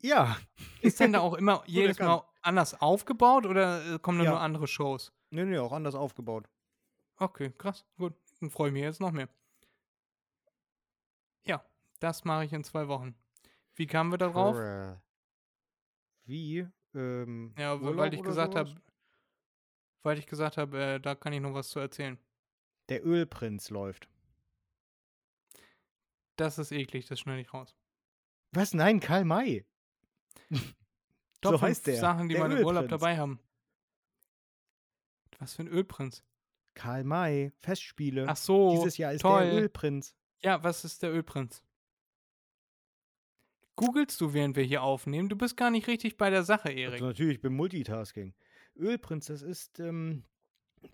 Ja. 0.00 0.38
Ist 0.80 0.98
denn 0.98 1.12
da 1.12 1.20
auch 1.20 1.34
immer 1.34 1.62
jedes. 1.66 1.98
Mal 1.98 2.24
anders 2.42 2.80
aufgebaut 2.80 3.46
oder 3.46 3.94
äh, 3.94 3.98
kommen 3.98 4.18
da 4.18 4.24
Ja. 4.24 4.30
nur 4.30 4.40
andere 4.40 4.66
Shows? 4.66 5.12
Nee, 5.30 5.44
nee, 5.44 5.58
auch 5.58 5.72
anders 5.72 5.94
aufgebaut. 5.94 6.48
Okay, 7.16 7.52
krass, 7.58 7.84
gut. 7.98 8.14
Dann 8.40 8.50
freue 8.50 8.68
ich 8.68 8.72
mich 8.72 8.82
jetzt 8.82 9.00
noch 9.00 9.12
mehr. 9.12 9.28
Ja, 11.44 11.64
das 12.00 12.24
mache 12.24 12.44
ich 12.44 12.52
in 12.52 12.64
zwei 12.64 12.88
Wochen. 12.88 13.14
Wie 13.74 13.86
kamen 13.86 14.10
wir 14.10 14.18
da 14.18 14.28
drauf? 14.30 14.56
Cool. 14.56 15.00
Wie? 16.24 16.66
Ähm, 16.94 17.54
Ja, 17.58 17.78
w- 17.80 17.84
Urlaub 17.84 17.96
weil 17.98 18.14
ich 18.14 18.22
gesagt 18.22 18.54
habe, 18.54 18.74
weil 20.02 20.18
ich 20.18 20.26
gesagt 20.26 20.56
habe, 20.56 20.78
äh, 20.80 21.00
da 21.00 21.14
kann 21.14 21.32
ich 21.32 21.40
noch 21.40 21.54
was 21.54 21.68
zu 21.68 21.78
erzählen. 21.78 22.18
Der 22.88 23.04
Ölprinz 23.06 23.70
läuft. 23.70 24.08
Das 26.36 26.58
ist 26.58 26.72
eklig, 26.72 27.06
das 27.06 27.20
schneide 27.20 27.42
ich 27.42 27.52
raus. 27.52 27.76
Was? 28.52 28.72
Nein, 28.74 28.98
Karl 29.00 29.24
May. 29.24 29.64
Top 31.40 31.52
so 31.54 31.60
heißt 31.62 31.86
der. 31.86 31.96
Sachen, 31.96 32.28
die 32.28 32.34
der 32.34 32.46
man 32.48 32.56
im 32.56 32.64
Urlaub 32.64 32.88
dabei 32.88 33.16
haben. 33.16 33.40
Was 35.38 35.54
für 35.54 35.62
ein 35.62 35.68
Ölprinz. 35.68 36.22
Karl 36.74 37.04
May, 37.04 37.52
Festspiele. 37.60 38.26
Ach 38.28 38.36
so, 38.36 38.72
Dieses 38.76 38.98
Jahr 38.98 39.12
ist 39.12 39.22
toll. 39.22 39.44
der 39.44 39.54
Ölprinz. 39.62 40.14
Ja, 40.42 40.62
was 40.62 40.84
ist 40.84 41.02
der 41.02 41.12
Ölprinz? 41.12 41.62
Googlest 43.76 44.20
du, 44.20 44.34
während 44.34 44.56
wir 44.56 44.64
hier 44.64 44.82
aufnehmen? 44.82 45.28
Du 45.28 45.36
bist 45.36 45.56
gar 45.56 45.70
nicht 45.70 45.86
richtig 45.88 46.16
bei 46.16 46.28
der 46.30 46.42
Sache, 46.42 46.70
Erik. 46.70 46.94
Also 46.94 47.06
natürlich 47.06 47.40
beim 47.40 47.54
Multitasking. 47.54 48.34
Ölprinz, 48.76 49.26
das 49.26 49.42
ist, 49.42 49.80
ähm, 49.80 50.24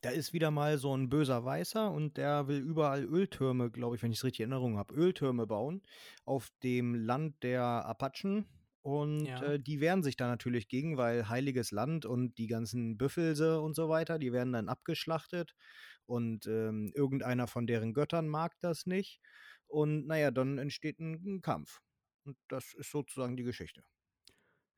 da 0.03 0.11
ist 0.11 0.33
wieder 0.33 0.51
mal 0.53 0.79
so 0.79 0.97
ein 0.97 1.09
böser 1.09 1.45
Weißer 1.45 1.91
und 1.91 2.17
der 2.17 2.47
will 2.49 2.59
überall 2.59 3.05
Öltürme, 3.05 3.71
glaube 3.71 3.97
ich, 3.97 4.03
wenn 4.03 4.13
ich 4.13 4.19
es 4.19 4.25
richtig 4.25 4.41
in 4.45 4.53
Erinnerung 4.53 4.79
habe, 4.79 4.95
Öltürme 4.95 5.47
bauen 5.47 5.83
auf 6.25 6.51
dem 6.63 6.95
Land 6.95 7.43
der 7.43 7.63
Apachen. 7.63 8.47
Und 8.87 9.27
Ja. 9.27 9.43
äh, 9.43 9.59
die 9.59 9.81
wehren 9.81 10.03
sich 10.05 10.17
da 10.17 10.29
natürlich 10.29 10.69
gegen, 10.69 10.97
weil 10.97 11.29
heiliges 11.29 11.73
Land 11.73 12.07
und 12.07 12.39
die 12.39 12.47
ganzen 12.47 12.97
Büffelse 12.97 13.61
und 13.61 13.75
so 13.75 13.89
weiter, 13.89 14.19
die 14.21 14.33
werden 14.33 14.53
dann 14.53 14.69
abgeschlachtet. 14.69 15.55
Und 16.07 16.47
ähm, 16.47 16.93
irgendeiner 16.95 17.49
von 17.49 17.67
deren 17.67 17.95
Göttern 17.95 18.29
mag 18.29 18.55
das 18.61 18.87
nicht. 18.87 19.21
Und 19.67 20.07
naja, 20.07 20.31
dann 20.31 20.59
entsteht 20.59 21.01
ein, 21.01 21.15
ein 21.37 21.43
Kampf. 21.43 21.81
Und 22.25 22.37
das 22.49 22.75
ist 22.75 22.91
sozusagen 22.93 23.37
die 23.37 23.43
Geschichte. 23.45 23.83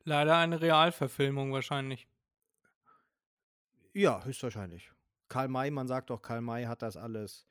Leider 0.02 0.36
eine 0.36 0.60
Realverfilmung 0.60 1.52
wahrscheinlich. 1.52 2.08
Ja, 3.94 4.24
höchstwahrscheinlich. 4.24 4.90
Karl 5.28 5.48
May, 5.48 5.70
man 5.70 5.88
sagt 5.88 6.10
doch, 6.10 6.22
Karl 6.22 6.40
May 6.40 6.64
hat 6.64 6.82
das 6.82 6.96
alles 6.96 7.46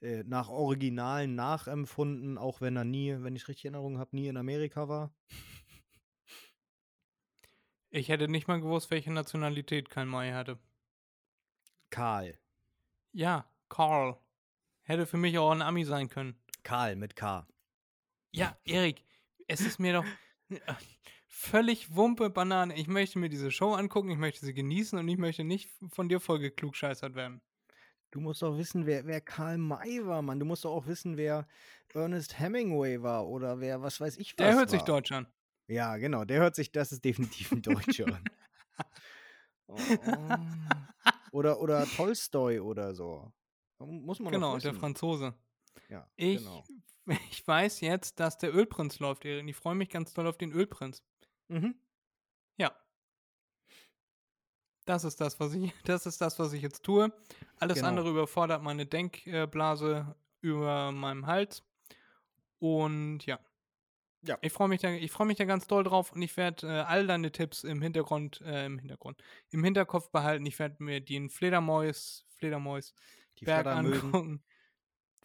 äh, 0.00 0.24
nach 0.24 0.48
Originalen 0.48 1.34
nachempfunden, 1.34 2.38
auch 2.38 2.60
wenn 2.60 2.76
er 2.76 2.84
nie, 2.84 3.16
wenn 3.22 3.36
ich 3.36 3.48
richtig 3.48 3.66
in 3.66 3.74
Erinnerung 3.74 3.98
habe, 3.98 4.16
nie 4.16 4.28
in 4.28 4.36
Amerika 4.36 4.88
war. 4.88 5.14
Ich 7.90 8.08
hätte 8.08 8.28
nicht 8.28 8.46
mal 8.46 8.60
gewusst, 8.60 8.90
welche 8.90 9.12
Nationalität 9.12 9.90
Karl 9.90 10.06
May 10.06 10.32
hatte. 10.32 10.58
Karl. 11.90 12.38
Ja, 13.12 13.46
Carl. 13.68 14.16
Hätte 14.82 15.06
für 15.06 15.16
mich 15.16 15.36
auch 15.38 15.50
ein 15.50 15.62
Ami 15.62 15.84
sein 15.84 16.08
können. 16.08 16.36
Karl 16.62 16.94
mit 16.94 17.16
K. 17.16 17.46
Ja, 18.32 18.56
Erik, 18.64 19.04
es 19.48 19.60
ist 19.60 19.80
mir 19.80 19.94
doch 19.94 20.04
äh, 20.50 20.58
völlig 21.26 21.96
Wumpe 21.96 22.30
Banane. 22.30 22.76
Ich 22.76 22.86
möchte 22.86 23.18
mir 23.18 23.28
diese 23.28 23.50
Show 23.50 23.74
angucken, 23.74 24.10
ich 24.10 24.18
möchte 24.18 24.46
sie 24.46 24.54
genießen 24.54 24.96
und 24.96 25.08
ich 25.08 25.18
möchte 25.18 25.42
nicht 25.42 25.68
von 25.88 26.08
dir 26.08 26.20
voll 26.20 26.38
geklugscheißert 26.38 27.16
werden. 27.16 27.40
Du 28.12 28.20
musst 28.20 28.42
doch 28.42 28.56
wissen, 28.56 28.86
wer, 28.86 29.04
wer 29.06 29.20
Karl 29.20 29.58
May 29.58 30.04
war, 30.04 30.22
Mann. 30.22 30.38
Du 30.38 30.46
musst 30.46 30.64
doch 30.64 30.72
auch 30.72 30.86
wissen, 30.86 31.16
wer 31.16 31.48
Ernest 31.92 32.38
Hemingway 32.38 33.02
war 33.02 33.26
oder 33.26 33.58
wer, 33.58 33.82
was 33.82 34.00
weiß 34.00 34.16
ich 34.18 34.32
was. 34.32 34.36
Der 34.36 34.54
hört 34.54 34.70
sich 34.70 34.80
war. 34.80 34.86
deutsch 34.86 35.12
an. 35.12 35.26
Ja, 35.70 35.96
genau, 35.98 36.24
der 36.24 36.40
hört 36.40 36.56
sich, 36.56 36.72
das 36.72 36.90
ist 36.90 37.04
definitiv 37.04 37.52
ein 37.52 37.62
Deutscher 37.62 38.06
an. 38.06 38.24
Oh. 39.68 39.76
Oder, 41.32 41.60
oder 41.60 41.86
Tolstoi 41.86 42.58
oder 42.60 42.92
so. 42.92 43.32
Muss 43.78 44.18
man 44.18 44.32
Genau, 44.32 44.58
der. 44.58 44.74
Franzose. 44.74 45.32
Ja, 45.88 46.10
Ich, 46.16 46.38
genau. 46.38 46.64
ich 47.30 47.46
weiß 47.46 47.80
jetzt, 47.82 48.18
dass 48.18 48.36
der 48.36 48.52
Ölprinz 48.52 48.98
läuft, 48.98 49.24
Erik. 49.24 49.48
Ich 49.48 49.54
freue 49.54 49.76
mich 49.76 49.88
ganz 49.90 50.12
doll 50.12 50.26
auf 50.26 50.36
den 50.38 50.50
Ölprinz. 50.52 51.04
Mhm. 51.46 51.76
Ja. 52.56 52.74
Das 54.86 55.04
ist 55.04 55.20
das, 55.20 55.38
was 55.38 55.54
ich, 55.54 55.72
das 55.84 56.04
ist 56.04 56.20
das, 56.20 56.38
was 56.40 56.52
ich 56.52 56.62
jetzt 56.62 56.82
tue. 56.82 57.12
Alles 57.58 57.76
Genau. 57.76 57.88
andere 57.88 58.10
überfordert 58.10 58.62
meine 58.62 58.86
Denkblase 58.86 60.16
über 60.40 60.90
meinem 60.90 61.26
Hals. 61.26 61.62
Und 62.58 63.24
ja. 63.26 63.38
Ja. 64.22 64.38
Ich 64.42 64.52
freue 64.52 64.68
mich 64.68 64.80
da, 64.82 64.90
ich 64.90 65.10
freue 65.10 65.26
mich 65.26 65.38
da 65.38 65.44
ganz 65.46 65.66
doll 65.66 65.82
drauf 65.82 66.12
und 66.12 66.20
ich 66.20 66.36
werde 66.36 66.66
äh, 66.66 66.70
all 66.80 67.06
deine 67.06 67.32
Tipps 67.32 67.64
im 67.64 67.80
Hintergrund, 67.80 68.40
äh, 68.42 68.66
im 68.66 68.78
Hintergrund, 68.78 69.22
im 69.50 69.64
Hinterkopf 69.64 70.10
behalten. 70.10 70.44
Ich 70.44 70.58
werde 70.58 70.82
mir 70.82 71.00
den 71.00 71.30
Fledermaus, 71.30 72.26
Fledermaus 72.36 72.92
Die 73.38 73.46
Berg 73.46 73.66
angucken. 73.66 74.42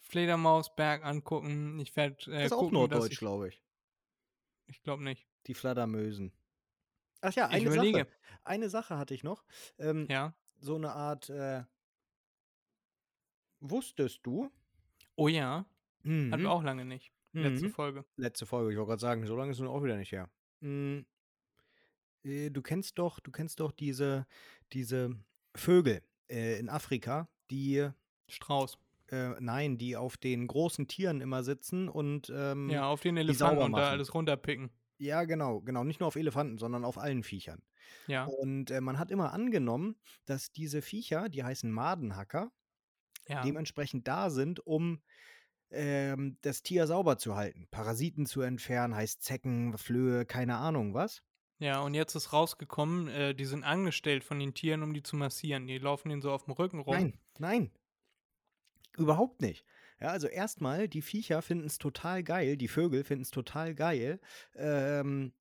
Fledermausberg 0.00 1.04
angucken. 1.04 1.78
Ich 1.80 1.94
werde 1.96 2.16
äh, 2.30 2.34
Das 2.34 2.44
ist 2.46 2.52
auch 2.52 2.60
gucken, 2.60 2.74
dass 2.74 2.90
Norddeutsch, 2.90 3.18
glaube 3.18 3.48
ich. 3.48 3.62
ich 4.66 4.82
glaube 4.82 5.02
nicht. 5.04 5.26
Die 5.46 5.54
Fladdermösen. 5.54 6.32
Ach 7.20 7.32
ja, 7.34 7.48
Ich 7.48 7.54
eine 7.56 7.64
überlege. 7.74 7.98
Sache. 7.98 8.08
Eine 8.44 8.70
Sache 8.70 8.96
hatte 8.98 9.14
ich 9.14 9.24
noch. 9.24 9.44
Ähm, 9.78 10.06
Ja. 10.08 10.34
So 10.58 10.76
eine 10.76 10.92
Art, 10.92 11.28
äh, 11.28 11.64
wusstest 13.60 14.20
du? 14.24 14.50
Oh 15.16 15.28
ja. 15.28 15.66
Hatten 16.04 16.28
Mhm. 16.28 16.38
wir 16.40 16.50
auch 16.50 16.62
lange 16.62 16.84
nicht. 16.84 17.12
Letzte 17.42 17.66
Mhm. 17.66 17.70
Folge. 17.72 18.04
Letzte 18.16 18.46
Folge, 18.46 18.72
ich 18.72 18.76
wollte 18.78 18.88
gerade 18.90 19.00
sagen, 19.00 19.26
so 19.26 19.36
lange 19.36 19.50
ist 19.50 19.58
es 19.58 19.62
nun 19.62 19.70
auch 19.70 19.82
wieder 19.82 19.96
nicht 19.96 20.12
her. 20.12 20.28
Mm, 20.60 21.00
äh, 22.24 22.50
Du 22.50 22.62
kennst 22.62 22.98
doch, 22.98 23.20
du 23.20 23.30
kennst 23.30 23.60
doch 23.60 23.72
diese, 23.72 24.26
diese 24.72 25.10
Vögel 25.54 26.02
äh, 26.30 26.58
in 26.58 26.68
Afrika, 26.68 27.28
die, 27.50 27.88
Strauß. 28.28 28.78
äh, 29.10 29.30
nein, 29.40 29.78
die 29.78 29.96
auf 29.96 30.16
den 30.16 30.46
großen 30.46 30.88
Tieren 30.88 31.20
immer 31.20 31.44
sitzen 31.44 31.88
und 31.88 32.32
ähm, 32.34 32.70
Ja, 32.70 32.86
auf 32.88 33.00
den 33.00 33.16
Elefanten 33.16 33.62
und 33.62 33.72
da 33.72 33.90
alles 33.90 34.14
runterpicken. 34.14 34.70
Ja, 34.98 35.24
genau, 35.24 35.60
genau. 35.60 35.84
Nicht 35.84 36.00
nur 36.00 36.06
auf 36.08 36.16
Elefanten, 36.16 36.56
sondern 36.58 36.84
auf 36.84 36.96
allen 36.98 37.22
Viechern. 37.22 37.62
Ja. 38.06 38.24
Und 38.24 38.70
äh, 38.70 38.80
man 38.80 38.98
hat 38.98 39.10
immer 39.10 39.32
angenommen, 39.32 39.96
dass 40.24 40.52
diese 40.52 40.80
Viecher, 40.82 41.28
die 41.28 41.44
heißen 41.44 41.70
Madenhacker, 41.70 42.50
Ja. 43.28 43.42
dementsprechend 43.42 44.08
da 44.08 44.30
sind, 44.30 44.58
um 44.66 45.02
ähm, 45.70 46.38
das 46.42 46.62
Tier 46.62 46.86
sauber 46.86 47.18
zu 47.18 47.36
halten. 47.36 47.66
Parasiten 47.70 48.26
zu 48.26 48.40
entfernen, 48.40 48.94
heißt 48.94 49.22
Zecken, 49.22 49.76
Flöhe, 49.78 50.24
keine 50.24 50.56
Ahnung 50.56 50.94
was. 50.94 51.22
Ja, 51.58 51.80
und 51.80 51.94
jetzt 51.94 52.14
ist 52.14 52.32
rausgekommen, 52.32 53.08
äh, 53.08 53.34
die 53.34 53.46
sind 53.46 53.64
angestellt 53.64 54.24
von 54.24 54.38
den 54.38 54.54
Tieren, 54.54 54.82
um 54.82 54.92
die 54.92 55.02
zu 55.02 55.16
massieren. 55.16 55.66
Die 55.66 55.78
laufen 55.78 56.10
denen 56.10 56.20
so 56.20 56.30
auf 56.30 56.44
dem 56.44 56.52
Rücken 56.52 56.80
rum. 56.80 56.94
Nein, 56.94 57.18
nein. 57.38 57.70
Überhaupt 58.98 59.40
nicht. 59.40 59.64
Ja, 60.00 60.08
also 60.08 60.26
erstmal, 60.26 60.88
die 60.88 61.00
Viecher 61.00 61.40
finden 61.40 61.66
es 61.66 61.78
total 61.78 62.22
geil, 62.22 62.58
die 62.58 62.68
Vögel 62.68 63.04
finden 63.04 63.22
es 63.22 63.30
total 63.30 63.74
geil, 63.74 64.20
ähm, 64.54 65.32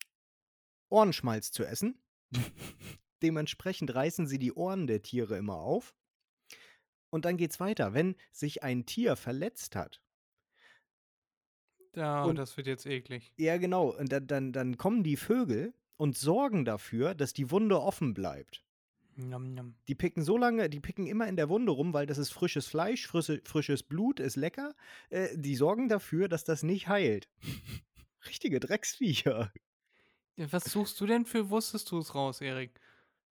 Ohrenschmalz 0.90 1.52
zu 1.52 1.66
essen. 1.66 2.02
Dementsprechend 3.22 3.94
reißen 3.94 4.28
sie 4.28 4.40
die 4.40 4.54
Ohren 4.54 4.88
der 4.88 5.02
Tiere 5.02 5.38
immer 5.38 5.56
auf. 5.56 5.94
Und 7.10 7.26
dann 7.26 7.38
geht's 7.38 7.60
weiter. 7.60 7.94
Wenn 7.94 8.16
sich 8.32 8.64
ein 8.64 8.86
Tier 8.86 9.16
verletzt 9.16 9.76
hat, 9.76 10.02
Ja, 11.96 12.24
Und- 12.24 12.36
das 12.38 12.56
wird 12.58 12.68
jetzt 12.68 12.86
eklig. 12.86 13.32
ja 13.38 13.58
genau, 13.58 13.90
und 13.96 14.12
dann, 14.12 14.28
dann, 14.28 14.52
dann 14.52 14.78
kommen 14.78 15.04
die 15.04 15.18
Vögel 15.18 15.74
und 15.98 16.18
sorgen 16.18 16.66
dafür, 16.66 17.16
dass 17.16 17.34
die 17.34 17.52
Wunde 17.52 17.80
offen 17.82 18.14
bleibt. 18.14 18.64
Njam, 19.18 19.54
njam. 19.54 19.76
Die 19.88 19.96
picken 19.96 20.24
so 20.24 20.38
lange, 20.38 20.70
die 20.70 20.82
picken 20.82 21.08
immer 21.08 21.26
in 21.28 21.38
der 21.38 21.48
Wunde 21.48 21.72
rum, 21.72 21.94
weil 21.94 22.06
das 22.06 22.18
ist 22.18 22.32
frisches 22.32 22.68
Fleisch, 22.68 23.08
frische, 23.08 23.42
frisches 23.46 23.82
Blut, 23.82 24.20
ist 24.20 24.36
lecker. 24.36 24.76
Äh, 25.10 25.30
die 25.38 25.56
sorgen 25.56 25.88
dafür, 25.88 26.28
dass 26.28 26.44
das 26.44 26.64
nicht 26.64 26.90
heilt. 26.90 27.30
Richtige 28.28 28.60
Drecksviecher. 28.60 29.54
Ja, 30.36 30.52
was 30.52 30.66
suchst 30.66 31.00
du 31.00 31.06
denn 31.06 31.26
für 31.26 31.50
Wusstest 31.50 31.90
du 31.92 32.00
es 32.00 32.14
raus, 32.14 32.42
Erik? 32.42 32.78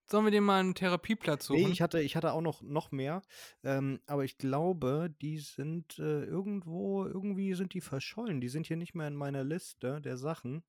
Sollen 0.07 0.25
wir 0.27 0.31
dir 0.31 0.41
mal 0.41 0.61
einen 0.61 0.75
Therapieplatz 0.75 1.47
suchen? 1.47 1.63
Nee, 1.63 1.73
ich 1.73 1.81
hatte, 1.81 2.01
ich 2.01 2.15
hatte 2.15 2.33
auch 2.33 2.43
noch, 2.43 2.63
noch 2.63 2.93
mehr. 2.93 3.23
Ähm, 3.63 4.01
aber 4.07 4.25
ich 4.25 4.37
glaube, 4.37 5.15
die 5.23 5.39
sind 5.39 5.99
äh, 5.99 6.25
irgendwo, 6.25 7.07
irgendwie 7.07 7.55
sind 7.55 7.73
die 7.73 7.81
verschollen. 7.81 8.41
Die 8.41 8.49
sind 8.49 8.67
hier 8.67 8.77
nicht 8.77 8.95
mehr 8.95 9.09
in 9.09 9.15
meiner 9.15 9.45
Liste 9.45 10.01
der 10.03 10.17
Sachen. 10.17 10.63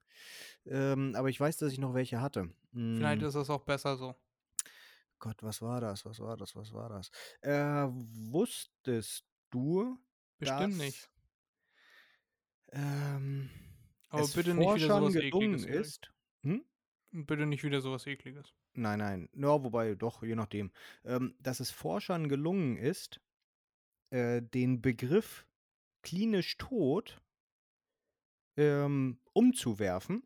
Ähm, 0.66 1.14
aber 1.16 1.30
ich 1.30 1.40
weiß, 1.40 1.58
dass 1.58 1.72
ich 1.74 1.80
noch 1.80 1.94
welche 1.94 2.22
hatte. 2.22 2.50
Vielleicht 2.96 3.22
Hm, 3.22 3.28
ist 3.28 3.36
das 3.36 3.50
auch 3.50 3.64
besser 3.64 3.98
so. 3.98 4.16
Gott, 5.20 5.42
was 5.44 5.62
war 5.62 5.82
das? 5.82 6.06
Was 6.06 6.20
war 6.20 6.38
das? 6.38 6.56
Was 6.56 6.74
war 6.74 6.90
das? 6.90 7.10
Äh, 7.42 7.88
wusstest 7.92 9.26
du, 9.50 9.98
Bestimmt 10.38 10.60
dass, 10.60 10.78
nicht. 10.78 11.10
Ähm, 12.72 13.50
Aber 14.10 14.28
bitte 14.28 14.54
nicht 14.54 14.76
wieder 14.76 14.88
sowas 14.88 15.16
Ekliges, 15.16 15.66
ist. 15.66 16.12
Hm? 16.44 16.66
Bitte 17.12 17.46
nicht 17.46 17.64
wieder 17.64 17.82
sowas 17.82 18.06
Ekliges. 18.08 18.54
Nein, 18.76 19.00
nein. 19.00 19.30
Ja, 19.34 19.64
wobei, 19.64 19.96
doch, 19.96 20.22
je 20.24 20.36
nachdem. 20.36 20.72
Ähm, 21.04 21.36
dass 21.40 21.60
es 21.60 21.72
Forschern 21.72 22.28
gelungen 22.30 22.78
ist, 22.78 23.22
äh, 24.12 24.42
den 24.42 24.82
Begriff 24.82 25.46
klinisch 26.02 26.58
tot 26.58 27.22
ähm, 28.58 29.20
umzuwerfen. 29.34 30.24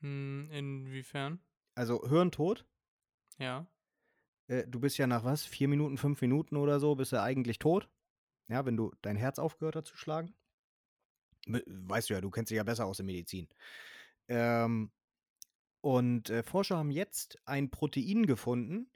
Hm, 0.00 0.48
inwiefern? 0.50 1.40
Also 1.74 2.02
Hirntod. 2.08 2.66
Ja. 3.38 3.66
Äh, 4.48 4.66
du 4.66 4.80
bist 4.80 4.98
ja 4.98 5.06
nach 5.06 5.24
was? 5.24 5.44
Vier 5.44 5.68
Minuten, 5.68 5.96
fünf 5.96 6.20
Minuten 6.20 6.56
oder 6.56 6.80
so, 6.80 6.94
bist 6.94 7.12
du 7.12 7.22
eigentlich 7.22 7.58
tot. 7.58 7.88
Ja, 8.48 8.66
wenn 8.66 8.76
du 8.76 8.92
dein 9.02 9.16
Herz 9.16 9.38
aufgehört 9.38 9.76
hat 9.76 9.86
zu 9.86 9.96
schlagen. 9.96 10.34
We- 11.46 11.64
Weißt 11.66 12.10
du 12.10 12.14
ja, 12.14 12.20
du 12.20 12.30
kennst 12.30 12.50
dich 12.50 12.56
ja 12.56 12.64
besser 12.64 12.86
aus 12.86 12.98
der 12.98 13.06
Medizin. 13.06 13.48
Ähm, 14.28 14.90
und 15.82 16.30
äh, 16.30 16.42
Forscher 16.42 16.78
haben 16.78 16.90
jetzt 16.90 17.38
ein 17.44 17.70
Protein 17.70 18.24
gefunden, 18.24 18.90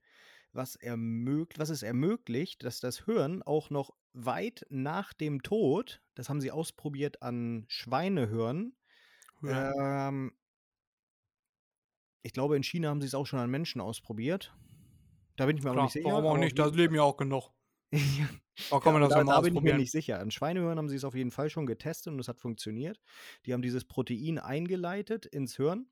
was, 0.52 0.76
ermög 0.76 1.58
was 1.58 1.68
es 1.68 1.82
ermöglicht, 1.82 2.64
dass 2.64 2.80
das 2.80 3.04
Hirn 3.04 3.42
auch 3.42 3.68
noch 3.70 3.90
weit 4.14 4.64
nach 4.70 5.12
dem 5.12 5.42
Tod, 5.42 6.00
das 6.14 6.30
haben 6.30 6.40
sie 6.40 6.50
ausprobiert 6.50 7.20
an 7.22 7.66
Schweinehirn, 7.68 8.72
ja. 9.42 10.08
ähm, 10.08 10.32
ich 12.22 12.32
glaube, 12.32 12.56
in 12.56 12.62
China 12.62 12.88
haben 12.88 13.00
sie 13.00 13.06
es 13.06 13.14
auch 13.14 13.26
schon 13.26 13.38
an 13.38 13.50
Menschen 13.50 13.80
ausprobiert. 13.80 14.54
Da 15.36 15.46
bin 15.46 15.56
ich 15.56 15.62
mir 15.62 15.70
aber 15.70 15.76
Klar, 15.76 15.84
nicht 15.86 15.92
sicher. 15.92 16.08
warum 16.08 16.26
auch 16.26 16.30
aber 16.30 16.38
nicht? 16.38 16.58
Da 16.58 16.66
jeden 16.66 16.76
leben 16.76 16.94
ja 16.94 17.02
auch 17.02 17.16
genug. 17.16 17.52
Ja, 17.92 18.28
Da 18.70 18.80
kann 18.80 18.94
man 18.94 19.02
ja, 19.02 19.08
das 19.08 19.14
da, 19.14 19.18
ja 19.18 19.24
mal 19.24 19.34
da 19.34 19.40
bin 19.42 19.54
ich 19.54 19.62
mir 19.62 19.76
nicht 19.76 19.92
sicher. 19.92 20.18
An 20.18 20.30
Schweinehirn 20.30 20.78
haben 20.78 20.88
sie 20.88 20.96
es 20.96 21.04
auf 21.04 21.14
jeden 21.14 21.30
Fall 21.30 21.50
schon 21.50 21.66
getestet 21.66 22.12
und 22.12 22.18
es 22.18 22.26
hat 22.26 22.40
funktioniert. 22.40 23.00
Die 23.44 23.52
haben 23.52 23.60
dieses 23.60 23.84
Protein 23.84 24.38
eingeleitet 24.38 25.26
ins 25.26 25.56
Hirn 25.56 25.86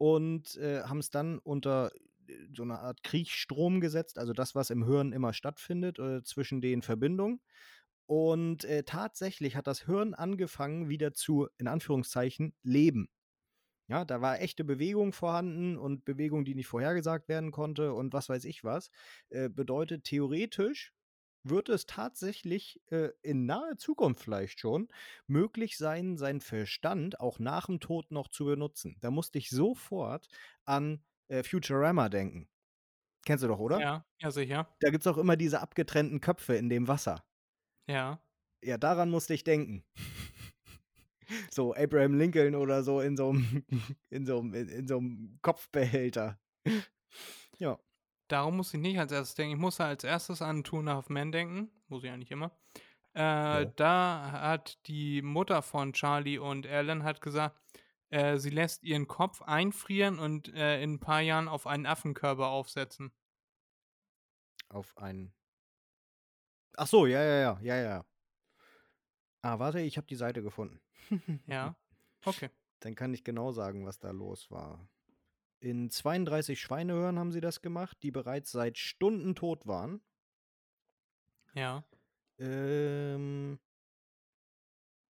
und 0.00 0.56
äh, 0.56 0.82
haben 0.84 1.00
es 1.00 1.10
dann 1.10 1.38
unter 1.38 1.90
äh, 2.26 2.32
so 2.56 2.62
eine 2.62 2.78
Art 2.78 3.02
Kriechstrom 3.02 3.82
gesetzt, 3.82 4.18
also 4.18 4.32
das, 4.32 4.54
was 4.54 4.70
im 4.70 4.86
Hirn 4.86 5.12
immer 5.12 5.34
stattfindet, 5.34 5.98
äh, 5.98 6.22
zwischen 6.22 6.62
den 6.62 6.80
Verbindungen. 6.80 7.42
Und 8.06 8.64
äh, 8.64 8.82
tatsächlich 8.84 9.56
hat 9.56 9.66
das 9.66 9.84
Hirn 9.84 10.14
angefangen, 10.14 10.88
wieder 10.88 11.12
zu, 11.12 11.48
in 11.58 11.68
Anführungszeichen, 11.68 12.54
leben. 12.62 13.10
Ja, 13.88 14.06
da 14.06 14.22
war 14.22 14.40
echte 14.40 14.64
Bewegung 14.64 15.12
vorhanden 15.12 15.76
und 15.76 16.06
Bewegung, 16.06 16.46
die 16.46 16.54
nicht 16.54 16.68
vorhergesagt 16.68 17.28
werden 17.28 17.50
konnte 17.50 17.92
und 17.92 18.14
was 18.14 18.30
weiß 18.30 18.46
ich 18.46 18.64
was. 18.64 18.90
Äh, 19.28 19.50
bedeutet, 19.50 20.04
theoretisch 20.04 20.94
wird 21.42 21.68
es 21.68 21.86
tatsächlich 21.86 22.80
äh, 22.90 23.10
in 23.22 23.46
naher 23.46 23.76
Zukunft 23.76 24.22
vielleicht 24.22 24.60
schon 24.60 24.88
möglich 25.26 25.78
sein, 25.78 26.16
seinen 26.16 26.40
Verstand 26.40 27.20
auch 27.20 27.38
nach 27.38 27.66
dem 27.66 27.80
Tod 27.80 28.10
noch 28.10 28.28
zu 28.28 28.44
benutzen. 28.44 28.96
Da 29.00 29.10
musste 29.10 29.38
ich 29.38 29.50
sofort 29.50 30.28
an 30.64 31.02
äh, 31.28 31.42
Futurama 31.42 32.08
denken. 32.08 32.48
Kennst 33.24 33.44
du 33.44 33.48
doch, 33.48 33.58
oder? 33.58 33.80
Ja, 33.80 34.06
ja, 34.20 34.30
sicher. 34.30 34.74
Da 34.80 34.90
gibt 34.90 35.02
es 35.02 35.06
auch 35.06 35.18
immer 35.18 35.36
diese 35.36 35.60
abgetrennten 35.60 36.20
Köpfe 36.20 36.54
in 36.56 36.68
dem 36.68 36.88
Wasser. 36.88 37.24
Ja. 37.86 38.22
Ja, 38.62 38.78
daran 38.78 39.10
musste 39.10 39.34
ich 39.34 39.44
denken. 39.44 39.84
So 41.52 41.74
Abraham 41.76 42.18
Lincoln 42.18 42.56
oder 42.56 42.82
so 42.82 43.00
in 43.00 43.16
so 43.16 43.28
einem 43.28 43.64
in 44.10 44.26
so 44.26 44.40
einem, 44.40 44.52
in, 44.52 44.68
in 44.68 44.88
so 44.88 44.98
einem 44.98 45.38
Kopfbehälter. 45.42 46.40
Ja. 47.58 47.78
Darum 48.32 48.56
muss 48.56 48.72
ich 48.74 48.80
nicht 48.80 48.98
als 48.98 49.12
erstes 49.12 49.34
denken. 49.34 49.54
Ich 49.54 49.60
musste 49.60 49.84
als 49.84 50.04
erstes 50.04 50.42
an 50.42 50.64
Two 50.64 50.78
and 50.80 50.88
a 50.88 50.94
Half 50.94 51.08
Men 51.08 51.32
denken. 51.32 51.70
Muss 51.88 52.04
ich 52.04 52.10
eigentlich 52.10 52.30
immer. 52.30 52.50
Äh, 53.14 53.20
Ja. 53.20 53.64
Da 53.64 54.30
hat 54.32 54.86
die 54.86 55.22
Mutter 55.22 55.62
von 55.62 55.92
Charlie 55.92 56.38
und 56.38 56.66
Alan 56.66 57.02
hat 57.02 57.20
gesagt, 57.20 57.56
äh, 58.10 58.38
sie 58.38 58.50
lässt 58.50 58.82
ihren 58.82 59.06
Kopf 59.08 59.42
einfrieren 59.42 60.18
und 60.18 60.52
äh, 60.54 60.82
in 60.82 60.94
ein 60.94 61.00
paar 61.00 61.20
Jahren 61.20 61.48
auf 61.48 61.66
einen 61.66 61.86
Affenkörper 61.86 62.48
aufsetzen. 62.48 63.12
Auf 64.68 64.96
einen. 64.96 65.32
Ach 66.76 66.86
so, 66.86 67.06
ja, 67.06 67.22
ja, 67.22 67.40
ja, 67.40 67.58
ja, 67.62 67.76
ja. 67.76 68.04
Ah, 69.42 69.58
warte, 69.58 69.80
ich 69.80 69.96
habe 69.96 70.06
die 70.06 70.16
Seite 70.16 70.42
gefunden. 70.42 70.80
Ja. 71.46 71.74
Okay. 72.24 72.50
Dann 72.80 72.94
kann 72.94 73.12
ich 73.12 73.24
genau 73.24 73.52
sagen, 73.52 73.84
was 73.86 73.98
da 73.98 74.10
los 74.10 74.50
war. 74.50 74.88
In 75.60 75.90
32 75.90 76.58
Schweinehören 76.58 77.18
haben 77.18 77.32
sie 77.32 77.42
das 77.42 77.60
gemacht, 77.60 77.98
die 78.02 78.10
bereits 78.10 78.50
seit 78.50 78.78
Stunden 78.78 79.34
tot 79.34 79.66
waren. 79.66 80.00
Ja. 81.54 81.84
Ähm, 82.38 83.58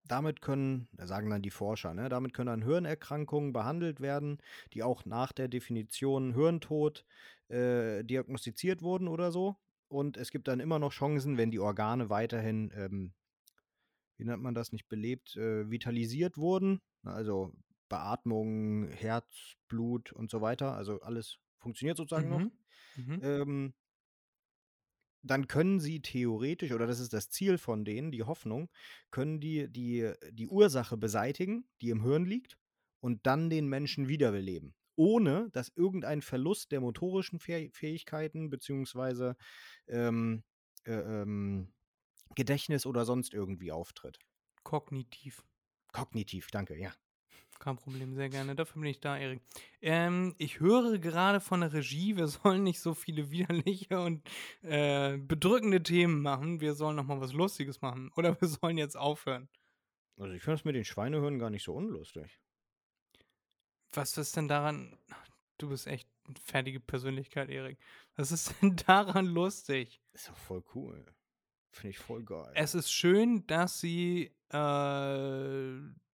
damit 0.04 0.40
können, 0.40 0.88
da 0.92 1.06
sagen 1.06 1.28
dann 1.28 1.42
die 1.42 1.50
Forscher, 1.50 1.92
ne, 1.92 2.08
damit 2.08 2.32
können 2.32 2.46
dann 2.46 2.62
Hirnerkrankungen 2.62 3.52
behandelt 3.52 4.00
werden, 4.00 4.38
die 4.72 4.82
auch 4.82 5.04
nach 5.04 5.32
der 5.32 5.48
Definition 5.48 6.32
Hirntod 6.32 7.04
äh, 7.48 8.02
diagnostiziert 8.04 8.80
wurden 8.80 9.08
oder 9.08 9.30
so. 9.30 9.56
Und 9.88 10.16
es 10.16 10.30
gibt 10.30 10.48
dann 10.48 10.60
immer 10.60 10.78
noch 10.78 10.92
Chancen, 10.92 11.36
wenn 11.36 11.50
die 11.50 11.60
Organe 11.60 12.08
weiterhin, 12.08 12.72
ähm, 12.74 13.12
wie 14.16 14.24
nennt 14.24 14.42
man 14.42 14.54
das, 14.54 14.72
nicht 14.72 14.88
belebt, 14.88 15.36
äh, 15.36 15.70
vitalisiert 15.70 16.38
wurden. 16.38 16.80
Also 17.04 17.52
Beatmung, 17.88 18.88
Herz, 18.90 19.54
Blut 19.68 20.12
und 20.12 20.30
so 20.30 20.40
weiter. 20.40 20.74
Also 20.74 21.00
alles 21.00 21.38
funktioniert 21.58 21.96
sozusagen 21.96 22.28
noch 22.28 22.42
Mhm. 22.42 22.52
Mhm. 22.96 23.22
ähm, 23.22 23.74
dann 25.22 25.48
können 25.48 25.80
sie 25.80 26.00
theoretisch, 26.00 26.72
oder 26.72 26.86
das 26.86 27.00
ist 27.00 27.12
das 27.12 27.28
Ziel 27.30 27.58
von 27.58 27.84
denen, 27.84 28.12
die 28.12 28.22
Hoffnung, 28.22 28.70
können 29.10 29.40
die 29.40 29.68
die, 29.70 30.12
die 30.30 30.48
Ursache 30.48 30.96
beseitigen, 30.96 31.68
die 31.82 31.90
im 31.90 32.02
Hirn 32.02 32.24
liegt, 32.24 32.58
und 33.00 33.26
dann 33.26 33.50
den 33.50 33.68
Menschen 33.68 34.08
wiederbeleben. 34.08 34.74
Ohne 34.96 35.50
dass 35.52 35.70
irgendein 35.74 36.22
Verlust 36.22 36.72
der 36.72 36.80
motorischen 36.80 37.38
Fäh 37.38 37.70
Fähigkeiten 37.72 38.50
beziehungsweise 38.50 39.36
ähm, 39.88 40.44
äh, 40.84 40.92
ähm, 40.92 41.72
Gedächtnis 42.36 42.86
oder 42.86 43.04
sonst 43.04 43.34
irgendwie 43.34 43.72
auftritt. 43.72 44.20
Kognitiv. 44.62 45.42
Kognitiv, 45.92 46.50
danke, 46.50 46.76
ja. 46.78 46.94
Kein 47.58 47.76
Problem, 47.76 48.14
sehr 48.14 48.28
gerne. 48.28 48.54
Dafür 48.54 48.80
bin 48.80 48.90
ich 48.90 49.00
da, 49.00 49.16
Erik. 49.18 49.40
Ähm, 49.80 50.34
ich 50.38 50.60
höre 50.60 50.98
gerade 50.98 51.40
von 51.40 51.60
der 51.60 51.72
Regie, 51.72 52.16
wir 52.16 52.28
sollen 52.28 52.62
nicht 52.62 52.80
so 52.80 52.94
viele 52.94 53.30
widerliche 53.30 54.00
und 54.00 54.22
äh, 54.62 55.16
bedrückende 55.18 55.82
Themen 55.82 56.22
machen. 56.22 56.60
Wir 56.60 56.74
sollen 56.74 56.96
noch 56.96 57.04
mal 57.04 57.20
was 57.20 57.32
Lustiges 57.32 57.80
machen. 57.80 58.12
Oder 58.16 58.40
wir 58.40 58.48
sollen 58.48 58.78
jetzt 58.78 58.96
aufhören. 58.96 59.48
Also 60.18 60.32
ich 60.34 60.42
finde 60.42 60.56
es 60.56 60.64
mit 60.64 60.74
den 60.74 60.84
Schweinehirnen 60.84 61.38
gar 61.38 61.50
nicht 61.50 61.64
so 61.64 61.74
unlustig. 61.74 62.38
Was 63.92 64.16
ist 64.18 64.36
denn 64.36 64.48
daran? 64.48 64.96
Du 65.58 65.70
bist 65.70 65.86
echt 65.86 66.08
eine 66.26 66.36
fertige 66.36 66.80
Persönlichkeit, 66.80 67.50
Erik. 67.50 67.78
Was 68.16 68.32
ist 68.32 68.54
denn 68.60 68.76
daran 68.86 69.26
lustig? 69.26 70.00
Ist 70.12 70.28
doch 70.28 70.36
voll 70.36 70.62
cool. 70.74 71.04
Finde 71.70 71.90
ich 71.90 71.98
voll 71.98 72.24
geil. 72.24 72.50
Es 72.54 72.74
ist 72.74 72.90
schön, 72.90 73.46
dass 73.46 73.80
sie, 73.80 74.34
äh, 74.50 75.78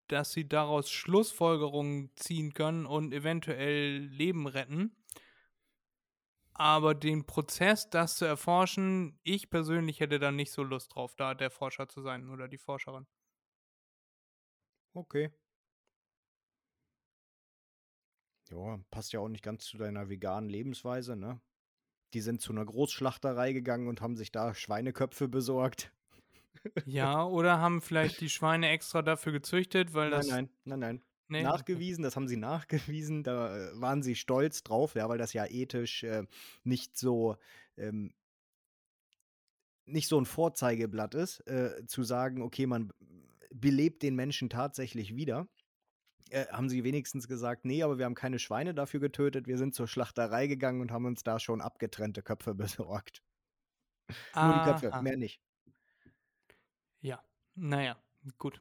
dass 0.08 0.32
sie 0.32 0.48
daraus 0.48 0.90
Schlussfolgerungen 0.90 2.10
ziehen 2.16 2.54
können 2.54 2.86
und 2.86 3.12
eventuell 3.12 3.98
Leben 3.98 4.46
retten. 4.46 4.96
Aber 6.52 6.94
den 6.94 7.24
Prozess, 7.24 7.88
das 7.88 8.16
zu 8.16 8.26
erforschen, 8.26 9.18
ich 9.22 9.48
persönlich 9.48 10.00
hätte 10.00 10.18
da 10.18 10.30
nicht 10.30 10.52
so 10.52 10.62
Lust 10.62 10.94
drauf, 10.94 11.14
da 11.16 11.32
der 11.34 11.50
Forscher 11.50 11.88
zu 11.88 12.02
sein 12.02 12.28
oder 12.28 12.48
die 12.48 12.58
Forscherin. 12.58 13.06
Okay. 14.96 15.30
Ja, 18.50 18.78
passt 18.90 19.12
ja 19.14 19.20
auch 19.20 19.28
nicht 19.28 19.42
ganz 19.42 19.64
zu 19.64 19.78
deiner 19.78 20.08
veganen 20.10 20.50
Lebensweise, 20.50 21.16
ne? 21.16 21.40
Die 22.14 22.20
sind 22.22 22.40
zu 22.42 22.52
einer 22.52 22.64
Großschlachterei 22.66 23.52
gegangen 23.54 23.88
und 23.88 24.00
haben 24.02 24.16
sich 24.16 24.32
da 24.32 24.54
Schweineköpfe 24.54 25.28
besorgt. 25.28 25.92
Ja, 26.86 27.24
oder 27.24 27.60
haben 27.60 27.80
vielleicht 27.80 28.20
die 28.20 28.28
Schweine 28.28 28.68
extra 28.70 29.02
dafür 29.02 29.32
gezüchtet, 29.32 29.94
weil 29.94 30.10
Nein, 30.10 30.18
das. 30.18 30.28
nein, 30.28 30.50
nein, 30.64 30.78
nein. 30.78 31.02
Nee? 31.30 31.42
Nachgewiesen, 31.42 32.02
das 32.02 32.16
haben 32.16 32.26
sie 32.26 32.38
nachgewiesen, 32.38 33.22
da 33.22 33.70
waren 33.74 34.02
sie 34.02 34.14
stolz 34.14 34.62
drauf, 34.62 34.94
ja, 34.94 35.10
weil 35.10 35.18
das 35.18 35.34
ja 35.34 35.44
ethisch 35.44 36.02
äh, 36.02 36.24
nicht 36.64 36.96
so 36.96 37.36
ähm, 37.76 38.14
nicht 39.88 40.08
so 40.08 40.20
ein 40.20 40.26
Vorzeigeblatt 40.26 41.14
ist, 41.14 41.40
äh, 41.46 41.86
zu 41.86 42.02
sagen, 42.02 42.42
okay, 42.42 42.66
man 42.66 42.92
belebt 43.50 44.02
den 44.02 44.14
Menschen 44.14 44.50
tatsächlich 44.50 45.16
wieder. 45.16 45.48
Äh, 46.30 46.46
haben 46.46 46.68
sie 46.68 46.84
wenigstens 46.84 47.26
gesagt, 47.26 47.64
nee, 47.64 47.82
aber 47.82 47.98
wir 47.98 48.04
haben 48.04 48.14
keine 48.14 48.38
Schweine 48.38 48.74
dafür 48.74 49.00
getötet, 49.00 49.46
wir 49.46 49.56
sind 49.56 49.74
zur 49.74 49.88
Schlachterei 49.88 50.46
gegangen 50.46 50.80
und 50.80 50.92
haben 50.92 51.06
uns 51.06 51.22
da 51.22 51.38
schon 51.38 51.60
abgetrennte 51.60 52.22
Köpfe 52.22 52.54
besorgt. 52.54 53.22
Nur 54.34 54.54
die 54.54 54.70
Köpfe, 54.70 54.92
Aha. 54.92 55.02
mehr 55.02 55.16
nicht. 55.16 55.40
Ja, 57.58 57.66
naja, 57.66 57.96
gut. 58.38 58.60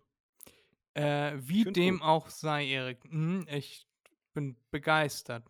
Äh, 0.93 1.33
wie 1.37 1.63
dem 1.63 1.99
gut. 1.99 2.07
auch 2.07 2.29
sei, 2.29 2.65
Erik. 2.65 2.99
Mhm, 3.11 3.45
ich 3.49 3.87
bin 4.33 4.57
begeistert. 4.71 5.45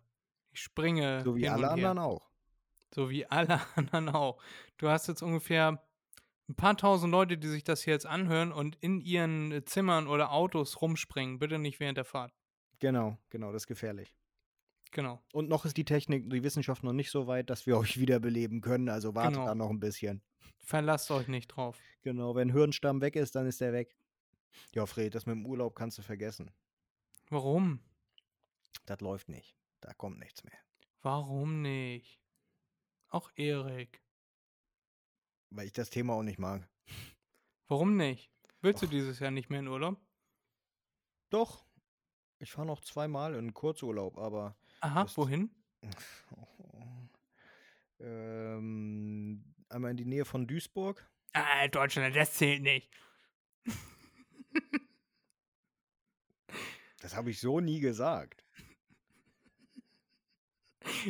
Ich 0.52 0.60
springe. 0.60 1.22
So 1.22 1.36
wie 1.36 1.48
alle 1.48 1.70
anderen 1.70 1.98
auch. 1.98 2.28
So 2.94 3.10
wie 3.10 3.26
alle 3.26 3.60
anderen 3.76 4.08
auch. 4.10 4.42
Du 4.76 4.88
hast 4.88 5.06
jetzt 5.08 5.22
ungefähr 5.22 5.82
ein 6.48 6.54
paar 6.54 6.76
tausend 6.76 7.10
Leute, 7.10 7.38
die 7.38 7.48
sich 7.48 7.64
das 7.64 7.82
hier 7.82 7.94
jetzt 7.94 8.06
anhören 8.06 8.52
und 8.52 8.76
in 8.76 9.00
ihren 9.00 9.64
Zimmern 9.66 10.06
oder 10.06 10.32
Autos 10.32 10.80
rumspringen. 10.80 11.38
Bitte 11.38 11.58
nicht 11.58 11.80
während 11.80 11.98
der 11.98 12.04
Fahrt. 12.04 12.32
Genau, 12.78 13.18
genau, 13.30 13.52
das 13.52 13.62
ist 13.62 13.66
gefährlich. 13.66 14.14
Genau. 14.90 15.22
Und 15.32 15.48
noch 15.48 15.64
ist 15.64 15.76
die 15.76 15.84
Technik, 15.84 16.30
die 16.30 16.42
Wissenschaft 16.42 16.82
noch 16.82 16.92
nicht 16.92 17.10
so 17.10 17.26
weit, 17.26 17.50
dass 17.50 17.66
wir 17.66 17.76
euch 17.78 17.98
wiederbeleben 17.98 18.60
können. 18.60 18.88
Also 18.88 19.14
wartet 19.14 19.34
Genau. 19.34 19.46
da 19.46 19.54
noch 19.54 19.70
ein 19.70 19.80
bisschen. 19.80 20.22
Verlasst 20.58 21.10
euch 21.10 21.28
nicht 21.28 21.48
drauf. 21.48 21.78
Genau, 22.02 22.34
wenn 22.34 22.52
Hirnstamm 22.52 23.00
weg 23.00 23.16
ist, 23.16 23.34
dann 23.34 23.46
ist 23.46 23.60
der 23.60 23.72
weg. 23.72 23.96
Ja, 24.74 24.86
Fred, 24.86 25.14
das 25.14 25.26
mit 25.26 25.34
dem 25.36 25.46
Urlaub 25.46 25.74
kannst 25.74 25.98
du 25.98 26.02
vergessen. 26.02 26.50
Warum? 27.30 27.80
Das 28.86 29.00
läuft 29.00 29.28
nicht. 29.28 29.56
Da 29.80 29.92
kommt 29.94 30.18
nichts 30.18 30.42
mehr. 30.44 30.58
Warum 31.02 31.62
nicht? 31.62 32.20
Auch 33.08 33.30
Erik. 33.36 34.02
Weil 35.50 35.66
ich 35.66 35.72
das 35.72 35.90
Thema 35.90 36.14
auch 36.14 36.22
nicht 36.22 36.38
mag. 36.38 36.68
Warum 37.68 37.96
nicht? 37.96 38.30
Willst 38.60 38.82
du 38.82 38.86
Och. 38.86 38.90
dieses 38.90 39.18
Jahr 39.20 39.30
nicht 39.30 39.50
mehr 39.50 39.60
in 39.60 39.68
Urlaub? 39.68 39.98
Doch. 41.30 41.64
Ich 42.40 42.52
fahre 42.52 42.66
noch 42.66 42.80
zweimal 42.80 43.34
in 43.34 43.52
Kurzurlaub, 43.54 44.16
aber. 44.18 44.56
Aha, 44.80 45.02
Das- 45.04 45.16
wohin? 45.16 45.50
Ähm, 48.00 49.42
einmal 49.70 49.90
in 49.90 49.96
die 49.96 50.04
Nähe 50.04 50.24
von 50.24 50.46
Duisburg. 50.46 51.04
Ah, 51.32 51.66
Deutschland, 51.66 52.14
das 52.14 52.32
zählt 52.34 52.62
nicht. 52.62 52.88
Das 57.00 57.16
habe 57.16 57.30
ich 57.30 57.40
so 57.40 57.58
nie 57.58 57.80
gesagt. 57.80 58.44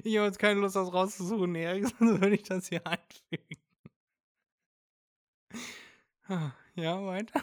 Ich 0.02 0.16
habe 0.16 0.26
jetzt 0.26 0.38
keine 0.38 0.60
Lust, 0.60 0.76
das 0.76 0.92
rauszusuchen, 0.92 1.54
Erik, 1.54 1.86
sonst 1.98 2.20
würde 2.22 2.34
ich 2.36 2.42
das 2.44 2.68
hier 2.68 2.86
einfügen. 2.86 3.58
Ja, 6.74 7.04
weiter. 7.06 7.42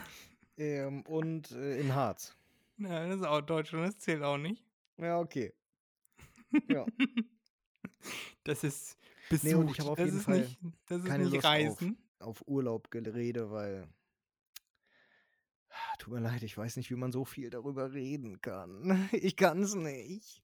Ähm, 0.57 1.01
und 1.07 1.51
äh, 1.51 1.79
in 1.79 1.93
Harz. 1.93 2.35
Ja, 2.77 3.07
das 3.07 3.17
ist 3.19 3.25
auch 3.25 3.41
Deutschland, 3.41 3.87
das 3.87 3.97
zählt 3.99 4.21
auch 4.23 4.37
nicht. 4.37 4.63
Ja, 4.97 5.19
okay. 5.19 5.53
Ja. 6.69 6.85
Das 8.43 8.63
ist 8.63 8.97
Besuch. 9.29 9.43
Nee, 9.43 9.55
und 9.55 9.71
ich 9.71 9.79
habe 9.79 9.89
auf 9.91 9.97
das 9.97 10.05
jeden 10.05 10.17
ist 10.19 10.25
Fall 10.25 10.39
nicht, 10.41 10.59
das 10.87 10.99
ist 11.01 11.07
keine 11.07 11.23
nicht 11.23 11.33
Lust 11.33 11.45
auf- 11.45 11.51
Reisen. 11.51 11.97
auf 12.19 12.43
Urlaub 12.47 12.91
gerede, 12.91 13.49
weil. 13.49 13.87
Tut 15.97 16.13
mir 16.13 16.19
leid, 16.19 16.43
ich 16.43 16.55
weiß 16.57 16.77
nicht, 16.77 16.91
wie 16.91 16.95
man 16.95 17.11
so 17.11 17.25
viel 17.25 17.49
darüber 17.49 17.93
reden 17.93 18.41
kann. 18.41 19.09
Ich 19.11 19.35
kann 19.35 19.63
es 19.63 19.73
nicht. 19.75 20.43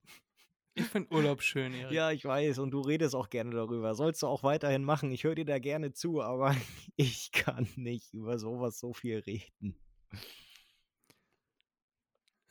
Ich 0.73 0.85
finde 0.85 1.13
Urlaub 1.13 1.43
schön, 1.43 1.73
Erik. 1.73 1.91
Ja, 1.93 2.11
ich 2.11 2.23
weiß, 2.25 2.57
und 2.59 2.71
du 2.71 2.79
redest 2.81 3.13
auch 3.13 3.29
gerne 3.29 3.51
darüber. 3.51 3.93
Sollst 3.93 4.21
du 4.23 4.27
auch 4.27 4.41
weiterhin 4.43 4.83
machen. 4.83 5.11
Ich 5.11 5.23
höre 5.25 5.35
dir 5.35 5.45
da 5.45 5.59
gerne 5.59 5.91
zu, 5.93 6.21
aber 6.21 6.55
ich 6.95 7.31
kann 7.31 7.67
nicht 7.75 8.13
über 8.13 8.39
sowas 8.39 8.79
so 8.79 8.93
viel 8.93 9.19
reden. 9.19 9.75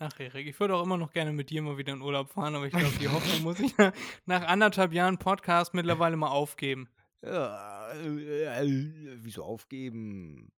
Ach, 0.02 0.18
Erik, 0.18 0.46
ich 0.46 0.58
würde 0.58 0.74
auch 0.76 0.82
immer 0.82 0.96
noch 0.96 1.12
gerne 1.12 1.30
mit 1.30 1.50
dir 1.50 1.60
mal 1.60 1.76
wieder 1.76 1.92
in 1.92 2.00
Urlaub 2.00 2.30
fahren, 2.30 2.54
aber 2.54 2.66
ich 2.66 2.72
glaube, 2.72 2.96
die 2.98 3.08
Hoffnung 3.08 3.42
muss 3.42 3.60
ich 3.60 3.76
nach, 3.76 3.92
nach 4.24 4.46
anderthalb 4.46 4.94
Jahren 4.94 5.18
Podcast 5.18 5.74
mittlerweile 5.74 6.16
mal 6.16 6.30
aufgeben. 6.30 6.88
Ja, 7.22 7.92
äh, 7.92 8.44
äh, 8.44 9.18
wieso 9.20 9.44
aufgeben? 9.44 10.50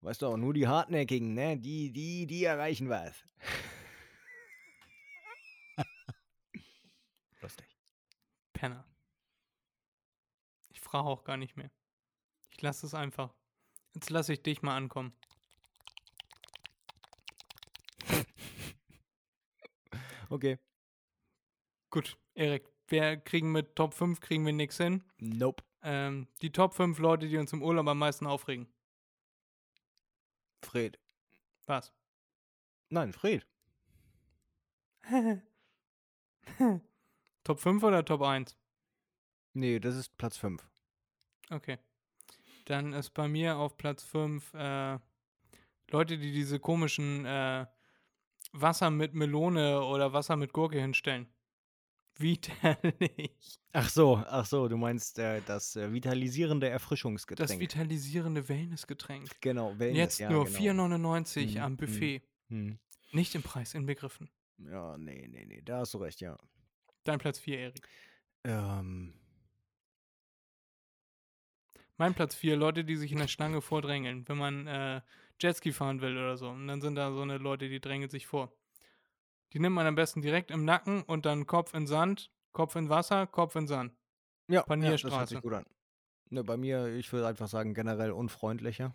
Weißt 0.00 0.22
du 0.22 0.26
auch, 0.26 0.36
nur 0.36 0.52
die 0.52 0.66
Hartnäckigen, 0.66 1.32
ne? 1.32 1.58
Die, 1.58 1.92
die, 1.92 2.26
die 2.26 2.42
erreichen 2.42 2.88
was. 2.88 3.24
Lustig. 7.40 7.68
Penner. 8.52 8.84
frage 10.74 11.06
auch 11.06 11.22
gar 11.22 11.36
nicht 11.36 11.56
mehr. 11.56 11.70
Ich 12.50 12.60
lasse 12.62 12.84
es 12.84 12.94
einfach. 12.94 13.32
Jetzt 13.94 14.10
lasse 14.10 14.32
ich 14.32 14.42
dich 14.42 14.60
mal 14.62 14.76
ankommen. 14.76 15.12
Okay. 20.30 20.58
Gut, 21.90 22.16
Erik, 22.34 22.68
wir 22.86 23.16
kriegen 23.16 23.50
mit 23.50 23.74
Top 23.74 23.94
5 23.94 24.20
kriegen 24.20 24.46
wir 24.46 24.52
nichts 24.52 24.76
hin. 24.76 25.02
Nope. 25.18 25.64
Ähm, 25.82 26.28
die 26.40 26.52
Top 26.52 26.72
5 26.72 26.98
Leute, 27.00 27.28
die 27.28 27.36
uns 27.36 27.52
im 27.52 27.62
Urlaub 27.62 27.88
am 27.88 27.98
meisten 27.98 28.26
aufregen. 28.26 28.72
Fred. 30.62 31.00
Was? 31.66 31.92
Nein, 32.90 33.12
Fred. 33.12 33.44
Top 37.44 37.58
5 37.58 37.82
oder 37.82 38.04
Top 38.04 38.22
1? 38.22 38.56
Nee, 39.54 39.80
das 39.80 39.96
ist 39.96 40.16
Platz 40.16 40.36
5. 40.36 40.64
Okay. 41.50 41.78
Dann 42.66 42.92
ist 42.92 43.10
bei 43.10 43.26
mir 43.26 43.56
auf 43.56 43.76
Platz 43.76 44.04
5 44.04 44.54
äh, 44.54 44.98
Leute, 45.90 46.18
die 46.18 46.30
diese 46.30 46.60
komischen 46.60 47.24
äh, 47.24 47.66
Wasser 48.52 48.90
mit 48.90 49.14
Melone 49.14 49.82
oder 49.82 50.12
Wasser 50.12 50.36
mit 50.36 50.52
Gurke 50.52 50.80
hinstellen. 50.80 51.26
Widerlich. 52.16 53.58
Ach 53.72 53.88
so, 53.88 54.16
ach 54.26 54.44
so, 54.44 54.68
du 54.68 54.76
meinst 54.76 55.18
äh, 55.18 55.40
das 55.46 55.76
äh, 55.76 55.92
vitalisierende 55.92 56.66
Das 56.66 56.72
Erfrischungsgetränk. 56.74 57.60
vitalisierende 57.60 58.48
Wellnessgetränk. 58.48 59.40
genau, 59.40 59.78
Wellness, 59.78 59.96
Jetzt 59.98 60.18
ja, 60.18 60.30
nur 60.30 60.44
genau. 60.44 60.58
4,99 60.58 61.52
Mhm, 61.52 61.56
am 61.62 61.72
mhm. 61.72 61.76
Buffet. 61.76 62.22
Hm. 62.48 62.78
Nicht 63.12 63.34
im 63.34 63.42
Preis 63.42 63.74
inbegriffen. 63.74 64.28
Ja, 64.58 64.98
nee, 64.98 65.26
nee, 65.28 65.46
nee, 65.46 65.62
da 65.62 65.78
hast 65.78 65.94
du 65.94 65.98
recht, 65.98 66.20
ja. 66.20 66.36
Dein 67.04 67.18
Platz 67.18 67.38
4, 67.38 67.58
Erik. 67.58 67.88
Ähm, 68.44 69.14
Mein 71.96 72.14
Platz 72.14 72.34
4, 72.34 72.56
Leute, 72.56 72.84
die 72.84 72.96
sich 72.96 73.12
in 73.12 73.18
der 73.18 73.28
Schlange 73.28 73.60
vordrängeln, 73.60 74.26
wenn 74.28 74.38
man 74.38 74.66
äh, 74.66 75.00
Jetski 75.40 75.72
fahren 75.72 76.00
will 76.00 76.16
oder 76.16 76.36
so. 76.36 76.48
Und 76.48 76.68
dann 76.68 76.80
sind 76.80 76.94
da 76.94 77.12
so 77.12 77.22
eine 77.22 77.38
Leute, 77.38 77.68
die 77.68 77.80
drängeln 77.80 78.10
sich 78.10 78.26
vor. 78.26 78.52
Die 79.52 79.58
nimmt 79.58 79.74
man 79.74 79.86
am 79.86 79.94
besten 79.94 80.22
direkt 80.22 80.50
im 80.50 80.64
Nacken 80.64 81.02
und 81.02 81.26
dann 81.26 81.46
Kopf 81.46 81.74
in 81.74 81.86
Sand, 81.86 82.30
Kopf 82.52 82.76
in 82.76 82.88
Wasser, 82.88 83.26
Kopf 83.26 83.56
in 83.56 83.66
Sand. 83.66 83.92
ja, 84.48 84.54
ja, 84.54 84.60
das 84.60 84.68
hört 84.68 84.68
Panierstraße. 84.68 85.34
sich 85.34 85.42
gut 85.42 85.52
an. 85.52 85.64
Ne, 86.28 86.44
bei 86.44 86.56
mir, 86.56 86.86
ich 86.94 87.12
würde 87.12 87.26
einfach 87.26 87.48
sagen, 87.48 87.74
generell 87.74 88.12
unfreundlicher. 88.12 88.94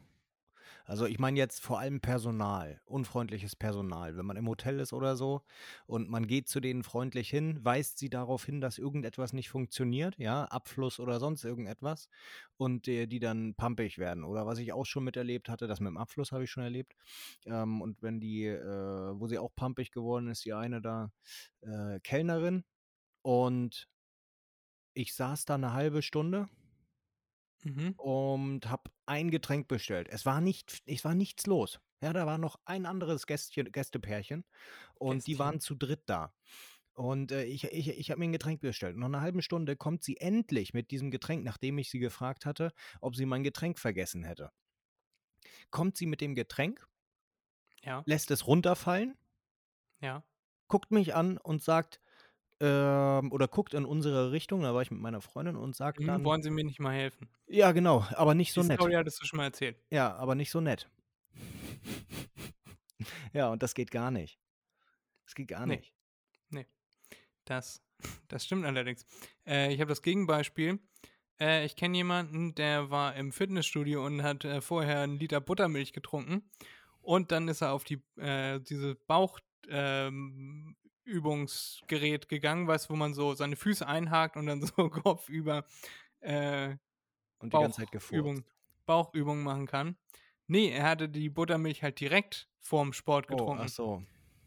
Also 0.86 1.06
ich 1.06 1.20
meine 1.20 1.38
jetzt 1.38 1.62
vor 1.62 1.80
allem 1.80 2.00
Personal, 2.00 2.82
unfreundliches 2.86 3.56
Personal. 3.56 4.18
Wenn 4.18 4.26
man 4.26 4.38
im 4.38 4.48
Hotel 4.48 4.80
ist 4.80 4.94
oder 4.94 5.16
so 5.16 5.42
und 5.88 6.10
man 6.10 6.28
geht 6.28 6.48
zu 6.48 6.60
denen 6.60 6.84
freundlich 6.84 7.30
hin, 7.30 7.64
weist 7.64 7.98
sie 7.98 8.10
darauf 8.10 8.46
hin, 8.46 8.62
dass 8.62 8.78
irgendetwas 8.78 9.34
nicht 9.34 9.50
funktioniert, 9.50 10.18
ja, 10.18 10.46
Abfluss 10.46 11.00
oder 11.00 11.20
sonst 11.20 11.44
irgendetwas 11.44 12.10
und 12.58 12.88
äh, 12.88 13.08
die 13.08 13.20
dann 13.20 13.56
pumpig 13.56 13.98
werden. 13.98 14.24
Oder 14.24 14.46
was 14.46 14.60
ich 14.60 14.74
auch 14.74 14.86
schon 14.86 15.04
miterlebt 15.04 15.50
hatte, 15.50 15.68
das 15.68 15.80
mit 15.80 15.90
dem 15.90 15.98
Abfluss 15.98 16.32
habe 16.32 16.44
ich 16.44 16.52
schon 16.52 16.64
erlebt. 16.64 16.96
Ähm, 17.46 17.82
und 17.82 18.02
wenn 18.02 18.20
die, 18.20 18.46
äh, 18.46 19.20
wo 19.20 19.28
sie 19.28 19.40
auch 19.40 19.54
pumpig 19.56 19.92
geworden 19.92 20.28
ist, 20.28 20.46
die 20.46 20.54
eine 20.54 20.82
da 20.82 21.12
äh, 21.62 22.00
Kellnerin 22.02 22.64
und 23.22 23.90
ich 24.94 25.14
saß 25.14 25.46
da 25.46 25.56
eine 25.56 25.74
halbe 25.74 26.02
Stunde 26.02 26.48
Mhm. 27.66 27.96
und 27.98 28.70
habe 28.70 28.92
ein 29.06 29.32
Getränk 29.32 29.68
bestellt. 29.68 30.08
Es 30.10 30.26
war 30.26 30.42
nicht, 30.42 30.82
es 30.86 31.06
war 31.06 31.16
nichts 31.16 31.46
los. 31.48 31.80
Ja, 32.02 32.14
da 32.14 32.26
war 32.26 32.38
noch 32.38 32.60
ein 32.66 32.86
anderes 32.86 33.26
Gästchen, 33.28 33.72
Gästepärchen 33.72 34.46
und 34.96 35.28
die 35.28 35.40
Gästchen. 35.40 35.40
waren 35.40 35.60
zu 35.62 35.76
dritt 35.76 36.04
da. 36.08 36.34
Und 36.94 37.32
äh, 37.32 37.44
ich, 37.46 37.66
ich, 37.66 37.90
ich 37.90 38.12
habe 38.12 38.20
mir 38.20 38.26
ein 38.28 38.34
Getränk 38.34 38.62
bestellt. 38.62 38.96
Und 38.96 39.02
nach 39.02 39.08
einer 39.10 39.22
halben 39.22 39.42
Stunde 39.42 39.76
kommt 39.78 40.04
sie 40.04 40.18
endlich 40.18 40.74
mit 40.74 40.92
diesem 40.92 41.12
Getränk, 41.12 41.44
nachdem 41.44 41.78
ich 41.78 41.90
sie 41.90 42.00
gefragt 42.00 42.46
hatte, 42.46 42.72
ob 43.02 43.16
sie 43.16 43.26
mein 43.26 43.44
Getränk 43.44 43.80
vergessen 43.80 44.24
hätte. 44.24 44.52
Kommt 45.70 45.96
sie 45.96 46.08
mit 46.08 46.22
dem 46.22 46.34
Getränk, 46.34 46.88
Ja, 47.84 48.06
lässt 48.06 48.32
es 48.32 48.48
runterfallen, 48.48 49.16
ja. 50.02 50.24
guckt 50.68 50.92
mich 50.92 51.16
an 51.16 51.38
und 51.40 51.62
sagt, 51.64 52.00
ähm, 52.60 53.32
oder 53.32 53.48
guckt 53.48 53.74
in 53.74 53.86
unsere 53.86 54.32
Richtung, 54.32 54.62
da 54.62 54.74
war 54.74 54.82
ich 54.82 54.92
mit 54.92 55.00
meiner 55.02 55.22
Freundin 55.22 55.56
und 55.56 55.76
sagt 55.76 56.00
Hm, 56.00 56.08
dann, 56.08 56.24
wollen 56.24 56.42
Sie 56.42 56.50
mir 56.50 56.64
nicht 56.64 56.80
mal 56.80 56.94
helfen? 56.94 57.30
ja 57.48 57.72
genau, 57.72 58.06
aber 58.16 58.34
nicht 58.36 58.54
so 58.54 58.62
Die 58.62 58.70
nett. 58.70 58.80
Story 58.80 58.94
hattest 58.94 59.22
du 59.22 59.26
schon 59.26 59.38
mal 59.38 59.46
erzählt. 59.46 59.78
Ja, 59.90 60.16
aber 60.16 60.36
nicht 60.36 60.52
so 60.52 60.62
nett. 60.62 60.90
ja, 63.34 63.50
und 63.50 63.62
das 63.64 63.74
geht 63.74 63.92
gar 63.92 64.12
nicht. 64.12 64.40
Das 65.26 65.36
geht 65.36 65.48
gar 65.50 65.66
Nee. 65.66 65.78
nicht. 65.78 65.94
Das, 67.46 67.84
das 68.28 68.44
stimmt 68.46 68.66
allerdings. 68.66 69.06
Äh, 69.46 69.72
ich 69.72 69.80
habe 69.80 69.90
das 69.90 70.02
Gegenbeispiel. 70.02 70.80
Äh, 71.40 71.64
ich 71.66 71.76
kenne 71.76 71.98
jemanden, 71.98 72.56
der 72.56 72.90
war 72.90 73.16
im 73.16 73.32
Fitnessstudio 73.32 74.04
und 74.04 74.24
hat 74.24 74.46
äh, 74.46 74.62
vorher 74.62 75.02
einen 75.02 75.20
Liter 75.20 75.42
Buttermilch 75.42 75.94
getrunken. 75.94 76.50
Und 77.02 77.32
dann 77.32 77.48
ist 77.48 77.62
er 77.62 77.74
auf 77.74 77.84
die, 77.84 78.02
äh, 78.18 78.60
diese 78.62 78.96
Bauchübungsgerät 81.06 82.28
gegangen, 82.30 82.68
weißt 82.68 82.90
du, 82.90 82.94
wo 82.94 82.98
man 82.98 83.14
so 83.14 83.34
seine 83.34 83.56
Füße 83.56 83.88
einhakt 83.88 84.38
und 84.38 84.48
dann 84.48 84.62
so 84.78 84.90
kopfüber 84.90 85.66
äh, 86.22 86.76
Und 87.40 87.54
die 87.54 87.58
ganze 87.58 87.82
Zeit 87.82 87.92
gefurzt. 87.92 88.12
Bauchübung, 88.24 88.44
Bauchübung 88.86 89.44
machen 89.44 89.68
kann. 89.68 89.98
Nee, 90.48 90.70
er 90.70 90.84
hatte 90.84 91.10
die 91.10 91.30
Buttermilch 91.30 91.82
halt 91.84 92.00
direkt 92.00 92.50
vorm 92.60 92.94
Sport 92.94 93.26
Oh, 93.30 93.36
getrunken. 93.36 93.64
ach 93.66 93.70
so. 93.70 94.04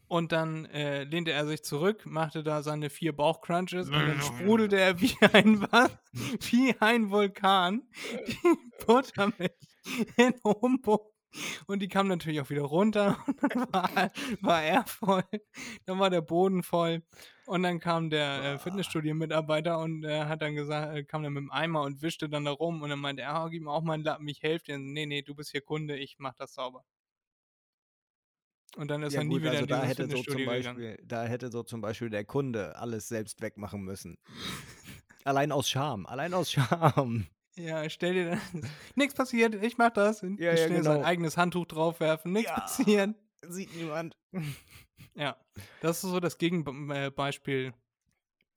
Und 0.06 0.32
dann 0.32 0.64
äh, 0.66 1.04
lehnte 1.04 1.32
er 1.32 1.46
sich 1.46 1.62
zurück, 1.62 2.06
machte 2.06 2.42
da 2.42 2.62
seine 2.62 2.88
vier 2.88 3.14
Bauchcrunches 3.14 3.88
und 3.88 3.94
dann 3.94 4.22
sprudelte 4.22 4.76
er 4.80 5.00
wie 5.00 5.14
ein 5.34 5.60
was? 5.70 5.90
Wie 6.50 6.74
ein 6.80 7.10
Vulkan 7.10 7.82
die 8.26 8.38
Buttermilch 8.86 9.52
in 10.16 10.34
Humbug. 10.42 11.12
Und 11.66 11.80
die 11.80 11.88
kam 11.88 12.08
natürlich 12.08 12.40
auch 12.40 12.50
wieder 12.50 12.62
runter 12.62 13.18
und 13.26 13.42
dann 13.42 13.72
war, 13.72 14.10
war 14.40 14.62
er 14.62 14.84
voll. 14.86 15.24
Dann 15.86 15.98
war 15.98 16.10
der 16.10 16.20
Boden 16.22 16.62
voll. 16.62 17.02
Und 17.46 17.62
dann 17.62 17.80
kam 17.80 18.10
der 18.10 18.54
äh, 18.54 18.58
Fitnessstudio-Mitarbeiter 18.58 19.78
und 19.78 20.04
äh, 20.04 20.24
hat 20.26 20.42
dann 20.42 20.54
gesagt, 20.54 20.94
äh, 20.96 21.04
kam 21.04 21.22
dann 21.22 21.32
mit 21.32 21.42
dem 21.42 21.50
Eimer 21.52 21.82
und 21.82 22.02
wischte 22.02 22.28
dann 22.28 22.44
da 22.44 22.50
rum 22.52 22.82
und 22.82 22.90
dann 22.90 22.98
meinte 23.00 23.22
er, 23.22 23.44
oh, 23.44 23.48
gib 23.48 23.62
mir 23.62 23.70
auch 23.72 23.82
mal 23.82 23.94
einen 23.94 24.04
Lappen, 24.04 24.28
ich 24.28 24.42
helfe 24.42 24.64
dir. 24.66 24.78
Nee, 24.78 25.06
nee, 25.06 25.22
du 25.22 25.34
bist 25.34 25.50
hier 25.50 25.62
Kunde, 25.62 25.96
ich 25.96 26.16
mach 26.18 26.34
das 26.34 26.54
sauber. 26.54 26.84
Und 28.76 28.88
dann 28.88 29.02
ist 29.02 29.14
Ja, 29.14 29.18
er 29.18 29.24
nie 29.24 29.40
gut, 29.40 29.42
wieder 29.42 29.50
also 29.50 29.64
in 29.64 29.66
da 29.66 29.82
hätte, 29.84 30.08
so 30.08 30.22
zum 30.24 30.44
gegangen. 30.44 30.44
Beispiel, 30.44 30.98
da 31.04 31.24
hätte 31.24 31.50
so 31.50 31.62
zum 31.62 31.80
Beispiel 31.80 32.10
der 32.10 32.24
Kunde 32.24 32.76
alles 32.76 33.08
selbst 33.08 33.40
wegmachen 33.40 33.82
müssen. 33.82 34.18
Allein 35.24 35.52
aus 35.52 35.68
Scham. 35.68 36.06
Allein 36.06 36.34
aus 36.34 36.50
Scham. 36.52 37.26
Ja, 37.58 37.88
stell 37.90 38.14
dir 38.14 38.30
dann. 38.30 38.40
Nichts 38.94 39.14
passiert, 39.14 39.54
ich 39.62 39.76
mach 39.78 39.90
das. 39.90 40.22
Und 40.22 40.38
Ja, 40.40 40.50
ja, 40.52 40.56
schnell 40.56 40.82
sein 40.82 40.94
genau. 40.96 41.06
eigenes 41.06 41.36
Handtuch 41.36 41.66
draufwerfen, 41.66 42.32
nichts 42.32 42.50
Ja. 42.50 42.60
passiert. 42.60 43.14
Sieht 43.46 43.74
niemand. 43.74 44.16
Ja, 45.14 45.36
das 45.80 45.96
ist 46.04 46.10
so 46.10 46.20
das 46.20 46.38
Gegenbeispiel 46.38 47.72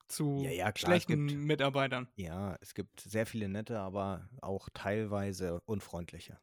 zu 0.06 0.42
Ja, 0.44 0.50
ja, 0.50 0.72
klar, 0.72 0.90
schlechten 0.90 1.26
gibt- 1.26 1.40
Mitarbeitern. 1.40 2.08
Ja, 2.14 2.56
es 2.60 2.74
gibt 2.74 3.00
sehr 3.00 3.26
viele 3.26 3.48
nette, 3.48 3.80
aber 3.80 4.28
auch 4.40 4.68
teilweise 4.72 5.60
unfreundliche. 5.64 6.38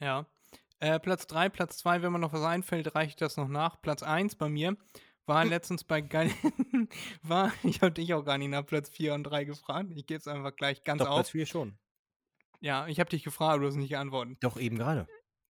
Ja. 0.00 0.26
Äh, 0.80 0.98
Platz 1.00 1.26
3, 1.28 1.48
Platz 1.48 1.78
2, 1.78 2.02
wenn 2.02 2.12
mir 2.12 2.18
noch 2.18 2.32
was 2.34 2.42
einfällt, 2.42 2.94
reiche 2.94 3.10
ich 3.10 3.16
das 3.16 3.36
noch 3.38 3.48
nach. 3.48 3.80
Platz 3.80 4.02
1 4.02 4.34
bei 4.34 4.48
mir 4.50 4.76
war 5.26 5.44
letztens 5.44 5.84
bei 5.84 6.02
war, 7.22 7.52
ich 7.62 7.80
habe 7.80 7.92
dich 7.92 8.12
auch 8.14 8.24
gar 8.24 8.38
nicht 8.38 8.48
nach 8.48 8.66
Platz 8.66 8.88
4 8.90 9.14
und 9.14 9.24
3 9.24 9.44
gefragt. 9.44 9.90
Ich 9.94 10.06
gebe 10.06 10.18
es 10.18 10.28
einfach 10.28 10.54
gleich 10.56 10.84
ganz 10.84 10.98
Doch, 11.00 11.06
Platz 11.06 11.26
auf. 11.26 11.30
4 11.30 11.46
schon. 11.46 11.78
Ja, 12.60 12.86
ich 12.86 13.00
habe 13.00 13.10
dich 13.10 13.24
gefragt, 13.24 13.62
du 13.62 13.66
hast 13.66 13.74
nicht 13.76 13.90
geantwortet. 13.90 14.38
Doch, 14.40 14.56
eben 14.56 14.78
gerade. 14.78 15.08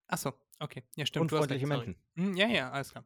Achso, 0.09 0.33
okay. 0.59 0.83
Ja, 0.97 1.07
stimmt. 1.07 1.31
du 1.31 1.37
hast 1.37 1.43
Unfreundliche 1.51 1.67
recht, 1.69 1.75
sorry. 1.75 1.97
Menschen. 2.17 2.33
Hm, 2.33 2.37
ja, 2.37 2.47
ja, 2.49 2.71
alles 2.71 2.91
klar. 2.91 3.05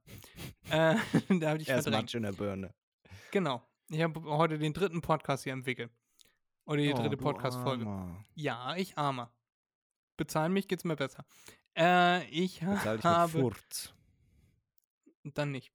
äh, 0.71 0.97
da 1.41 1.51
habe 1.51 1.62
ich 1.62 1.69
Erst 1.69 1.85
verdrängt. 1.85 2.14
In 2.14 2.23
der 2.23 2.33
Birne. 2.33 2.75
Genau. 3.31 3.62
Ich 3.89 4.03
habe 4.03 4.21
heute 4.25 4.59
den 4.59 4.73
dritten 4.73 5.01
Podcast 5.01 5.45
hier 5.45 5.53
entwickelt. 5.53 5.93
Oder 6.64 6.83
die 6.83 6.93
Oh, 6.93 6.97
dritte 6.97 7.17
Podcast-Folge. 7.17 7.87
Ja, 8.35 8.75
ich 8.77 8.99
armer. 8.99 9.33
Bezahlen 10.17 10.53
mich 10.53 10.67
geht's 10.67 10.83
mir 10.83 10.97
besser. 10.97 11.25
Äh, 11.77 12.25
ich 12.29 12.61
Bezahl 12.61 12.97
dich 12.97 13.05
mit 13.05 13.05
habe. 13.05 13.41
Furz. 13.41 13.95
Dann 15.23 15.53
nicht. 15.53 15.73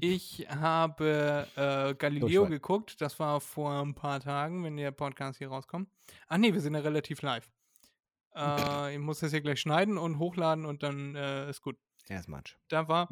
Ich 0.00 0.46
habe 0.48 1.46
äh, 1.56 1.94
Galileo 1.94 2.46
geguckt. 2.46 3.00
Das 3.00 3.18
war 3.18 3.40
vor 3.40 3.72
ein 3.82 3.94
paar 3.94 4.20
Tagen, 4.20 4.62
wenn 4.64 4.76
der 4.76 4.90
Podcast 4.90 5.38
hier 5.38 5.48
rauskommt. 5.48 5.88
Ach 6.28 6.36
nee, 6.36 6.52
wir 6.52 6.60
sind 6.60 6.74
ja 6.74 6.80
relativ 6.80 7.22
live. 7.22 7.48
Äh, 8.34 8.94
ich 8.94 9.00
muss 9.00 9.20
das 9.20 9.30
hier 9.30 9.40
gleich 9.40 9.60
schneiden 9.60 9.96
und 9.96 10.18
hochladen 10.18 10.66
und 10.66 10.82
dann 10.82 11.14
äh, 11.16 11.48
ist 11.48 11.62
gut. 11.62 11.78
Erst 12.08 12.28
Matsch. 12.28 12.56
da 12.68 12.86
war 12.86 13.08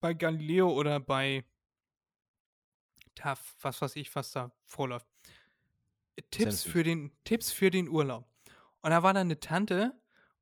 bei 0.00 0.12
Galileo 0.12 0.70
oder 0.70 1.00
bei 1.00 1.44
TAF, 3.14 3.56
was 3.60 3.80
weiß 3.80 3.96
ich, 3.96 4.14
was 4.14 4.32
da 4.32 4.52
vorläuft. 4.64 5.06
Tipps 6.30 6.62
für, 6.62 6.82
den, 6.82 7.12
Tipps 7.24 7.50
für 7.50 7.70
den 7.70 7.88
Urlaub. 7.88 8.28
Und 8.82 8.90
da 8.90 9.02
war 9.02 9.14
da 9.14 9.20
eine 9.20 9.40
Tante 9.40 9.98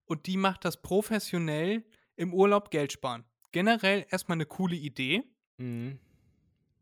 und 0.06 0.26
die 0.26 0.36
macht 0.36 0.64
das 0.64 0.80
professionell 0.82 1.84
im 2.16 2.34
Urlaub 2.34 2.70
Geld 2.70 2.92
sparen. 2.92 3.24
Generell 3.52 4.06
erstmal 4.10 4.36
eine 4.36 4.46
coole 4.46 4.76
Idee, 4.76 5.22
Mhm. 5.58 5.98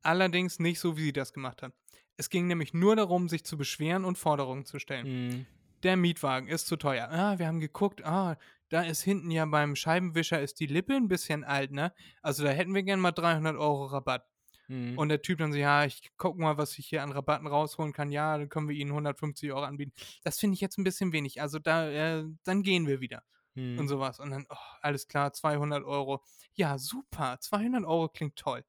allerdings 0.03 0.59
nicht 0.59 0.81
so, 0.81 0.97
wie 0.97 1.05
sie 1.05 1.13
das 1.13 1.33
gemacht 1.33 1.63
hat. 1.63 1.73
Es 2.17 2.29
ging 2.31 2.47
nämlich 2.47 2.75
nur 2.75 2.97
darum, 2.97 3.29
sich 3.29 3.45
zu 3.45 3.57
beschweren 3.57 4.05
und 4.05 4.19
Forderungen 4.19 4.65
zu 4.65 4.79
stellen. 4.79 5.07
Mhm. 5.31 5.47
der 5.83 5.97
Mietwagen 5.97 6.47
ist 6.49 6.69
zu 6.69 6.77
teuer. 6.77 7.09
Ah, 7.11 7.39
wir 7.41 7.47
haben 7.49 7.59
geguckt, 7.59 8.05
ah, 8.05 8.37
da 8.69 8.83
ist 8.83 9.03
hinten 9.03 9.31
ja 9.33 9.45
beim 9.47 9.75
Scheibenwischer 9.77 10.41
ist 10.41 10.61
die 10.61 10.67
Lippe 10.67 10.95
ein 10.95 11.09
bisschen 11.09 11.43
alt, 11.45 11.73
ne? 11.73 11.93
Also 12.23 12.45
da 12.45 12.51
hätten 12.51 12.75
wir 12.75 12.83
gern 12.85 13.01
mal 13.01 13.11
300 13.13 13.57
Euro 13.57 13.87
Rabatt. 13.87 14.25
Mhm. 14.69 14.97
Und 14.97 15.09
der 15.09 15.23
Typ 15.23 15.39
dann 15.39 15.53
so, 15.53 15.59
ja, 15.59 15.85
ich 15.85 16.13
guck 16.17 16.39
mal, 16.39 16.57
was 16.57 16.79
ich 16.79 16.87
hier 16.87 17.03
an 17.03 17.11
Rabatten 17.13 17.47
rausholen 17.49 17.93
kann. 17.93 18.11
Ja, 18.13 18.39
dann 18.39 18.49
können 18.49 18.69
wir 18.69 18.77
Ihnen 18.77 18.93
150 18.93 19.53
Euro 19.53 19.65
anbieten. 19.65 19.93
Das 20.23 20.39
finde 20.39 20.55
ich 20.55 20.61
jetzt 20.61 20.79
ein 20.79 20.85
bisschen 20.85 21.13
wenig. 21.13 21.43
Also 21.43 21.59
da, 21.59 21.91
äh, 21.91 22.25
dann 22.45 22.63
gehen 22.63 22.87
wir 22.87 23.01
wieder 23.01 23.25
Mhm. 23.55 23.79
und 23.79 23.89
sowas. 23.89 24.21
Und 24.21 24.31
dann, 24.31 24.47
oh, 24.49 24.57
alles 24.81 25.09
klar, 25.09 25.33
200 25.33 25.85
Euro. 25.85 26.23
Ja, 26.55 26.79
super, 26.79 27.39
200 27.41 27.85
Euro 27.85 28.09
klingt 28.09 28.37
toll. 28.37 28.65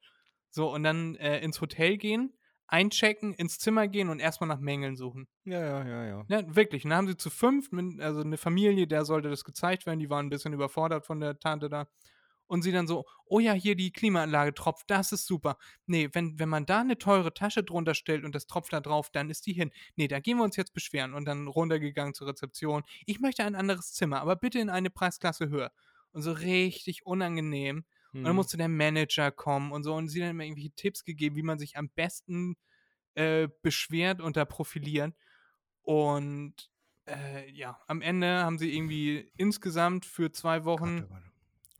So, 0.49 0.71
und 0.71 0.84
dann 0.84 1.15
äh, 1.15 1.39
ins 1.39 1.59
Hotel 1.61 1.97
gehen, 1.97 2.38
einchecken, 2.67 3.34
ins 3.34 3.57
Zimmer 3.59 3.88
gehen 3.88 4.09
und 4.09 4.19
erstmal 4.19 4.47
nach 4.47 4.59
Mängeln 4.59 4.95
suchen. 4.95 5.27
Ja, 5.45 5.59
ja, 5.59 5.86
ja, 5.86 6.05
ja. 6.05 6.25
Ja, 6.27 6.55
wirklich. 6.55 6.84
Und 6.84 6.91
dann 6.91 6.99
haben 6.99 7.07
sie 7.07 7.17
zu 7.17 7.29
fünf, 7.29 7.69
also 7.99 8.21
eine 8.21 8.38
Familie, 8.38 8.88
der 8.88 9.05
sollte 9.05 9.29
das 9.29 9.43
gezeigt 9.43 9.86
werden, 9.86 9.99
die 9.99 10.09
waren 10.09 10.27
ein 10.27 10.29
bisschen 10.29 10.53
überfordert 10.53 11.05
von 11.05 11.19
der 11.19 11.39
Tante 11.39 11.69
da. 11.69 11.88
Und 12.47 12.61
sie 12.61 12.71
dann 12.71 12.87
so, 12.87 13.05
oh 13.25 13.39
ja, 13.39 13.53
hier 13.53 13.75
die 13.75 13.91
Klimaanlage 13.91 14.53
tropft, 14.53 14.89
das 14.89 15.11
ist 15.11 15.25
super. 15.25 15.57
Nee, 15.85 16.09
wenn, 16.13 16.37
wenn 16.39 16.49
man 16.49 16.65
da 16.65 16.81
eine 16.81 16.97
teure 16.97 17.33
Tasche 17.33 17.63
drunter 17.63 17.95
stellt 17.95 18.25
und 18.25 18.35
das 18.35 18.47
tropft 18.47 18.73
da 18.73 18.79
drauf, 18.81 19.09
dann 19.09 19.29
ist 19.29 19.45
die 19.45 19.53
hin. 19.53 19.71
Nee, 19.95 20.07
da 20.07 20.19
gehen 20.19 20.37
wir 20.37 20.43
uns 20.43 20.55
jetzt 20.55 20.73
beschweren. 20.73 21.13
Und 21.13 21.25
dann 21.25 21.47
runtergegangen 21.47 22.13
zur 22.13 22.27
Rezeption. 22.27 22.83
Ich 23.05 23.19
möchte 23.19 23.43
ein 23.43 23.55
anderes 23.55 23.93
Zimmer, 23.93 24.21
aber 24.21 24.35
bitte 24.35 24.59
in 24.59 24.69
eine 24.69 24.89
Preisklasse 24.89 25.49
höher. 25.49 25.71
Und 26.11 26.21
so 26.21 26.31
richtig 26.31 27.05
unangenehm. 27.05 27.85
Und 28.13 28.23
dann 28.23 28.33
Mhm. 28.33 28.35
musste 28.35 28.57
der 28.57 28.67
Manager 28.67 29.31
kommen 29.31 29.71
und 29.71 29.83
so. 29.83 29.95
Und 29.95 30.09
sie 30.09 30.19
dann 30.19 30.29
immer 30.29 30.43
irgendwelche 30.43 30.71
Tipps 30.75 31.03
gegeben, 31.03 31.35
wie 31.35 31.41
man 31.41 31.57
sich 31.57 31.77
am 31.77 31.89
besten 31.89 32.55
äh, 33.15 33.47
beschwert 33.63 34.21
und 34.21 34.37
da 34.37 34.45
profiliert. 34.45 35.15
Und 35.81 36.53
äh, 37.07 37.49
ja, 37.51 37.79
am 37.87 38.01
Ende 38.01 38.43
haben 38.43 38.57
sie 38.57 38.75
irgendwie 38.75 39.31
insgesamt 39.37 40.05
für 40.05 40.31
zwei 40.31 40.63
Wochen 40.65 41.05
oh 41.05 41.07
Gott. 41.07 41.23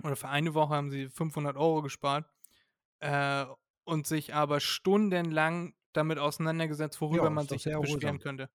Oder 0.04 0.16
für 0.16 0.30
eine 0.30 0.54
Woche 0.54 0.74
haben 0.76 0.92
sie 0.92 1.10
500 1.10 1.58
Euro 1.58 1.82
gespart 1.82 2.30
äh, 3.00 3.46
und 3.86 4.08
sich 4.08 4.34
aber 4.36 4.60
stundenlang 4.60 5.76
damit 5.94 6.20
auseinandergesetzt, 6.20 7.02
worüber 7.02 7.30
Ja, 7.30 7.30
man 7.30 7.48
sich 7.48 7.70
beschweren 7.80 8.20
könnte. 8.20 8.50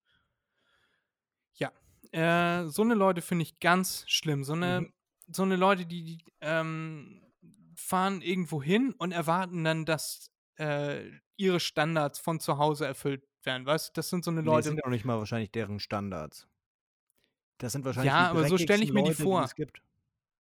Ja, 1.55 1.73
äh, 2.13 2.67
so 2.69 2.83
eine 2.83 2.95
Leute 2.95 3.23
finde 3.23 3.43
ich 3.43 3.61
ganz 3.61 4.05
schlimm. 4.09 4.45
So 4.45 4.53
eine, 4.53 4.87
Mhm. 4.87 4.93
so 5.27 5.43
eine 5.43 5.57
Leute, 5.57 5.87
die, 5.87 6.05
die 6.05 6.25
ähm, 6.41 7.23
fahren 7.77 8.23
irgendwo 8.23 8.63
hin 8.63 8.95
und 8.99 9.13
erwarten 9.13 9.65
dann, 9.65 9.85
dass 9.85 10.31
äh, 10.57 11.11
ihre 11.37 11.61
Standards 11.61 12.19
von 12.19 12.41
zu 12.41 12.59
Hause 12.59 12.87
erfüllt 12.87 13.25
werden. 13.45 13.67
Weißt 13.67 13.89
du, 13.89 13.93
das 13.95 14.11
sind 14.11 14.25
so 14.25 14.31
eine 14.31 14.43
Nee, 14.43 14.51
Leute. 14.51 14.65
das 14.65 14.71
sind 14.71 14.85
auch 14.85 14.91
nicht 14.91 15.05
mal 15.05 15.19
wahrscheinlich 15.19 15.53
deren 15.53 15.79
Standards. 15.79 16.49
Das 17.59 17.73
sind 17.73 17.85
wahrscheinlich 17.85 18.15
Ja, 18.15 18.17
die 18.17 18.29
aber 18.31 18.45
so 18.45 18.59
stelle 18.59 18.83
ich 18.85 18.93
mir 18.93 19.03
die 19.05 19.13
Leute, 19.13 19.25
vor. 19.25 19.43
es 19.43 19.55
gibt. 19.55 19.83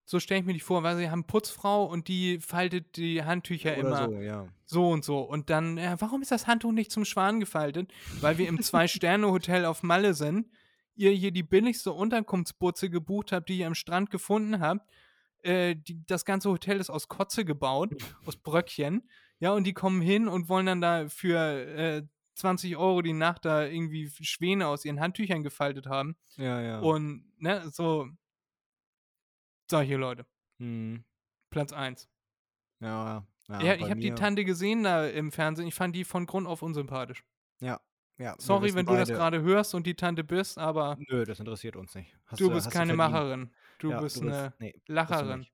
So 0.09 0.21
stelle 0.21 0.39
ich 0.39 0.45
mir 0.45 0.53
die 0.53 0.61
vor, 0.61 0.83
weil 0.83 0.95
sie 0.95 1.09
haben 1.09 1.25
Putzfrau 1.25 1.83
und 1.83 2.07
die 2.07 2.39
faltet 2.39 2.95
die 2.95 3.25
Handtücher 3.25 3.73
Oder 3.73 3.79
immer 3.79 4.05
so, 4.05 4.21
ja. 4.21 4.47
so 4.65 4.89
und 4.89 5.03
so. 5.03 5.19
Und 5.19 5.49
dann, 5.49 5.77
ja, 5.77 5.99
warum 5.99 6.21
ist 6.21 6.31
das 6.31 6.47
Handtuch 6.47 6.71
nicht 6.71 6.93
zum 6.93 7.03
Schwan 7.03 7.41
gefaltet? 7.41 7.91
Weil 8.21 8.37
wir 8.37 8.47
im 8.47 8.61
Zwei-Sterne-Hotel 8.61 9.65
auf 9.65 9.83
Malle 9.83 10.13
sind, 10.13 10.47
ihr 10.95 11.11
hier 11.11 11.31
die 11.31 11.43
billigste 11.43 11.91
Unterkunftsbutze 11.91 12.89
gebucht 12.89 13.33
habt, 13.33 13.49
die 13.49 13.57
ihr 13.57 13.67
am 13.67 13.75
Strand 13.75 14.09
gefunden 14.09 14.61
habt. 14.61 14.89
Äh, 15.43 15.75
die, 15.75 16.01
das 16.05 16.23
ganze 16.23 16.49
Hotel 16.51 16.79
ist 16.79 16.89
aus 16.89 17.09
Kotze 17.09 17.43
gebaut, 17.43 17.93
aus 18.25 18.37
Bröckchen. 18.37 19.09
Ja, 19.39 19.51
und 19.51 19.65
die 19.65 19.73
kommen 19.73 20.01
hin 20.01 20.29
und 20.29 20.47
wollen 20.47 20.67
dann 20.67 20.79
da 20.79 21.09
für 21.09 21.37
äh, 21.37 22.03
20 22.35 22.77
Euro 22.77 23.01
die 23.01 23.11
Nacht 23.11 23.43
da 23.43 23.65
irgendwie 23.65 24.09
Schwäne 24.21 24.67
aus 24.67 24.85
ihren 24.85 25.01
Handtüchern 25.01 25.43
gefaltet 25.43 25.87
haben. 25.87 26.15
Ja, 26.37 26.61
ja. 26.61 26.79
Und, 26.79 27.25
ne, 27.39 27.69
so 27.73 28.07
solche 29.69 29.95
Leute. 29.97 30.25
Mhm. 30.59 31.03
Platz 31.49 31.73
1. 31.73 32.09
Ja, 32.81 33.25
ja. 33.49 33.61
Ja, 33.61 33.75
ich 33.75 33.81
bei 33.81 33.89
habe 33.89 33.99
die 34.01 34.11
Tante 34.13 34.43
gesehen 34.43 34.83
da 34.83 35.07
im 35.07 35.31
Fernsehen. 35.31 35.67
Ich 35.67 35.73
fand 35.75 35.95
die 35.95 36.03
von 36.03 36.25
Grund 36.25 36.47
auf 36.47 36.61
unsympathisch. 36.61 37.23
Ja, 37.61 37.79
ja. 38.17 38.35
Sorry, 38.39 38.73
wenn 38.75 38.85
du 38.85 38.93
das 38.95 39.07
beide- 39.07 39.17
gerade 39.17 39.41
hörst 39.41 39.73
und 39.73 39.87
die 39.87 39.95
Tante 39.95 40.23
bist, 40.25 40.57
aber 40.57 40.97
Nö, 41.07 41.23
das 41.23 41.39
interessiert 41.39 41.75
uns 41.77 41.95
nicht. 41.95 42.13
Hast 42.25 42.41
du 42.41 42.49
bist 42.49 42.69
keine 42.71 42.93
verdient. 42.93 42.97
Macherin. 42.97 43.55
Du 43.79 43.91
Ja, 43.91 44.01
bist 44.01 44.17
du 44.17 44.21
bist- 44.25 44.33
eine 44.35 44.53
nee, 44.59 44.73
du 44.85 44.93
Lacherin. 44.93 45.47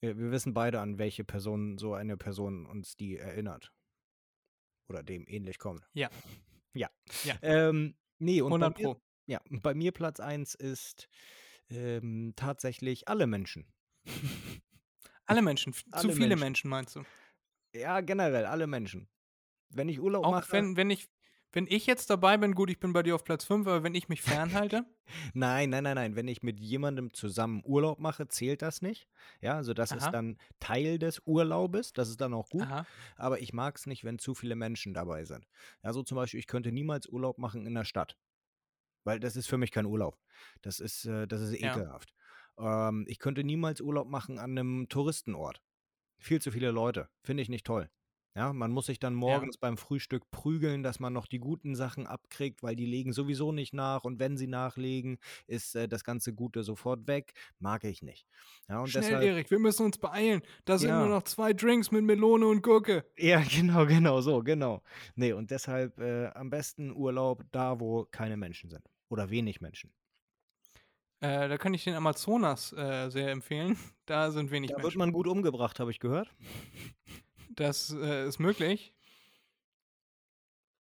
Wir, 0.00 0.16
wir 0.18 0.30
wissen 0.30 0.52
beide, 0.54 0.80
an 0.80 0.98
welche 0.98 1.24
Person 1.24 1.78
so 1.78 1.94
eine 1.94 2.16
Person 2.16 2.66
uns 2.66 2.96
die 2.96 3.16
erinnert. 3.16 3.72
Oder 4.88 5.02
dem 5.02 5.26
ähnlich 5.26 5.58
kommt. 5.58 5.88
Ja. 5.94 6.10
Ja. 6.74 6.88
Ja. 7.24 7.36
Ähm, 7.42 7.96
nee, 8.18 8.40
und 8.42 8.50
bei 8.50 8.56
100 8.66 8.78
mir, 8.78 8.84
Pro. 8.84 9.00
ja, 9.26 9.40
bei 9.62 9.74
mir 9.74 9.92
Platz 9.92 10.20
1 10.20 10.54
ist 10.54 11.08
ähm, 11.70 12.32
tatsächlich 12.36 13.08
alle 13.08 13.26
Menschen. 13.26 13.66
Alle 15.26 15.42
Menschen. 15.42 15.72
f- 15.72 15.84
Zu 15.84 15.90
Alle 15.92 16.12
viele 16.12 16.28
Menschen. 16.28 16.40
Menschen, 16.44 16.70
meinst 16.70 16.96
du? 16.96 17.04
Ja, 17.74 18.00
generell, 18.00 18.46
alle 18.46 18.66
Menschen. 18.66 19.08
Wenn 19.70 19.88
ich 19.88 20.00
Urlaub 20.00 20.24
Auch 20.24 20.30
mache. 20.32 20.52
wenn, 20.52 20.76
wenn 20.76 20.90
ich. 20.90 21.08
Wenn 21.50 21.66
ich 21.66 21.86
jetzt 21.86 22.10
dabei 22.10 22.36
bin, 22.36 22.54
gut, 22.54 22.68
ich 22.68 22.78
bin 22.78 22.92
bei 22.92 23.02
dir 23.02 23.14
auf 23.14 23.24
Platz 23.24 23.42
5, 23.42 23.66
aber 23.66 23.82
wenn 23.82 23.94
ich 23.94 24.10
mich 24.10 24.20
fernhalte, 24.20 24.84
Nein, 25.34 25.70
nein, 25.70 25.82
nein, 25.82 25.94
nein. 25.94 26.14
Wenn 26.14 26.28
ich 26.28 26.42
mit 26.42 26.60
jemandem 26.60 27.14
zusammen 27.14 27.62
Urlaub 27.64 27.98
mache, 28.00 28.28
zählt 28.28 28.60
das 28.60 28.82
nicht. 28.82 29.08
Ja, 29.40 29.54
also 29.56 29.72
das 29.72 29.92
Aha. 29.92 29.98
ist 29.98 30.10
dann 30.10 30.36
Teil 30.60 30.98
des 30.98 31.22
Urlaubes. 31.24 31.94
Das 31.94 32.10
ist 32.10 32.20
dann 32.20 32.34
auch 32.34 32.50
gut. 32.50 32.64
aha, 32.64 32.86
Aber 33.16 33.40
ich 33.40 33.54
mag 33.54 33.78
es 33.78 33.86
nicht, 33.86 34.04
wenn 34.04 34.18
zu 34.18 34.34
viele 34.34 34.56
Menschen 34.56 34.92
dabei 34.92 35.24
sind. 35.24 35.46
Ja, 35.82 35.94
so 35.94 36.02
zum 36.02 36.16
Beispiel, 36.16 36.38
ich 36.38 36.46
könnte 36.46 36.70
niemals 36.70 37.06
Urlaub 37.08 37.38
machen 37.38 37.66
in 37.66 37.74
der 37.74 37.84
Stadt. 37.86 38.18
Weil 39.04 39.20
das 39.20 39.36
ist 39.36 39.46
für 39.48 39.58
mich 39.58 39.70
kein 39.70 39.86
Urlaub. 39.86 40.18
Das 40.62 40.80
ist, 40.80 41.04
äh, 41.06 41.26
das 41.26 41.40
ist 41.40 41.58
Ja. 41.60 41.72
ekelhaft. 41.72 42.12
Ähm, 42.58 43.04
ich 43.08 43.18
könnte 43.18 43.44
niemals 43.44 43.80
Urlaub 43.80 44.08
machen 44.08 44.38
an 44.38 44.50
einem 44.58 44.88
Touristenort. 44.88 45.62
Viel 46.18 46.40
zu 46.42 46.50
viele 46.50 46.70
Leute. 46.70 47.08
Finde 47.22 47.42
ich 47.42 47.48
nicht 47.48 47.64
toll. 47.66 47.88
Ja, 48.38 48.52
man 48.52 48.70
muss 48.70 48.86
sich 48.86 49.00
dann 49.00 49.14
morgens 49.14 49.56
beim 49.58 49.76
Frühstück 49.76 50.30
prügeln, 50.30 50.84
dass 50.84 51.00
man 51.00 51.12
noch 51.12 51.26
die 51.26 51.40
guten 51.40 51.74
Sachen 51.74 52.06
abkriegt, 52.06 52.62
weil 52.62 52.76
die 52.76 52.86
legen 52.86 53.12
sowieso 53.12 53.50
nicht 53.50 53.74
nach. 53.74 54.04
Und 54.04 54.20
wenn 54.20 54.36
sie 54.36 54.46
nachlegen, 54.46 55.18
ist 55.48 55.74
äh, 55.74 55.88
das 55.88 56.04
ganze 56.04 56.32
Gute 56.32 56.62
sofort 56.62 57.08
weg. 57.08 57.32
Mag 57.58 57.82
ich 57.82 58.00
nicht. 58.00 58.28
Ja, 58.68 58.78
und 58.78 58.90
schnell, 58.90 59.02
deshalb. 59.02 59.24
Erik, 59.24 59.50
wir 59.50 59.58
müssen 59.58 59.84
uns 59.86 59.98
beeilen. 59.98 60.42
Da 60.66 60.78
sind 60.78 60.90
Ja. 60.90 61.00
nur 61.00 61.08
noch 61.08 61.24
zwei 61.24 61.52
Drinks 61.52 61.90
mit 61.90 62.04
Melone 62.04 62.46
und 62.46 62.62
Gurke. 62.62 63.04
Ja, 63.16 63.40
genau, 63.50 63.86
genau, 63.86 64.20
so, 64.20 64.40
genau. 64.44 64.82
Nee, 65.16 65.32
und 65.32 65.50
deshalb 65.50 65.98
äh, 65.98 66.26
am 66.28 66.48
besten 66.48 66.92
Urlaub 66.94 67.42
da, 67.50 67.80
wo 67.80 68.04
keine 68.04 68.36
Menschen 68.36 68.70
sind. 68.70 68.84
Oder 69.08 69.30
wenig 69.30 69.60
Menschen. 69.60 69.90
Äh, 71.20 71.48
da 71.48 71.58
kann 71.58 71.74
ich 71.74 71.82
den 71.82 71.94
Amazonas 71.94 72.72
äh, 72.72 73.10
sehr 73.10 73.32
empfehlen. 73.32 73.76
Da 74.06 74.30
sind 74.30 74.50
wenig 74.50 74.70
Da 74.70 74.76
wird 74.76 74.84
Menschen. 74.84 74.98
man 75.00 75.12
gut 75.12 75.26
umgebracht, 75.26 75.80
habe 75.80 75.90
ich 75.90 75.98
gehört. 75.98 76.32
Das 77.58 77.90
äh, 77.90 78.28
ist 78.28 78.38
möglich. 78.38 78.94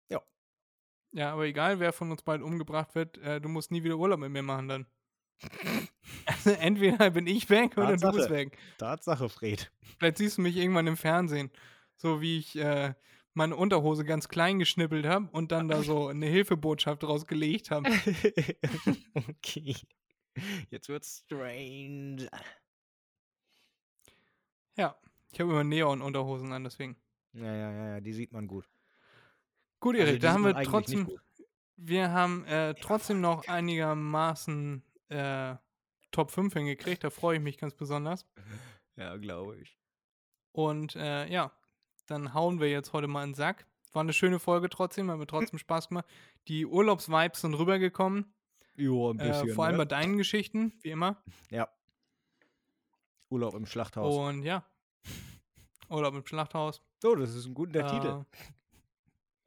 Ja. 0.08 0.20
Ja, 1.12 1.32
aber 1.32 1.44
egal, 1.44 1.78
wer 1.78 1.92
von 1.92 2.10
uns 2.10 2.22
beiden 2.22 2.44
umgebracht 2.44 2.96
wird, 2.96 3.18
äh, 3.18 3.40
du 3.40 3.48
musst 3.48 3.70
nie 3.70 3.84
wieder 3.84 3.96
Urlaub 3.96 4.18
mit 4.18 4.32
mir 4.32 4.42
machen 4.42 4.66
dann. 4.66 4.86
Also 6.24 6.50
entweder 6.58 7.10
bin 7.10 7.28
ich 7.28 7.48
weg 7.50 7.78
oder 7.78 7.92
du 7.92 8.00
Tatsache. 8.00 8.16
bist 8.16 8.30
weg. 8.30 8.58
Tatsache, 8.78 9.28
Fred. 9.28 9.70
Vielleicht 9.96 10.18
siehst 10.18 10.38
du 10.38 10.42
mich 10.42 10.56
irgendwann 10.56 10.88
im 10.88 10.96
Fernsehen. 10.96 11.52
So 11.98 12.20
wie 12.20 12.38
ich 12.38 12.56
äh, 12.56 12.94
meine 13.32 13.54
Unterhose 13.54 14.04
ganz 14.04 14.28
klein 14.28 14.58
geschnippelt 14.58 15.06
habe 15.06 15.28
und 15.30 15.52
dann 15.52 15.68
da 15.68 15.84
so 15.84 16.08
eine 16.08 16.26
Hilfebotschaft 16.26 17.04
draus 17.04 17.28
gelegt 17.28 17.70
habe. 17.70 17.88
okay. 19.14 19.76
Jetzt 20.70 20.88
wird's 20.88 21.22
strange. 21.26 22.28
Ja, 24.76 24.98
ich 25.36 25.40
habe 25.40 25.52
immer 25.52 25.64
Neon-Unterhosen 25.64 26.50
an, 26.54 26.64
deswegen. 26.64 26.96
Ja, 27.34 27.54
ja, 27.54 27.70
ja, 27.70 27.88
ja, 27.88 28.00
die 28.00 28.14
sieht 28.14 28.32
man 28.32 28.46
gut. 28.46 28.66
Gut, 29.80 29.94
Also 29.94 30.06
Erik, 30.06 30.20
die 30.20 30.26
da 30.26 30.32
haben 30.32 30.44
wir 30.44 30.54
trotzdem, 30.62 31.10
wir 31.76 32.10
haben 32.10 32.46
äh, 32.46 32.72
trotzdem 32.72 33.20
noch 33.20 33.46
einigermaßen 33.46 34.82
äh, 35.10 35.56
Top 36.10 36.30
5 36.30 36.54
hingekriegt. 36.54 37.04
Da 37.04 37.10
freue 37.10 37.36
ich 37.36 37.42
mich 37.42 37.58
ganz 37.58 37.74
besonders. 37.74 38.26
Ja, 38.98 39.14
glaube 39.18 39.58
ich. 39.58 39.76
Und 40.52 40.96
äh, 40.96 41.30
ja, 41.30 41.52
dann 42.06 42.32
hauen 42.32 42.60
wir 42.60 42.70
jetzt 42.70 42.94
heute 42.94 43.08
mal 43.08 43.24
in 43.24 43.32
den 43.32 43.34
Sack. 43.34 43.66
War 43.92 44.00
eine 44.00 44.14
schöne 44.14 44.38
Folge 44.38 44.70
trotzdem, 44.70 45.10
hat 45.10 45.18
mir 45.18 45.26
trotzdem 45.26 45.58
Spaß 45.58 45.88
gemacht. 45.88 46.06
Die 46.48 46.64
Urlaubsvibes 46.64 47.42
sind 47.42 47.52
rübergekommen. 47.52 48.32
Jo, 48.74 49.10
ein 49.10 49.18
bisschen. 49.18 49.50
Äh, 49.50 49.52
vor 49.52 49.66
allem 49.66 49.76
bei 49.76 49.84
ne? 49.84 49.88
deinen 49.88 50.16
Geschichten, 50.16 50.72
wie 50.80 50.92
immer. 50.92 51.22
Ja. 51.50 51.68
Urlaub 53.28 53.52
im 53.52 53.66
Schlachthaus. 53.66 54.16
Und 54.16 54.44
ja, 54.44 54.64
Urlaub 55.88 56.14
im 56.14 56.26
Schlachthaus. 56.26 56.82
So, 57.02 57.14
das 57.14 57.34
ist 57.34 57.46
ein 57.46 57.54
guter 57.54 57.86
Titel. 57.86 58.24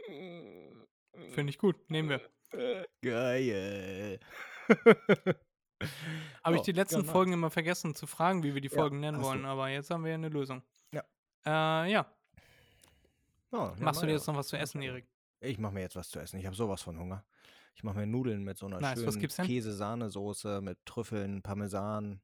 Äh, 0.08 1.30
Finde 1.32 1.50
ich 1.52 1.58
gut, 1.58 1.90
nehmen 1.90 2.10
wir. 2.10 2.22
Geil. 3.02 4.20
Habe 6.44 6.56
ich 6.56 6.62
Oh, 6.62 6.64
die 6.64 6.72
letzten 6.74 6.96
ja, 6.98 7.02
nice. 7.04 7.12
Folgen 7.12 7.34
immer 7.34 7.50
vergessen 7.50 7.96
zu 7.96 8.06
fragen, 8.08 8.44
wie 8.44 8.54
wir 8.54 8.62
die 8.62 8.68
Ja, 8.70 8.76
Folgen 8.76 9.00
nennen 9.00 9.18
hast 9.18 9.24
du. 9.26 9.30
wollen, 9.30 9.46
aber 9.46 9.70
jetzt 9.70 9.90
haben 9.92 10.04
wir 10.04 10.10
ja 10.12 10.16
eine 10.16 10.30
Lösung. 10.30 10.62
Ja. 10.92 11.04
Äh, 11.46 11.92
ja. 11.92 12.06
Oh, 13.52 13.58
ja, 13.58 13.76
Machst 13.80 14.02
du 14.02 14.06
dir 14.06 14.12
ja. 14.14 14.18
jetzt 14.18 14.28
noch 14.28 14.36
was 14.36 14.48
zu 14.48 14.58
essen, 14.58 14.82
Erik? 14.82 15.08
Ich 15.40 15.58
mache 15.58 15.74
mir 15.74 15.82
jetzt 15.82 15.96
was 15.96 16.10
zu 16.10 16.20
essen. 16.20 16.38
Ich 16.40 16.46
habe 16.46 16.56
sowas 16.56 16.82
von 16.82 17.00
Hunger. 17.00 17.24
Ich 17.76 17.84
mache 17.84 17.98
mir 17.98 18.08
Nudeln 18.08 18.44
mit 18.44 18.58
so 18.58 18.66
einer 18.66 18.82
Nice, 18.82 19.00
schönen? 19.00 19.48
Käse-Sahnesoße 19.48 20.60
mit 20.62 20.86
Trüffeln, 20.86 21.42
Parmesan. 21.42 22.22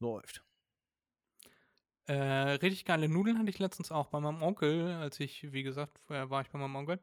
Läuft. 0.00 0.42
Äh, 2.06 2.14
richtig 2.62 2.84
geile 2.84 3.08
Nudeln 3.08 3.38
hatte 3.38 3.50
ich 3.50 3.58
letztens 3.58 3.90
auch 3.90 4.06
bei 4.08 4.20
meinem 4.20 4.42
Onkel, 4.42 4.92
als 4.92 5.18
ich, 5.20 5.52
wie 5.52 5.62
gesagt, 5.62 5.98
vorher 6.06 6.30
war 6.30 6.42
ich 6.42 6.50
bei 6.50 6.58
meinem 6.58 6.76
Onkel. 6.76 7.00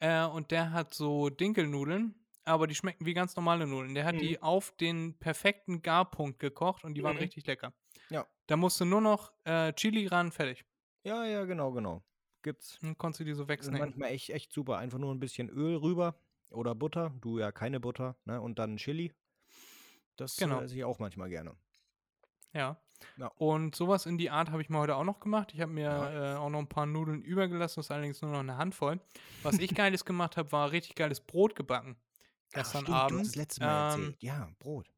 Äh, 0.00 0.24
und 0.24 0.50
der 0.50 0.72
hat 0.72 0.92
so 0.94 1.28
Dinkelnudeln, 1.30 2.14
aber 2.44 2.66
die 2.66 2.74
schmecken 2.74 3.06
wie 3.06 3.14
ganz 3.14 3.36
normale 3.36 3.66
Nudeln. 3.66 3.94
Der 3.94 4.04
hat 4.04 4.14
Mhm. 4.16 4.20
die 4.20 4.42
auf 4.42 4.72
den 4.72 5.14
perfekten 5.18 5.82
Garpunkt 5.82 6.38
gekocht 6.40 6.84
und 6.84 6.94
die 6.94 7.02
waren 7.02 7.14
Mhm. 7.16 7.22
richtig 7.22 7.46
lecker. 7.46 7.72
Ja. 8.08 8.26
Da 8.48 8.56
musste 8.56 8.84
nur 8.84 9.00
noch 9.00 9.32
äh, 9.44 9.72
Chili 9.74 10.06
ran, 10.08 10.32
fertig. 10.32 10.64
Ja, 11.04 11.24
ja, 11.24 11.44
genau, 11.44 11.70
genau. 11.72 12.02
Gibt's. 12.42 12.78
Dann 12.80 12.96
konntest 12.98 13.20
du 13.20 13.24
die 13.24 13.34
so 13.34 13.42
Ist 13.44 13.48
wegsnacken. 13.50 13.78
manchmal 13.80 14.10
echt, 14.10 14.30
echt 14.30 14.52
super. 14.52 14.78
Einfach 14.78 14.98
nur 14.98 15.14
ein 15.14 15.20
bisschen 15.20 15.48
Öl 15.50 15.76
rüber 15.76 16.16
oder 16.50 16.74
Butter. 16.74 17.12
Du 17.20 17.38
ja 17.38 17.52
keine 17.52 17.78
Butter, 17.78 18.16
ne? 18.24 18.40
Und 18.40 18.58
dann 18.58 18.78
Chili. 18.78 19.12
Das 20.16 20.36
Genau. 20.36 20.60
äh, 20.60 20.64
esse 20.64 20.76
ich 20.76 20.84
auch 20.84 20.98
manchmal 20.98 21.28
gerne. 21.28 21.54
Ja. 22.52 22.80
Ja. 23.16 23.28
Und 23.36 23.74
sowas 23.74 24.06
in 24.06 24.18
die 24.18 24.30
Art 24.30 24.50
habe 24.50 24.62
ich 24.62 24.68
mir 24.70 24.78
heute 24.78 24.96
auch 24.96 25.04
noch 25.04 25.20
gemacht. 25.20 25.52
Ich 25.54 25.60
habe 25.60 25.72
mir 25.72 25.88
Nice. 25.90 26.34
äh, 26.34 26.36
auch 26.38 26.50
noch 26.50 26.58
ein 26.58 26.68
paar 26.68 26.86
Nudeln 26.86 27.22
übergelassen, 27.22 27.76
das 27.80 27.86
ist 27.86 27.90
allerdings 27.90 28.20
nur 28.22 28.30
noch 28.30 28.40
eine 28.40 28.56
Handvoll. 28.56 29.00
Was 29.42 29.58
ich 29.58 29.74
Geiles 29.74 30.04
gemacht 30.04 30.36
habe, 30.36 30.50
war 30.52 30.70
richtig 30.72 30.94
geiles 30.94 31.20
Brot 31.20 31.54
gebacken. 31.56 31.96
Ach, 31.98 32.52
Gestern 32.54 32.82
stimmt, 32.82 32.88
Du 32.88 32.92
Abend. 33.00 33.20
hast 33.20 33.26
das 33.28 33.36
letzte 33.36 33.60
Mal 33.64 33.94
ähm, 33.94 34.00
erzählt. 34.00 34.22
Ja, 34.22 34.48
Brot. 34.58 34.90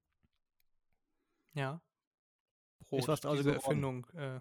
Ja. 1.55 1.81
Brot, 2.89 3.09
was 3.09 3.25
also? 3.25 3.51
Erfindung. 3.51 4.07
Äh, 4.15 4.41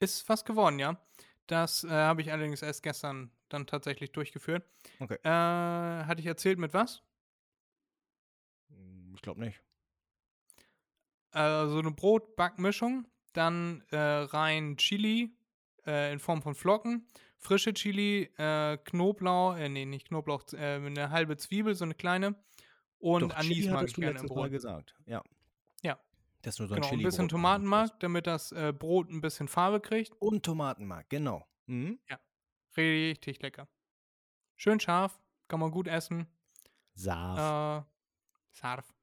ist 0.00 0.28
was 0.28 0.44
geworden, 0.44 0.78
ja. 0.78 0.96
Das 1.46 1.82
äh, 1.84 1.88
habe 1.88 2.20
ich 2.22 2.30
allerdings 2.30 2.62
erst 2.62 2.82
gestern 2.82 3.30
dann 3.48 3.66
tatsächlich 3.66 4.12
durchgeführt. 4.12 4.64
Okay. 5.00 5.18
Äh, 5.22 6.04
hatte 6.04 6.20
ich 6.20 6.26
erzählt 6.26 6.58
mit 6.58 6.74
was? 6.74 7.02
Hm, 8.68 9.12
Ich 9.14 9.22
glaube 9.22 9.40
nicht. 9.40 9.60
Äh, 11.32 11.66
so 11.66 11.78
eine 11.78 11.90
Brot-Backmischung, 11.90 13.06
dann 13.32 13.82
äh, 13.90 13.96
rein 13.96 14.76
Chili 14.76 15.36
äh, 15.86 16.12
in 16.12 16.18
Form 16.18 16.42
von 16.42 16.54
Flocken, 16.54 17.06
frische 17.36 17.74
Chili, 17.74 18.30
äh, 18.38 18.78
Knoblauch, 18.78 19.56
äh, 19.56 19.68
nee, 19.68 19.84
nicht 19.84 20.08
Knoblauch, 20.08 20.44
äh, 20.52 20.56
eine 20.76 21.10
halbe 21.10 21.36
Zwiebel, 21.36 21.74
so 21.74 21.84
eine 21.84 21.94
kleine 21.94 22.34
und 22.98 23.22
Doch, 23.22 23.36
Anis 23.36 23.48
Chili 23.48 23.70
mag 23.70 23.84
ich 23.86 23.92
du 23.92 24.00
gerne 24.00 24.18
im 24.18 24.22
letztes 24.22 24.34
Mal 24.36 24.42
Brot. 24.42 24.50
gesagt. 24.50 24.94
Ja. 25.06 25.22
Ja. 25.82 25.98
Das 26.42 26.54
ist 26.54 26.58
nur 26.60 26.68
so 26.68 26.74
ein 26.74 26.80
Genau, 26.80 26.88
ein 26.88 26.90
Chili 26.90 27.04
bisschen 27.04 27.28
Tomatenmark, 27.28 28.00
damit 28.00 28.26
das 28.26 28.52
äh, 28.52 28.72
Brot 28.76 29.10
ein 29.10 29.20
bisschen 29.20 29.48
Farbe 29.48 29.80
kriegt. 29.80 30.12
Und 30.20 30.44
Tomatenmark, 30.44 31.08
genau. 31.10 31.46
Mhm. 31.66 31.98
Richtig 32.76 33.40
lecker. 33.42 33.68
Schön 34.56 34.80
scharf, 34.80 35.20
kann 35.46 35.60
man 35.60 35.70
gut 35.70 35.86
essen. 35.88 36.26
Saaf. 36.94 37.86
Scharf. 38.52 38.88
Ja. 38.88 38.97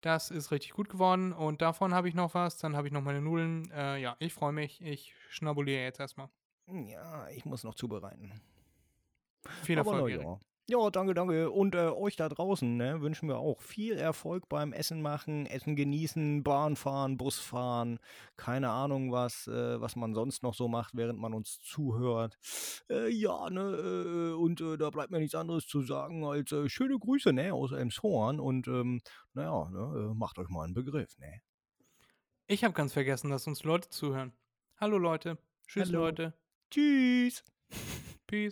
Das 0.00 0.30
ist 0.30 0.50
richtig 0.50 0.72
gut 0.72 0.88
geworden 0.88 1.32
und 1.32 1.60
davon 1.60 1.92
habe 1.92 2.08
ich 2.08 2.14
noch 2.14 2.34
was. 2.34 2.56
Dann 2.56 2.74
habe 2.76 2.86
ich 2.86 2.92
noch 2.92 3.02
meine 3.02 3.20
Nudeln. 3.20 3.70
Äh, 3.70 3.98
ja, 3.98 4.16
ich 4.18 4.32
freue 4.32 4.52
mich. 4.52 4.80
Ich 4.80 5.14
schnabuliere 5.28 5.82
jetzt 5.82 6.00
erstmal. 6.00 6.28
ja, 6.66 7.28
ich 7.28 7.44
muss 7.44 7.64
noch 7.64 7.74
zubereiten. 7.74 8.32
Viel 9.62 9.78
Aber 9.78 9.92
Erfolg. 9.92 10.22
ja. 10.22 10.38
Ja, 10.70 10.88
danke, 10.88 11.14
danke. 11.14 11.50
Und 11.50 11.74
äh, 11.74 11.88
euch 11.88 12.14
da 12.14 12.28
draußen 12.28 12.76
ne, 12.76 13.00
wünschen 13.00 13.28
wir 13.28 13.38
auch 13.38 13.60
viel 13.60 13.96
Erfolg 13.96 14.48
beim 14.48 14.72
Essen 14.72 15.02
machen, 15.02 15.46
Essen 15.46 15.74
genießen, 15.74 16.44
Bahn 16.44 16.76
fahren, 16.76 17.16
Bus 17.16 17.40
fahren, 17.40 17.98
keine 18.36 18.70
Ahnung 18.70 19.10
was, 19.10 19.48
äh, 19.48 19.80
was 19.80 19.96
man 19.96 20.14
sonst 20.14 20.44
noch 20.44 20.54
so 20.54 20.68
macht, 20.68 20.94
während 20.94 21.18
man 21.18 21.34
uns 21.34 21.58
zuhört. 21.60 22.38
Äh, 22.88 23.08
ja, 23.08 23.50
ne, 23.50 23.62
äh, 23.62 24.32
und 24.34 24.60
äh, 24.60 24.76
da 24.76 24.90
bleibt 24.90 25.10
mir 25.10 25.18
nichts 25.18 25.34
anderes 25.34 25.66
zu 25.66 25.82
sagen 25.82 26.24
als 26.24 26.52
äh, 26.52 26.68
schöne 26.68 27.00
Grüße, 27.00 27.32
ne, 27.32 27.52
aus 27.52 27.72
Elmshorn 27.72 28.38
und 28.38 28.68
ähm, 28.68 29.00
naja, 29.34 29.68
ne, 29.70 30.12
macht 30.14 30.38
euch 30.38 30.50
mal 30.50 30.66
einen 30.66 30.74
Begriff, 30.74 31.18
ne. 31.18 31.42
Ich 32.46 32.62
habe 32.62 32.74
ganz 32.74 32.92
vergessen, 32.92 33.30
dass 33.30 33.44
uns 33.48 33.64
Leute 33.64 33.88
zuhören. 33.88 34.32
Hallo 34.76 34.98
Leute. 34.98 35.36
Tschüss 35.66 35.88
Hallo. 35.88 36.02
Leute. 36.02 36.32
Tschüss. 36.70 37.42
Peace. 38.28 38.48